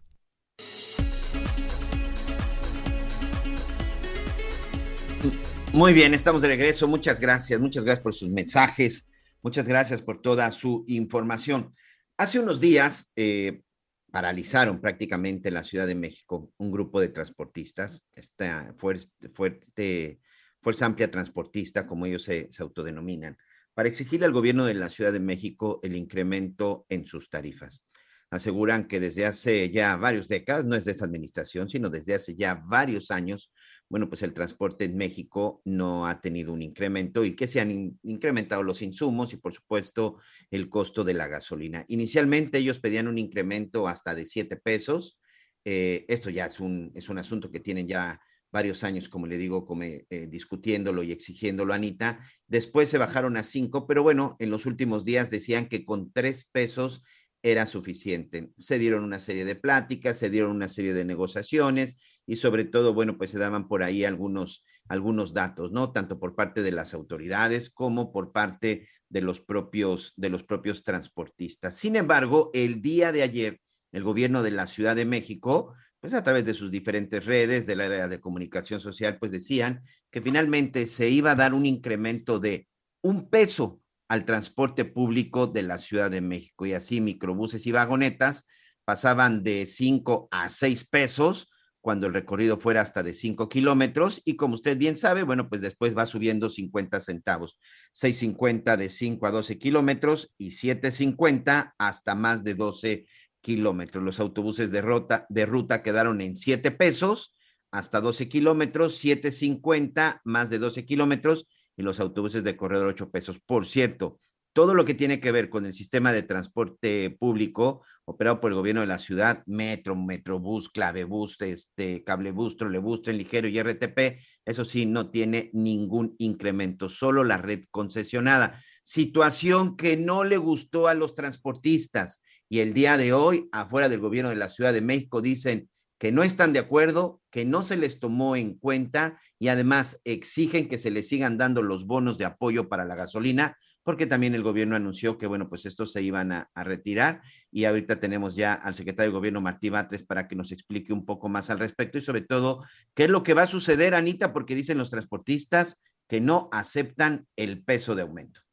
[5.73, 6.87] Muy bien, estamos de regreso.
[6.87, 9.07] Muchas gracias, muchas gracias por sus mensajes.
[9.41, 11.75] Muchas gracias por toda su información.
[12.19, 13.63] Hace unos días eh,
[14.11, 20.21] paralizaron prácticamente la Ciudad de México un grupo de transportistas, esta fuerte, fuerte,
[20.61, 23.37] Fuerza Amplia Transportista, como ellos se, se autodenominan,
[23.75, 27.87] para exigirle al gobierno de la Ciudad de México el incremento en sus tarifas.
[28.31, 32.35] Aseguran que desde hace ya varias décadas, no es de esta administración, sino desde hace
[32.35, 33.53] ya varios años,
[33.89, 37.99] bueno, pues el transporte en México no ha tenido un incremento y que se han
[38.03, 40.19] incrementado los insumos y por supuesto
[40.51, 41.85] el costo de la gasolina.
[41.89, 45.19] Inicialmente ellos pedían un incremento hasta de 7 pesos.
[45.65, 49.39] Eh, esto ya es un, es un asunto que tienen ya varios años, como le
[49.39, 52.21] digo, como, eh, discutiéndolo y exigiéndolo, Anita.
[52.47, 56.49] Después se bajaron a 5, pero bueno, en los últimos días decían que con 3
[56.53, 57.03] pesos
[57.43, 58.51] era suficiente.
[58.57, 61.97] Se dieron una serie de pláticas, se dieron una serie de negociaciones
[62.27, 65.93] y sobre todo, bueno, pues se daban por ahí algunos, algunos datos, ¿no?
[65.93, 70.83] Tanto por parte de las autoridades como por parte de los propios, de los propios
[70.83, 71.77] transportistas.
[71.77, 73.61] Sin embargo, el día de ayer,
[73.93, 77.81] el gobierno de la Ciudad de México, pues a través de sus diferentes redes, del
[77.81, 82.69] área de comunicación social, pues decían que finalmente se iba a dar un incremento de
[83.03, 88.47] un peso al transporte público de la Ciudad de México y así microbuses y vagonetas
[88.85, 91.49] pasaban de 5 a 6 pesos
[91.87, 95.61] cuando el recorrido fuera hasta de 5 kilómetros y como usted bien sabe, bueno, pues
[95.61, 97.61] después va subiendo 50 centavos,
[97.95, 103.07] 6.50 de 5 a 12 kilómetros y 7.50 hasta más de 12
[103.41, 104.03] kilómetros.
[104.03, 107.37] Los autobuses de ruta, de ruta quedaron en 7 pesos
[107.71, 111.47] hasta 12 kilómetros, 7.50 más de 12 kilómetros
[111.77, 113.39] y los autobuses de corredor 8 pesos.
[113.39, 114.19] Por cierto,
[114.57, 118.55] todo lo que tiene que ver con el sistema de transporte público operado por el
[118.55, 124.65] gobierno de la ciudad, Metro, Metrobús, Clavebús, este, Cablebús, Trolebús, Tren Ligero y RTP, eso
[124.65, 128.59] sí, no tiene ningún incremento, solo la red concesionada.
[128.83, 134.01] Situación que no le gustó a los transportistas y el día de hoy, afuera del
[134.01, 135.69] gobierno de la Ciudad de México, dicen,
[135.99, 140.69] que no están de acuerdo, que no se les tomó en cuenta y además exigen
[140.69, 143.57] que se les sigan dando los bonos de apoyo para la gasolina,
[143.87, 147.23] porque también el gobierno anunció que, bueno, pues estos se iban a, retirar
[147.53, 151.07] y ahorita tenemos ya al secretario de gobierno Martí Batres para que nos explique un
[151.07, 152.65] poco más al respecto y sobre todo
[152.95, 157.29] qué es lo que va a suceder, Anita, porque dicen los transportistas que no aceptan
[157.37, 158.46] el peso de aumento.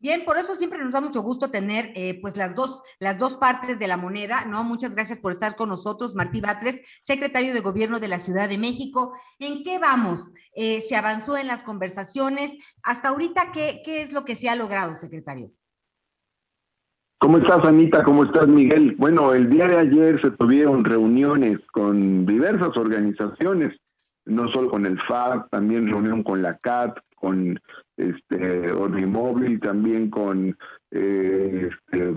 [0.00, 3.34] Bien, por eso siempre nos da mucho gusto tener eh, pues las dos, las dos
[3.34, 4.62] partes de la moneda, ¿no?
[4.62, 8.58] Muchas gracias por estar con nosotros, Martí Batres, secretario de Gobierno de la Ciudad de
[8.58, 9.12] México.
[9.40, 10.30] ¿En qué vamos?
[10.54, 12.52] Eh, ¿Se avanzó en las conversaciones?
[12.84, 15.50] Hasta ahorita, ¿qué, ¿qué es lo que se ha logrado, secretario?
[17.20, 18.04] ¿Cómo estás, Anita?
[18.04, 18.94] ¿Cómo estás, Miguel?
[18.96, 23.76] Bueno, el día de ayer se tuvieron reuniones con diversas organizaciones,
[24.28, 27.58] no solo con el FAB, también reunión con la CAT, con
[27.96, 28.72] este
[29.06, 30.56] móvil también con
[30.92, 32.12] eh, este,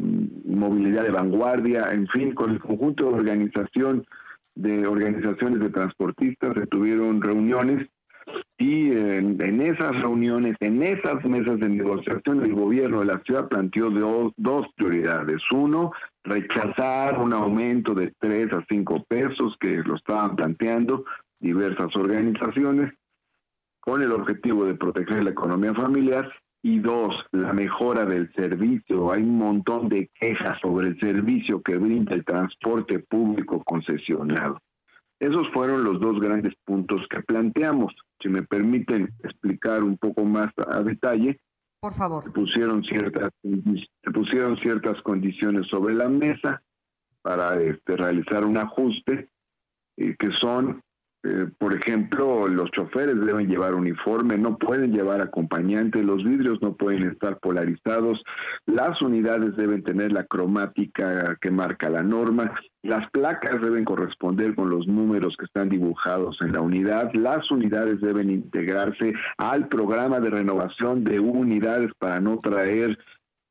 [0.46, 4.06] movilidad de vanguardia, en fin, con el conjunto de organización
[4.54, 7.88] de organizaciones de transportistas se tuvieron reuniones
[8.58, 13.90] y en, esas reuniones, en esas mesas de negociación, el gobierno de la ciudad planteó
[13.90, 15.42] dos, dos prioridades.
[15.52, 15.92] Uno,
[16.24, 21.06] rechazar un aumento de 3 a 5 pesos que lo estaban planteando
[21.42, 22.94] diversas organizaciones
[23.82, 26.32] con el objetivo de proteger la economía familiar
[26.64, 29.12] y dos, la mejora del servicio.
[29.12, 34.60] Hay un montón de quejas sobre el servicio que brinda el transporte público concesionado.
[35.20, 37.94] Esos fueron los dos grandes puntos que planteamos.
[38.20, 41.40] Si me permiten explicar un poco más a detalle.
[41.80, 42.24] Por favor.
[42.24, 46.62] Se pusieron ciertas, se pusieron ciertas condiciones sobre la mesa
[47.24, 49.30] para este, realizar un ajuste,
[49.98, 50.82] eh, que son
[51.24, 56.76] Eh, por ejemplo, los choferes deben llevar uniforme, no pueden llevar acompañante, los vidrios no
[56.76, 58.24] pueden estar polarizados,
[58.66, 64.72] las unidades deben tener la cromática que marca la norma, las placas deben corresponder con
[64.72, 70.32] los números que están dibujados en la unidad, las unidades deben integrarse al programa de
[70.32, 72.98] renovación de unidades para no traer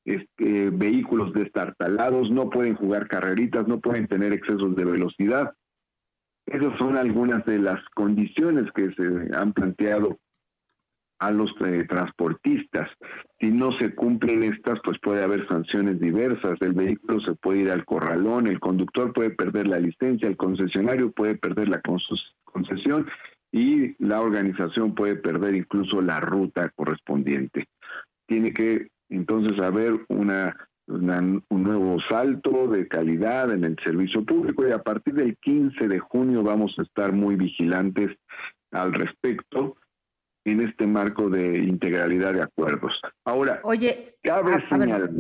[0.05, 5.53] este, vehículos destartalados, no pueden jugar carreritas, no pueden tener excesos de velocidad.
[6.51, 10.19] Esas son algunas de las condiciones que se han planteado
[11.21, 12.89] a los eh, transportistas.
[13.39, 16.57] Si no se cumplen estas, pues puede haber sanciones diversas.
[16.61, 21.13] El vehículo se puede ir al corralón, el conductor puede perder la licencia, el concesionario
[21.13, 21.81] puede perder la
[22.45, 23.07] concesión
[23.53, 27.69] y la organización puede perder incluso la ruta correspondiente.
[28.27, 34.73] Tiene que entonces haber una un nuevo salto de calidad en el servicio público y
[34.73, 38.17] a partir del 15 de junio vamos a estar muy vigilantes
[38.73, 39.77] al respecto
[40.45, 42.93] en este marco de integralidad de acuerdos.
[43.25, 45.11] Ahora, oye, cabe señalar.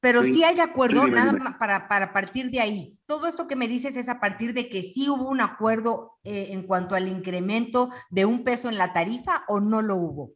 [0.00, 2.98] Pero si hay acuerdo, nada más para, para partir de ahí.
[3.04, 6.48] Todo esto que me dices es a partir de que sí hubo un acuerdo eh,
[6.50, 10.32] en cuanto al incremento de un peso en la tarifa o no lo hubo.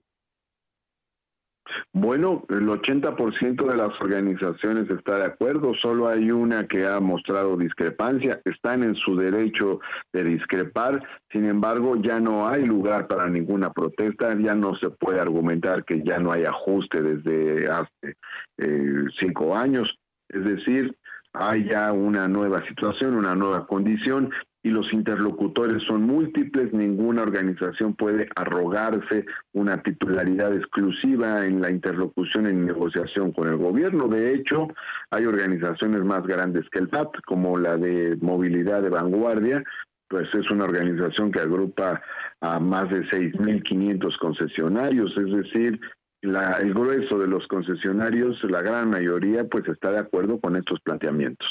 [1.92, 7.56] Bueno, el 80% de las organizaciones está de acuerdo, solo hay una que ha mostrado
[7.56, 9.80] discrepancia, están en su derecho
[10.12, 15.20] de discrepar, sin embargo ya no hay lugar para ninguna protesta, ya no se puede
[15.20, 18.16] argumentar que ya no hay ajuste desde hace
[18.58, 19.88] eh, cinco años,
[20.28, 20.96] es decir,
[21.32, 24.30] hay ya una nueva situación, una nueva condición
[24.64, 32.46] y los interlocutores son múltiples, ninguna organización puede arrogarse una titularidad exclusiva en la interlocución
[32.46, 34.08] en negociación con el gobierno.
[34.08, 34.68] De hecho,
[35.10, 39.62] hay organizaciones más grandes que el PAT, como la de Movilidad de Vanguardia,
[40.08, 42.00] pues es una organización que agrupa
[42.40, 45.78] a más de 6.500 concesionarios, es decir,
[46.22, 50.80] la, el grueso de los concesionarios, la gran mayoría, pues está de acuerdo con estos
[50.80, 51.48] planteamientos.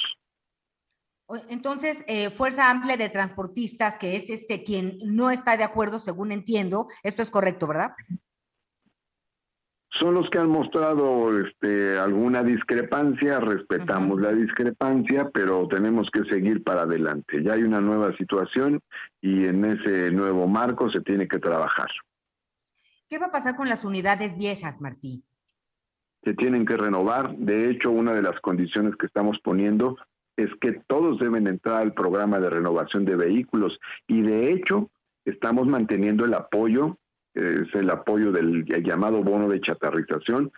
[1.50, 6.32] Entonces, eh, Fuerza Amplia de Transportistas, que es este quien no está de acuerdo, según
[6.32, 7.92] entiendo, esto es correcto, ¿verdad?
[10.00, 16.64] Son los que han mostrado este, alguna discrepancia, respetamos la discrepancia, pero tenemos que seguir
[16.64, 17.44] para adelante.
[17.44, 18.80] Ya hay una nueva situación
[19.22, 21.90] y en ese nuevo marco se tiene que trabajar.
[23.08, 25.24] ¿Qué va a pasar con las unidades viejas, Martí?
[26.24, 27.36] Se tienen que renovar.
[27.38, 29.96] De hecho, una de las condiciones que estamos poniendo
[30.38, 34.90] es que todos deben entrar al programa de renovación de vehículos y de hecho
[35.26, 36.98] estamos manteniendo el apoyo,
[37.34, 40.52] es el apoyo del llamado bono de chatarrización,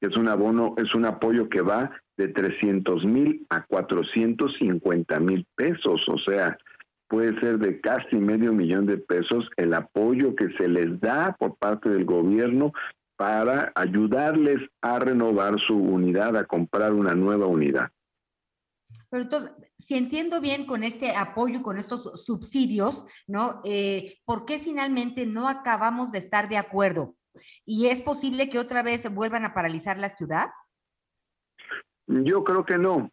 [0.00, 5.46] que es un abono, es un apoyo que va de 300 mil a 450 mil
[5.54, 6.58] pesos, o sea,
[7.08, 11.56] puede ser de casi medio millón de pesos el apoyo que se les da por
[11.56, 12.72] parte del gobierno
[13.16, 17.90] para ayudarles a renovar su unidad, a comprar una nueva unidad.
[19.12, 23.60] Pero entonces, si entiendo bien con este apoyo, con estos subsidios, ¿no?
[23.62, 27.14] Eh, ¿Por qué finalmente no acabamos de estar de acuerdo?
[27.66, 30.46] ¿Y es posible que otra vez vuelvan a paralizar la ciudad?
[32.06, 33.10] Yo creo que no.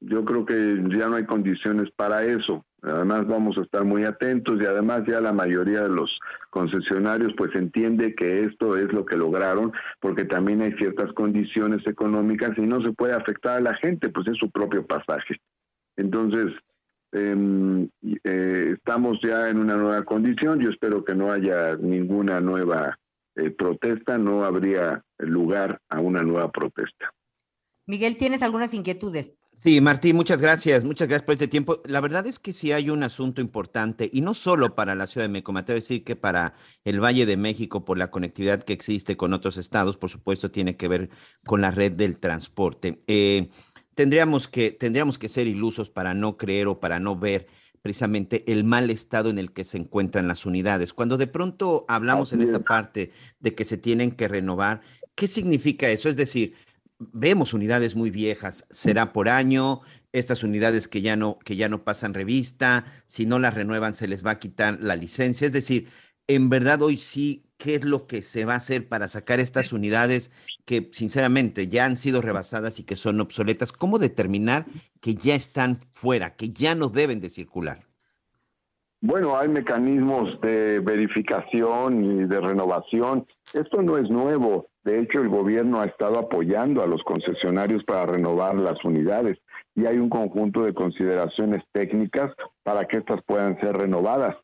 [0.00, 2.66] Yo creo que ya no hay condiciones para eso.
[2.86, 6.18] Además vamos a estar muy atentos y además ya la mayoría de los
[6.50, 12.56] concesionarios pues entiende que esto es lo que lograron porque también hay ciertas condiciones económicas
[12.56, 15.36] y no se puede afectar a la gente, pues es su propio pasaje.
[15.96, 16.52] Entonces,
[17.10, 17.88] em,
[18.22, 22.96] eh, estamos ya en una nueva condición, yo espero que no haya ninguna nueva
[23.34, 27.12] eh, protesta, no habría lugar a una nueva protesta.
[27.86, 29.34] Miguel, ¿tienes algunas inquietudes?
[29.58, 31.80] Sí, Martín, muchas gracias, muchas gracias por este tiempo.
[31.86, 35.24] La verdad es que sí hay un asunto importante, y no solo para la Ciudad
[35.24, 36.54] de México, me atrevo a decir que para
[36.84, 40.76] el Valle de México, por la conectividad que existe con otros estados, por supuesto, tiene
[40.76, 41.10] que ver
[41.44, 43.00] con la red del transporte.
[43.06, 43.48] Eh,
[43.94, 47.48] tendríamos, que, tendríamos que ser ilusos para no creer o para no ver
[47.82, 50.92] precisamente el mal estado en el que se encuentran las unidades.
[50.92, 53.10] Cuando de pronto hablamos en esta parte
[53.40, 54.82] de que se tienen que renovar,
[55.14, 56.08] ¿qué significa eso?
[56.08, 56.54] Es decir,
[56.98, 59.82] vemos unidades muy viejas, será por año,
[60.12, 64.08] estas unidades que ya no que ya no pasan revista, si no las renuevan se
[64.08, 65.88] les va a quitar la licencia, es decir,
[66.26, 69.72] en verdad hoy sí qué es lo que se va a hacer para sacar estas
[69.72, 70.32] unidades
[70.64, 74.66] que sinceramente ya han sido rebasadas y que son obsoletas, cómo determinar
[75.00, 77.86] que ya están fuera, que ya no deben de circular.
[79.00, 83.26] Bueno, hay mecanismos de verificación y de renovación.
[83.52, 84.68] Esto no es nuevo.
[84.86, 89.36] De hecho, el gobierno ha estado apoyando a los concesionarios para renovar las unidades
[89.74, 92.32] y hay un conjunto de consideraciones técnicas
[92.62, 94.36] para que estas puedan ser renovadas.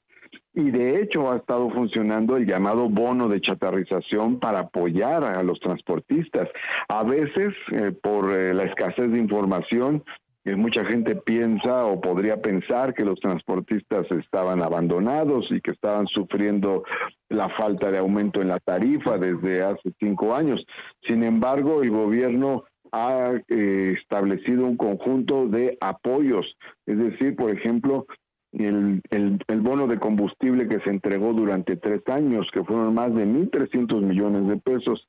[0.54, 5.60] y de hecho ha estado funcionando el llamado bono de chatarrización para apoyar a los
[5.60, 6.48] transportistas.
[6.88, 10.02] A veces, eh, por eh, la escasez de información,
[10.44, 16.06] eh, mucha gente piensa o podría pensar que los transportistas estaban abandonados y que estaban
[16.06, 16.82] sufriendo
[17.28, 20.64] la falta de aumento en la tarifa desde hace cinco años.
[21.06, 28.06] Sin embargo, el gobierno ha establecido un conjunto de apoyos, es decir, por ejemplo,
[28.52, 33.26] el, el, bono de combustible que se entregó durante tres años, que fueron más de
[33.26, 35.08] 1.300 millones de pesos.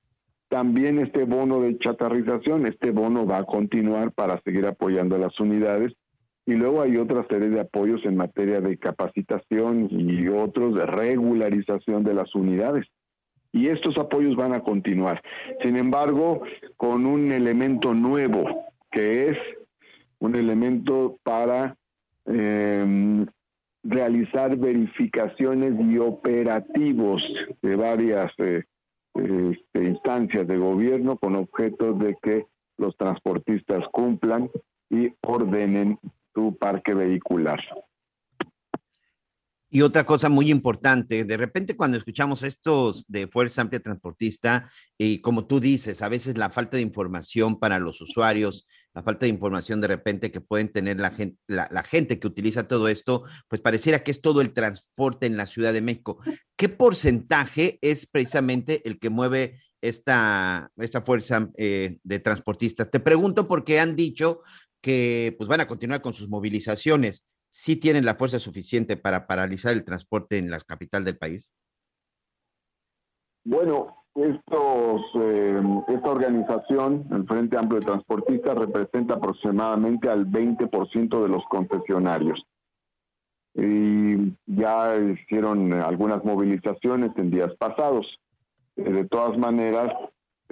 [0.53, 5.39] También este bono de chatarrización, este bono va a continuar para seguir apoyando a las
[5.39, 5.93] unidades.
[6.45, 12.03] Y luego hay otra serie de apoyos en materia de capacitación y otros de regularización
[12.03, 12.85] de las unidades.
[13.51, 15.23] Y estos apoyos van a continuar.
[15.63, 16.43] Sin embargo,
[16.77, 19.37] con un elemento nuevo, que es
[20.19, 21.75] un elemento para
[22.27, 23.25] eh,
[23.83, 27.23] realizar verificaciones y operativos
[27.63, 28.65] de varias eh,
[29.15, 32.45] este, instancias de gobierno con objeto de que
[32.77, 34.49] los transportistas cumplan
[34.89, 35.99] y ordenen
[36.33, 37.59] su parque vehicular.
[39.69, 44.69] Y otra cosa muy importante, de repente cuando escuchamos estos de Fuerza Amplia Transportista,
[44.99, 49.25] y como tú dices, a veces la falta de información para los usuarios, la falta
[49.25, 53.23] de información de repente que pueden tener la gente, la, gente que utiliza todo esto,
[53.47, 56.19] pues pareciera que es todo el transporte en la Ciudad de México.
[56.55, 62.91] ¿Qué porcentaje es precisamente el que mueve esta, esta fuerza eh, de transportistas?
[62.91, 64.41] Te pregunto porque han dicho
[64.81, 69.73] que pues van a continuar con sus movilizaciones sí tienen la fuerza suficiente para paralizar
[69.73, 71.53] el transporte en la capital del país?
[73.45, 81.29] Bueno, estos, eh, esta organización, el Frente Amplio de Transportistas, representa aproximadamente al 20% de
[81.29, 82.45] los concesionarios.
[83.55, 88.19] Y ya hicieron algunas movilizaciones en días pasados.
[88.75, 89.91] Eh, de todas maneras,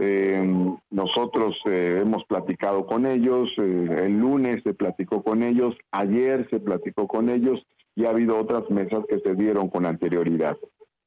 [0.03, 0.43] eh,
[0.89, 6.59] nosotros eh, hemos platicado con ellos, eh, el lunes se platicó con ellos, ayer se
[6.59, 7.61] platicó con ellos
[7.95, 10.57] y ha habido otras mesas que se dieron con anterioridad.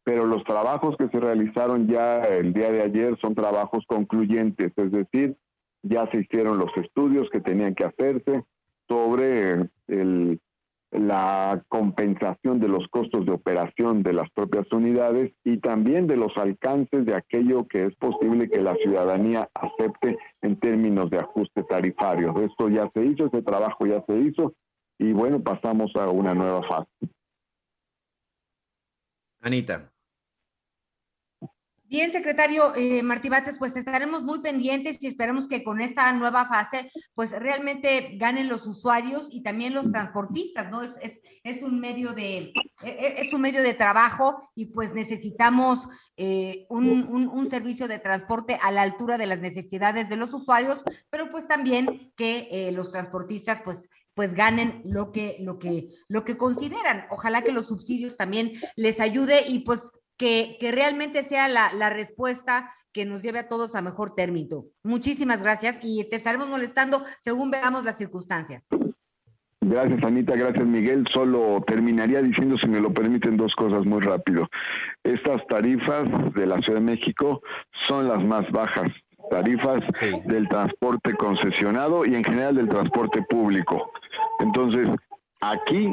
[0.05, 4.93] Pero los trabajos que se realizaron ya el día de ayer son trabajos concluyentes, es
[4.93, 5.37] decir,
[5.83, 8.45] ya se hicieron los estudios que tenían que hacerse
[8.89, 10.41] sobre el
[10.95, 16.37] la compensación de los costos de operación de las propias unidades y también de los
[16.37, 22.41] alcances de aquello que es posible que la ciudadanía acepte en términos de ajuste tarifario.
[22.41, 24.55] Esto ya se hizo, ese trabajo ya se hizo
[24.97, 26.89] y bueno, pasamos a una nueva fase.
[29.41, 29.94] Anita.
[31.87, 36.47] Bien, secretario eh, Martí Bates, pues estaremos muy pendientes y esperemos que con esta nueva
[36.47, 40.83] fase, pues realmente ganen los usuarios y también los transportistas, ¿no?
[40.83, 42.53] Es, es, un medio de,
[42.83, 45.87] e, e, es un medio de trabajo y pues necesitamos
[46.17, 46.89] eh, un,
[47.31, 51.47] un, servicio de transporte a la altura de las necesidades de los usuarios, pero pues
[51.47, 57.07] también que eh, los transportistas pues pues ganen lo que, lo que, lo que consideran.
[57.11, 63.05] Ojalá que los subsidios también les ayude y pues que, realmente sea la, respuesta que
[63.05, 64.65] nos lleve a todos a mejor término.
[64.83, 68.69] Muchísimas gracias y te estaremos molestando según veamos las circunstancias.
[69.61, 70.37] Gracias, Anita.
[70.37, 71.07] Gracias, Miguel.
[71.13, 74.47] Solo terminaría diciendo, si me lo permiten, dos cosas muy rápido.
[75.03, 76.05] Estas tarifas
[76.35, 77.43] de la Ciudad de México
[77.87, 78.91] son las más bajas
[79.31, 79.81] tarifas
[80.27, 83.91] del transporte concesionado y en general del transporte público.
[84.39, 84.87] Entonces,
[85.41, 85.91] aquí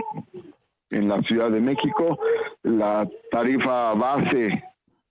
[0.91, 2.19] en la Ciudad de México,
[2.63, 4.63] la tarifa base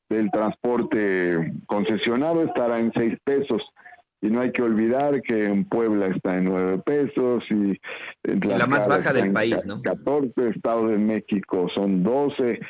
[0.08, 3.62] del transporte concesionado estará en seis pesos.
[4.22, 7.80] Y no hay que olvidar que en Puebla está en nueve pesos y
[8.24, 9.80] en la más baja del país, ¿no?
[9.80, 12.60] 14, Estado de México son 12,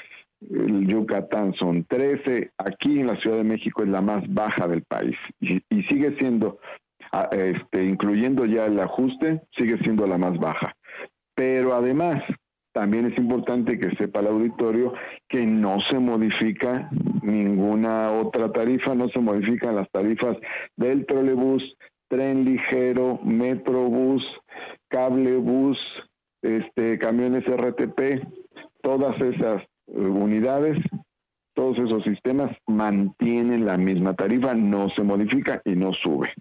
[0.48, 4.82] el Yucatán son 13, aquí en la Ciudad de México es la más baja del
[4.84, 6.60] país y, y sigue siendo,
[7.10, 10.76] ah, este, incluyendo ya el ajuste, sigue siendo la más baja.
[11.34, 12.22] Pero además,
[12.72, 14.92] también es importante que sepa el auditorio
[15.28, 16.88] que no se modifica
[17.22, 20.36] ninguna otra tarifa, no se modifican las tarifas
[20.76, 21.62] del trolebús,
[22.08, 24.22] tren ligero, metrobús,
[24.88, 25.78] cablebús,
[26.42, 28.24] este, camiones RTP,
[28.82, 30.78] todas esas eh, unidades,
[31.54, 36.32] todos esos sistemas mantienen la misma tarifa, no se modifica y no sube.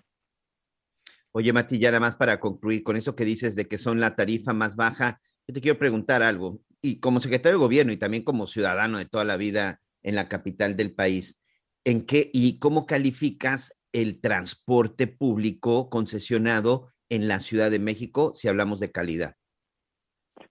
[1.32, 4.16] Oye, Mati, ya nada más para concluir con eso que dices de que son la
[4.16, 8.24] tarifa más baja, yo te quiero preguntar algo, y como secretario de gobierno y también
[8.24, 11.44] como ciudadano de toda la vida en la capital del país,
[11.84, 18.48] ¿en qué y cómo calificas el transporte público concesionado en la Ciudad de México si
[18.48, 19.38] hablamos de calidad?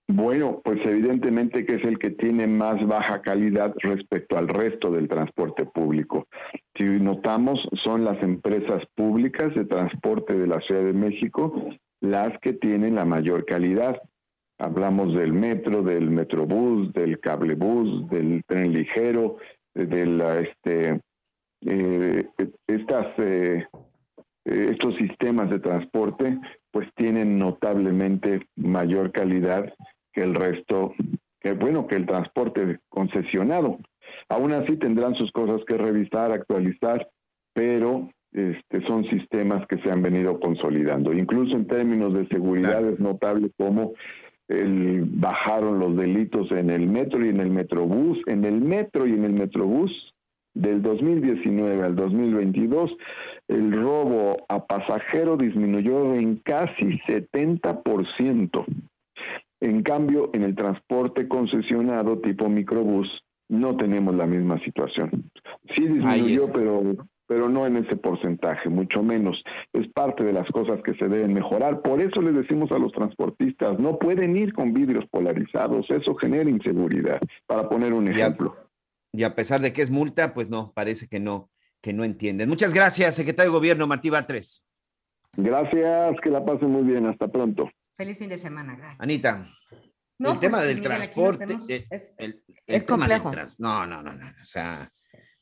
[0.09, 5.07] Bueno, pues evidentemente que es el que tiene más baja calidad respecto al resto del
[5.07, 6.27] transporte público.
[6.77, 11.53] Si notamos, son las empresas públicas de transporte de la Ciudad de México
[12.01, 13.95] las que tienen la mayor calidad.
[14.59, 19.37] Hablamos del metro, del metrobús, del cablebús, del tren ligero,
[19.73, 20.99] del este
[21.65, 22.27] eh,
[22.67, 23.65] estas eh,
[24.45, 26.39] estos sistemas de transporte
[26.71, 29.73] pues tienen notablemente mayor calidad
[30.13, 30.93] que el resto,
[31.39, 33.79] que bueno, que el transporte concesionado.
[34.27, 37.09] Aún así tendrán sus cosas que revisar, actualizar,
[37.53, 41.13] pero este, son sistemas que se han venido consolidando.
[41.13, 43.93] Incluso en términos de seguridad es notable cómo
[44.49, 48.19] el, bajaron los delitos en el metro y en el metrobús.
[48.25, 49.91] En el metro y en el metrobús
[50.53, 52.91] del 2019 al 2022,
[53.47, 58.65] el robo a pasajero disminuyó en casi 70%.
[59.61, 63.07] En cambio, en el transporte concesionado tipo microbús
[63.49, 65.31] no tenemos la misma situación.
[65.75, 66.95] Sí disminuyó, pero
[67.29, 69.41] pero no en ese porcentaje, mucho menos.
[69.71, 71.83] Es parte de las cosas que se deben mejorar.
[71.83, 76.49] Por eso les decimos a los transportistas, no pueden ir con vidrios polarizados, eso genera
[76.49, 78.57] inseguridad, para poner un ejemplo.
[79.13, 81.51] Y a, pesar de que es multa, pues no, parece que no,
[81.81, 82.49] que no entienden.
[82.49, 84.67] Muchas gracias, secretario de Gobierno Martí Batres.
[85.37, 87.69] Gracias, que la pasen muy bien, hasta pronto.
[87.95, 89.01] Feliz fin de semana, gracias.
[89.01, 89.47] Anita,
[90.17, 93.31] el tema del transporte, es, el, complejo.
[93.59, 94.91] no, no, no, no, o sea,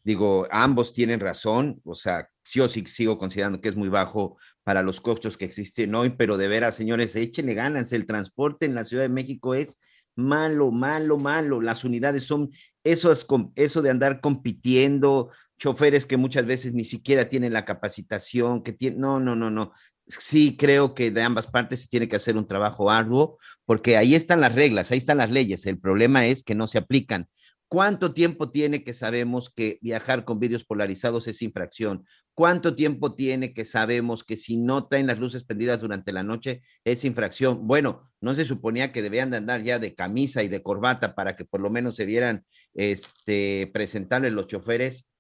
[0.08, 4.38] Digo, ambos tienen razón, o sea, sí o sí sigo considerando que es muy bajo
[4.64, 7.92] para los costos que existen hoy, pero de veras, señores, échenle ganas.
[7.92, 9.80] El transporte en la Ciudad de México es
[10.16, 11.60] malo, malo, malo.
[11.60, 12.52] Las unidades son
[12.86, 13.28] eso, es,
[13.58, 15.30] eso de andar compitiendo,
[15.60, 19.74] choferes que muchas veces ni siquiera tienen la capacitación, que tienen, no, no, no, no.
[20.08, 24.16] Sí creo que de ambas partes se tiene que hacer un trabajo arduo, porque ahí
[24.16, 25.66] están las reglas, ahí están las leyes.
[25.66, 27.28] El problema es que no se aplican.
[27.70, 32.06] ¿Cuánto tiempo tiene que sabemos que viajar con vidrios polarizados es infracción?
[32.34, 36.62] ¿Cuánto tiempo tiene que sabemos que si no traen las luces prendidas durante la noche
[36.86, 37.68] es infracción?
[37.68, 41.36] Bueno, no se suponía que debían de andar ya de camisa y de corbata para
[41.36, 45.12] que por lo menos se vieran este, presentables los choferes.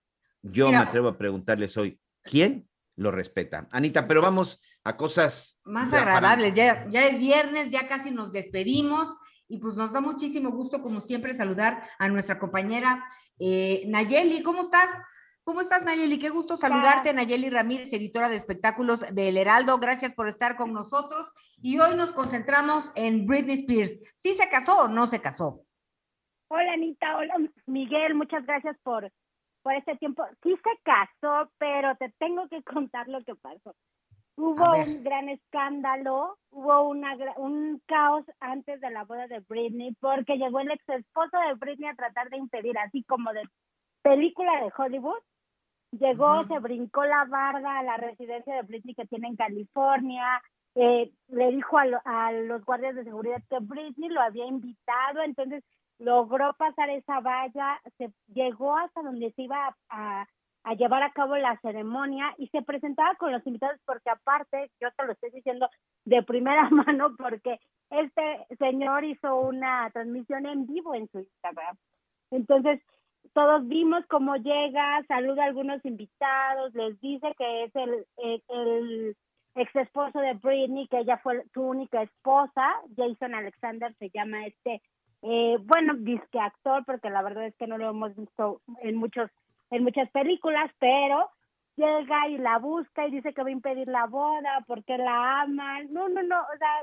[0.41, 3.67] Yo me atrevo a preguntarles hoy, ¿quién lo respeta?
[3.71, 6.53] Anita, pero vamos a cosas más agradables.
[6.53, 9.07] Ya, ya es viernes, ya casi nos despedimos.
[9.47, 13.05] Y pues nos da muchísimo gusto, como siempre, saludar a nuestra compañera
[13.39, 14.43] eh, Nayeli.
[14.43, 14.89] ¿Cómo estás?
[15.43, 16.19] ¿Cómo estás, Nayeli?
[16.19, 19.77] Qué gusto saludarte, Nayeli Ramírez, editora de espectáculos del Heraldo.
[19.77, 21.31] Gracias por estar con nosotros.
[21.61, 23.97] Y hoy nos concentramos en Britney Spears.
[24.17, 25.63] ¿Sí se casó o no se casó?
[26.49, 27.15] Hola, Anita.
[27.15, 28.15] Hola, Miguel.
[28.15, 29.09] Muchas gracias por,
[29.61, 30.25] por este tiempo.
[30.43, 33.73] Sí se casó, pero te tengo que contar lo que pasó.
[34.39, 40.37] Hubo un gran escándalo, hubo una, un caos antes de la boda de Britney porque
[40.37, 43.41] llegó el ex esposo de Britney a tratar de impedir, así como de
[44.03, 45.19] película de Hollywood.
[45.91, 50.39] Llegó, se brincó la barda a la residencia de Britney que tiene en California,
[50.75, 55.63] eh, le dijo a, a, los guardias de seguridad que Britney lo había invitado, entonces
[55.97, 60.27] logró pasar esa valla, se llegó hasta donde se iba a a
[60.75, 65.05] llevar a cabo la ceremonia y se presentaba con los invitados porque aparte, yo te
[65.05, 65.69] lo estoy diciendo
[66.05, 71.77] de primera mano porque este señor hizo una transmisión en vivo en su Instagram.
[72.31, 72.81] Entonces,
[73.33, 78.05] todos vimos cómo llega, saluda a algunos invitados, les dice que es el,
[78.49, 79.15] el,
[79.55, 84.81] ex esposo de Britney, que ella fue su única esposa, Jason Alexander se llama este,
[85.23, 89.31] eh, bueno, disque actor, porque la verdad es que no lo hemos visto en muchos
[89.69, 91.29] en muchas películas, pero
[91.75, 95.83] llega y la busca y dice que va a impedir la boda porque la ama.
[95.89, 96.81] No, no, no, o sea,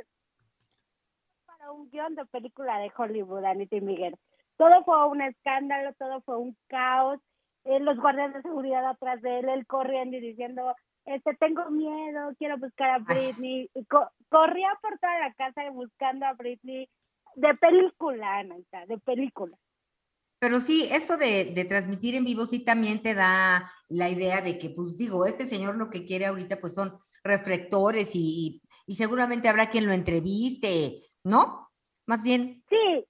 [1.47, 4.17] para un guion de película de Hollywood, Anita y Miguel.
[4.57, 7.21] Todo fue un escándalo, todo fue un caos.
[7.65, 10.75] Eh, los guardias de seguridad atrás de él, él corriendo y diciendo,
[11.07, 13.69] este, tengo miedo, quiero buscar a Britney.
[13.75, 13.85] Y
[14.29, 16.89] corría por toda la casa buscando a Britney
[17.35, 19.57] de película, Anita, de película.
[20.45, 24.69] Pero sí, esto de, transmitir en vivo sí también te da la idea de que,
[24.69, 28.61] pues digo, este señor lo que quiere ahorita pues son reflectores y,
[28.95, 31.71] seguramente habrá quien lo entreviste, ¿no?
[32.05, 32.63] Más bien.
[32.69, 33.07] Sí,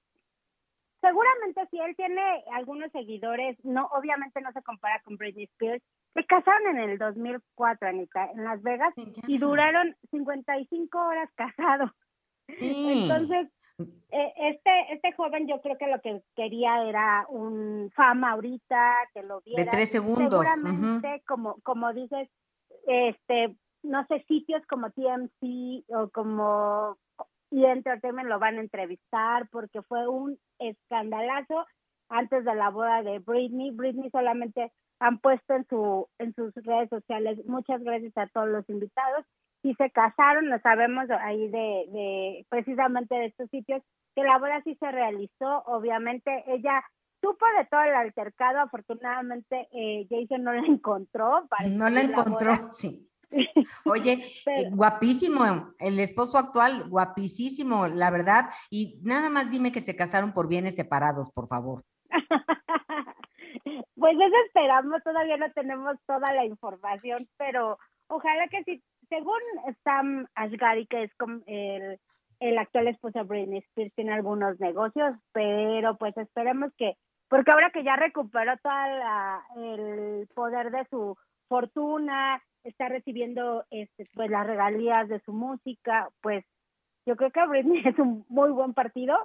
[1.01, 5.83] seguramente si él tiene algunos seguidores, no, obviamente no se compara con Britney Spears.
[6.15, 8.95] Se casaron en el 2004, Anita, en Las Vegas
[9.27, 11.91] y duraron 55 horas casados.
[12.47, 18.95] Entonces, eh, este, este joven yo creo que lo que quería era un fama ahorita,
[19.13, 19.65] que lo viera.
[19.65, 20.45] De tres segundos.
[20.45, 22.29] Seguramente, como, como dices,
[22.87, 26.97] este, no sé, sitios como TMC o como
[27.51, 31.65] y Entertainment lo van a entrevistar porque fue un escandalazo
[32.09, 33.71] antes de la boda de Britney.
[33.71, 38.69] Britney solamente han puesto en su en sus redes sociales muchas gracias a todos los
[38.69, 39.25] invitados
[39.65, 43.83] y se casaron, lo sabemos ahí de, de precisamente de estos sitios
[44.15, 46.85] que la boda sí se realizó, obviamente ella
[47.23, 51.49] supo de todo el altercado, afortunadamente eh, Jason no la encontró.
[51.71, 53.09] No la encontró, sí.
[53.87, 58.51] Oye, eh, guapísimo, el esposo actual, guapísimo, la verdad.
[58.71, 61.83] Y nada más dime que se casaron por bienes separados, por favor.
[63.97, 67.79] pues eso esperamos, todavía no tenemos toda la información, pero
[68.09, 68.83] ojalá que sí,
[69.15, 69.41] según
[69.85, 71.13] Sam Ashgari, que es
[71.47, 72.01] el,
[72.41, 76.97] el actual esposo de Britney Spears, tiene algunos negocios, pero pues esperemos que,
[77.29, 81.17] porque ahora que ya recuperó todo el poder de su
[81.49, 86.45] fortuna, está recibiendo este, pues las regalías de su música, pues
[87.07, 89.17] yo creo que Britney es un muy buen partido,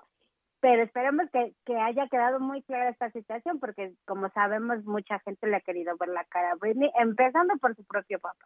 [0.60, 5.48] pero esperemos que, que haya quedado muy clara esta situación, porque como sabemos, mucha gente
[5.48, 8.46] le ha querido ver la cara a Britney, empezando por su propio papá.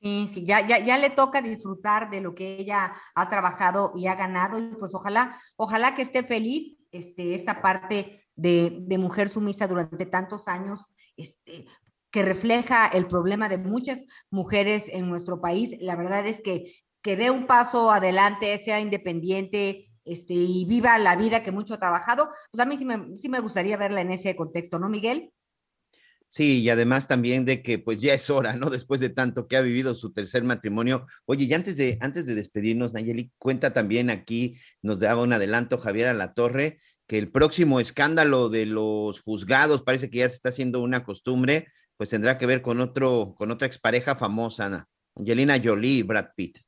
[0.00, 4.06] Sí, sí, ya, ya, ya le toca disfrutar de lo que ella ha trabajado y
[4.06, 9.28] ha ganado, y pues ojalá, ojalá que esté feliz este, esta parte de, de mujer
[9.28, 10.86] sumisa durante tantos años,
[11.18, 11.66] este,
[12.10, 15.76] que refleja el problema de muchas mujeres en nuestro país.
[15.80, 16.72] La verdad es que
[17.02, 21.78] que dé un paso adelante, sea independiente este, y viva la vida que mucho ha
[21.78, 25.32] trabajado, pues a mí sí me, sí me gustaría verla en ese contexto, ¿no, Miguel?
[26.30, 28.70] Sí, y además también de que pues ya es hora, ¿no?
[28.70, 31.04] Después de tanto que ha vivido su tercer matrimonio.
[31.26, 35.76] Oye, y antes de, antes de despedirnos, Nayeli, cuenta también aquí, nos daba un adelanto
[35.76, 36.78] Javier a la Torre,
[37.08, 41.66] que el próximo escándalo de los juzgados, parece que ya se está haciendo una costumbre,
[41.96, 44.86] pues tendrá que ver con otro, con otra expareja famosa,
[45.16, 46.58] Angelina Jolie y Brad Pitt.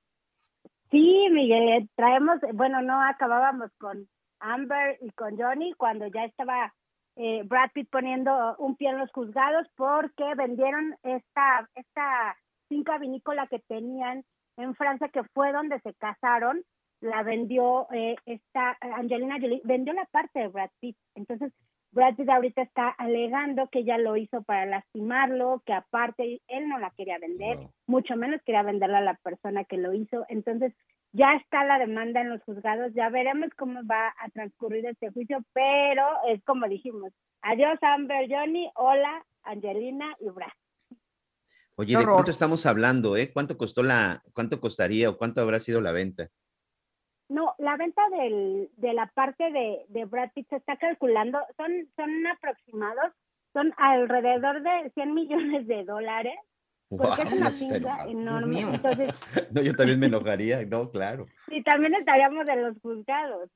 [0.90, 4.08] Sí, Miguel, traemos, bueno, no acabábamos con
[4.40, 6.74] Amber y con Johnny cuando ya estaba
[7.16, 12.36] eh, Brad Pitt poniendo un pie en los juzgados porque vendieron esta, esta
[12.68, 14.24] finca vinícola que tenían
[14.56, 16.62] en Francia, que fue donde se casaron,
[17.00, 20.96] la vendió eh, esta Angelina Jolie, vendió la parte de Brad Pitt.
[21.14, 21.52] Entonces,
[21.90, 26.78] Brad Pitt ahorita está alegando que ella lo hizo para lastimarlo, que aparte él no
[26.78, 30.24] la quería vender, mucho menos quería venderla a la persona que lo hizo.
[30.28, 30.72] Entonces,
[31.12, 35.44] ya está la demanda en los juzgados, ya veremos cómo va a transcurrir este juicio,
[35.52, 37.12] pero es como dijimos,
[37.42, 40.48] adiós Amber, Johnny, hola Angelina y Brad.
[41.76, 43.32] Oye, ¿de cuánto estamos hablando, eh?
[43.32, 46.28] ¿Cuánto costó la, cuánto costaría o cuánto habrá sido la venta?
[47.28, 51.88] No, la venta del, de la parte de, de Brad Pitt se está calculando, son,
[51.96, 53.12] son aproximados,
[53.54, 56.34] son alrededor de 100 millones de dólares,
[56.96, 58.60] porque es una finca enorme.
[58.60, 59.10] Entonces,
[59.52, 61.26] no, yo también me enojaría, no, claro.
[61.48, 63.50] Y también estaríamos en los juzgados.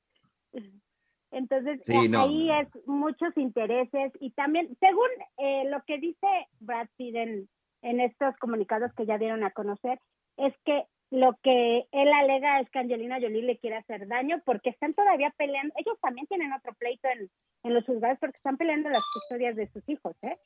[1.30, 5.08] Entonces, ahí es muchos intereses y también, según
[5.38, 6.26] eh, lo que dice
[6.60, 7.48] Brad Pitt en,
[7.82, 10.00] en estos comunicados que ya dieron a conocer,
[10.36, 14.70] es que lo que él alega es que Angelina Jolie le quiere hacer daño porque
[14.70, 17.30] están todavía peleando, ellos también tienen otro pleito en,
[17.62, 20.36] en los juzgados porque están peleando las custodias de sus hijos, ¿eh?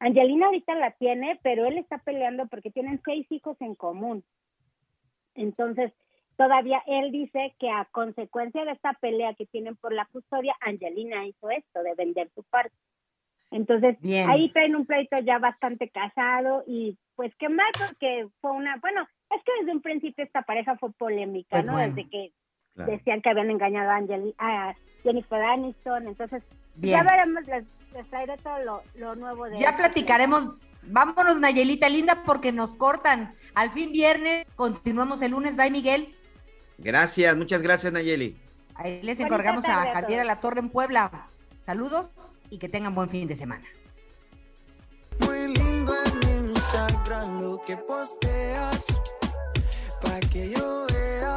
[0.00, 4.24] Angelina ahorita la tiene, pero él está peleando porque tienen seis hijos en común.
[5.34, 5.92] Entonces,
[6.36, 11.26] todavía él dice que a consecuencia de esta pelea que tienen por la custodia, Angelina
[11.26, 12.74] hizo esto, de vender su parte.
[13.50, 18.76] Entonces, ahí traen un pleito ya bastante casado y pues qué mal porque fue una,
[18.76, 19.06] bueno,
[19.36, 21.76] es que desde un principio esta pareja fue polémica, pues ¿no?
[21.76, 22.32] Desde que
[22.74, 26.42] decían que habían engañado a, Angel a Jennifer Aniston, entonces
[26.76, 27.64] ya veremos, les,
[28.08, 29.58] traeré todo lo, nuevo de...
[29.58, 35.70] Ya platicaremos, vámonos Nayelita linda porque nos cortan, al fin viernes, continuamos el lunes, bye
[35.70, 36.14] Miguel.
[36.78, 38.36] Gracias, muchas gracias Nayeli.
[38.74, 41.26] Ahí les encargamos a Javier a la Torre en Puebla.
[41.66, 42.10] Saludos
[42.48, 43.64] y que tengan buen fin de semana.
[45.20, 45.92] Muy lindo
[46.22, 48.84] en Instagram lo que posteas,
[50.00, 51.36] para que yo vea.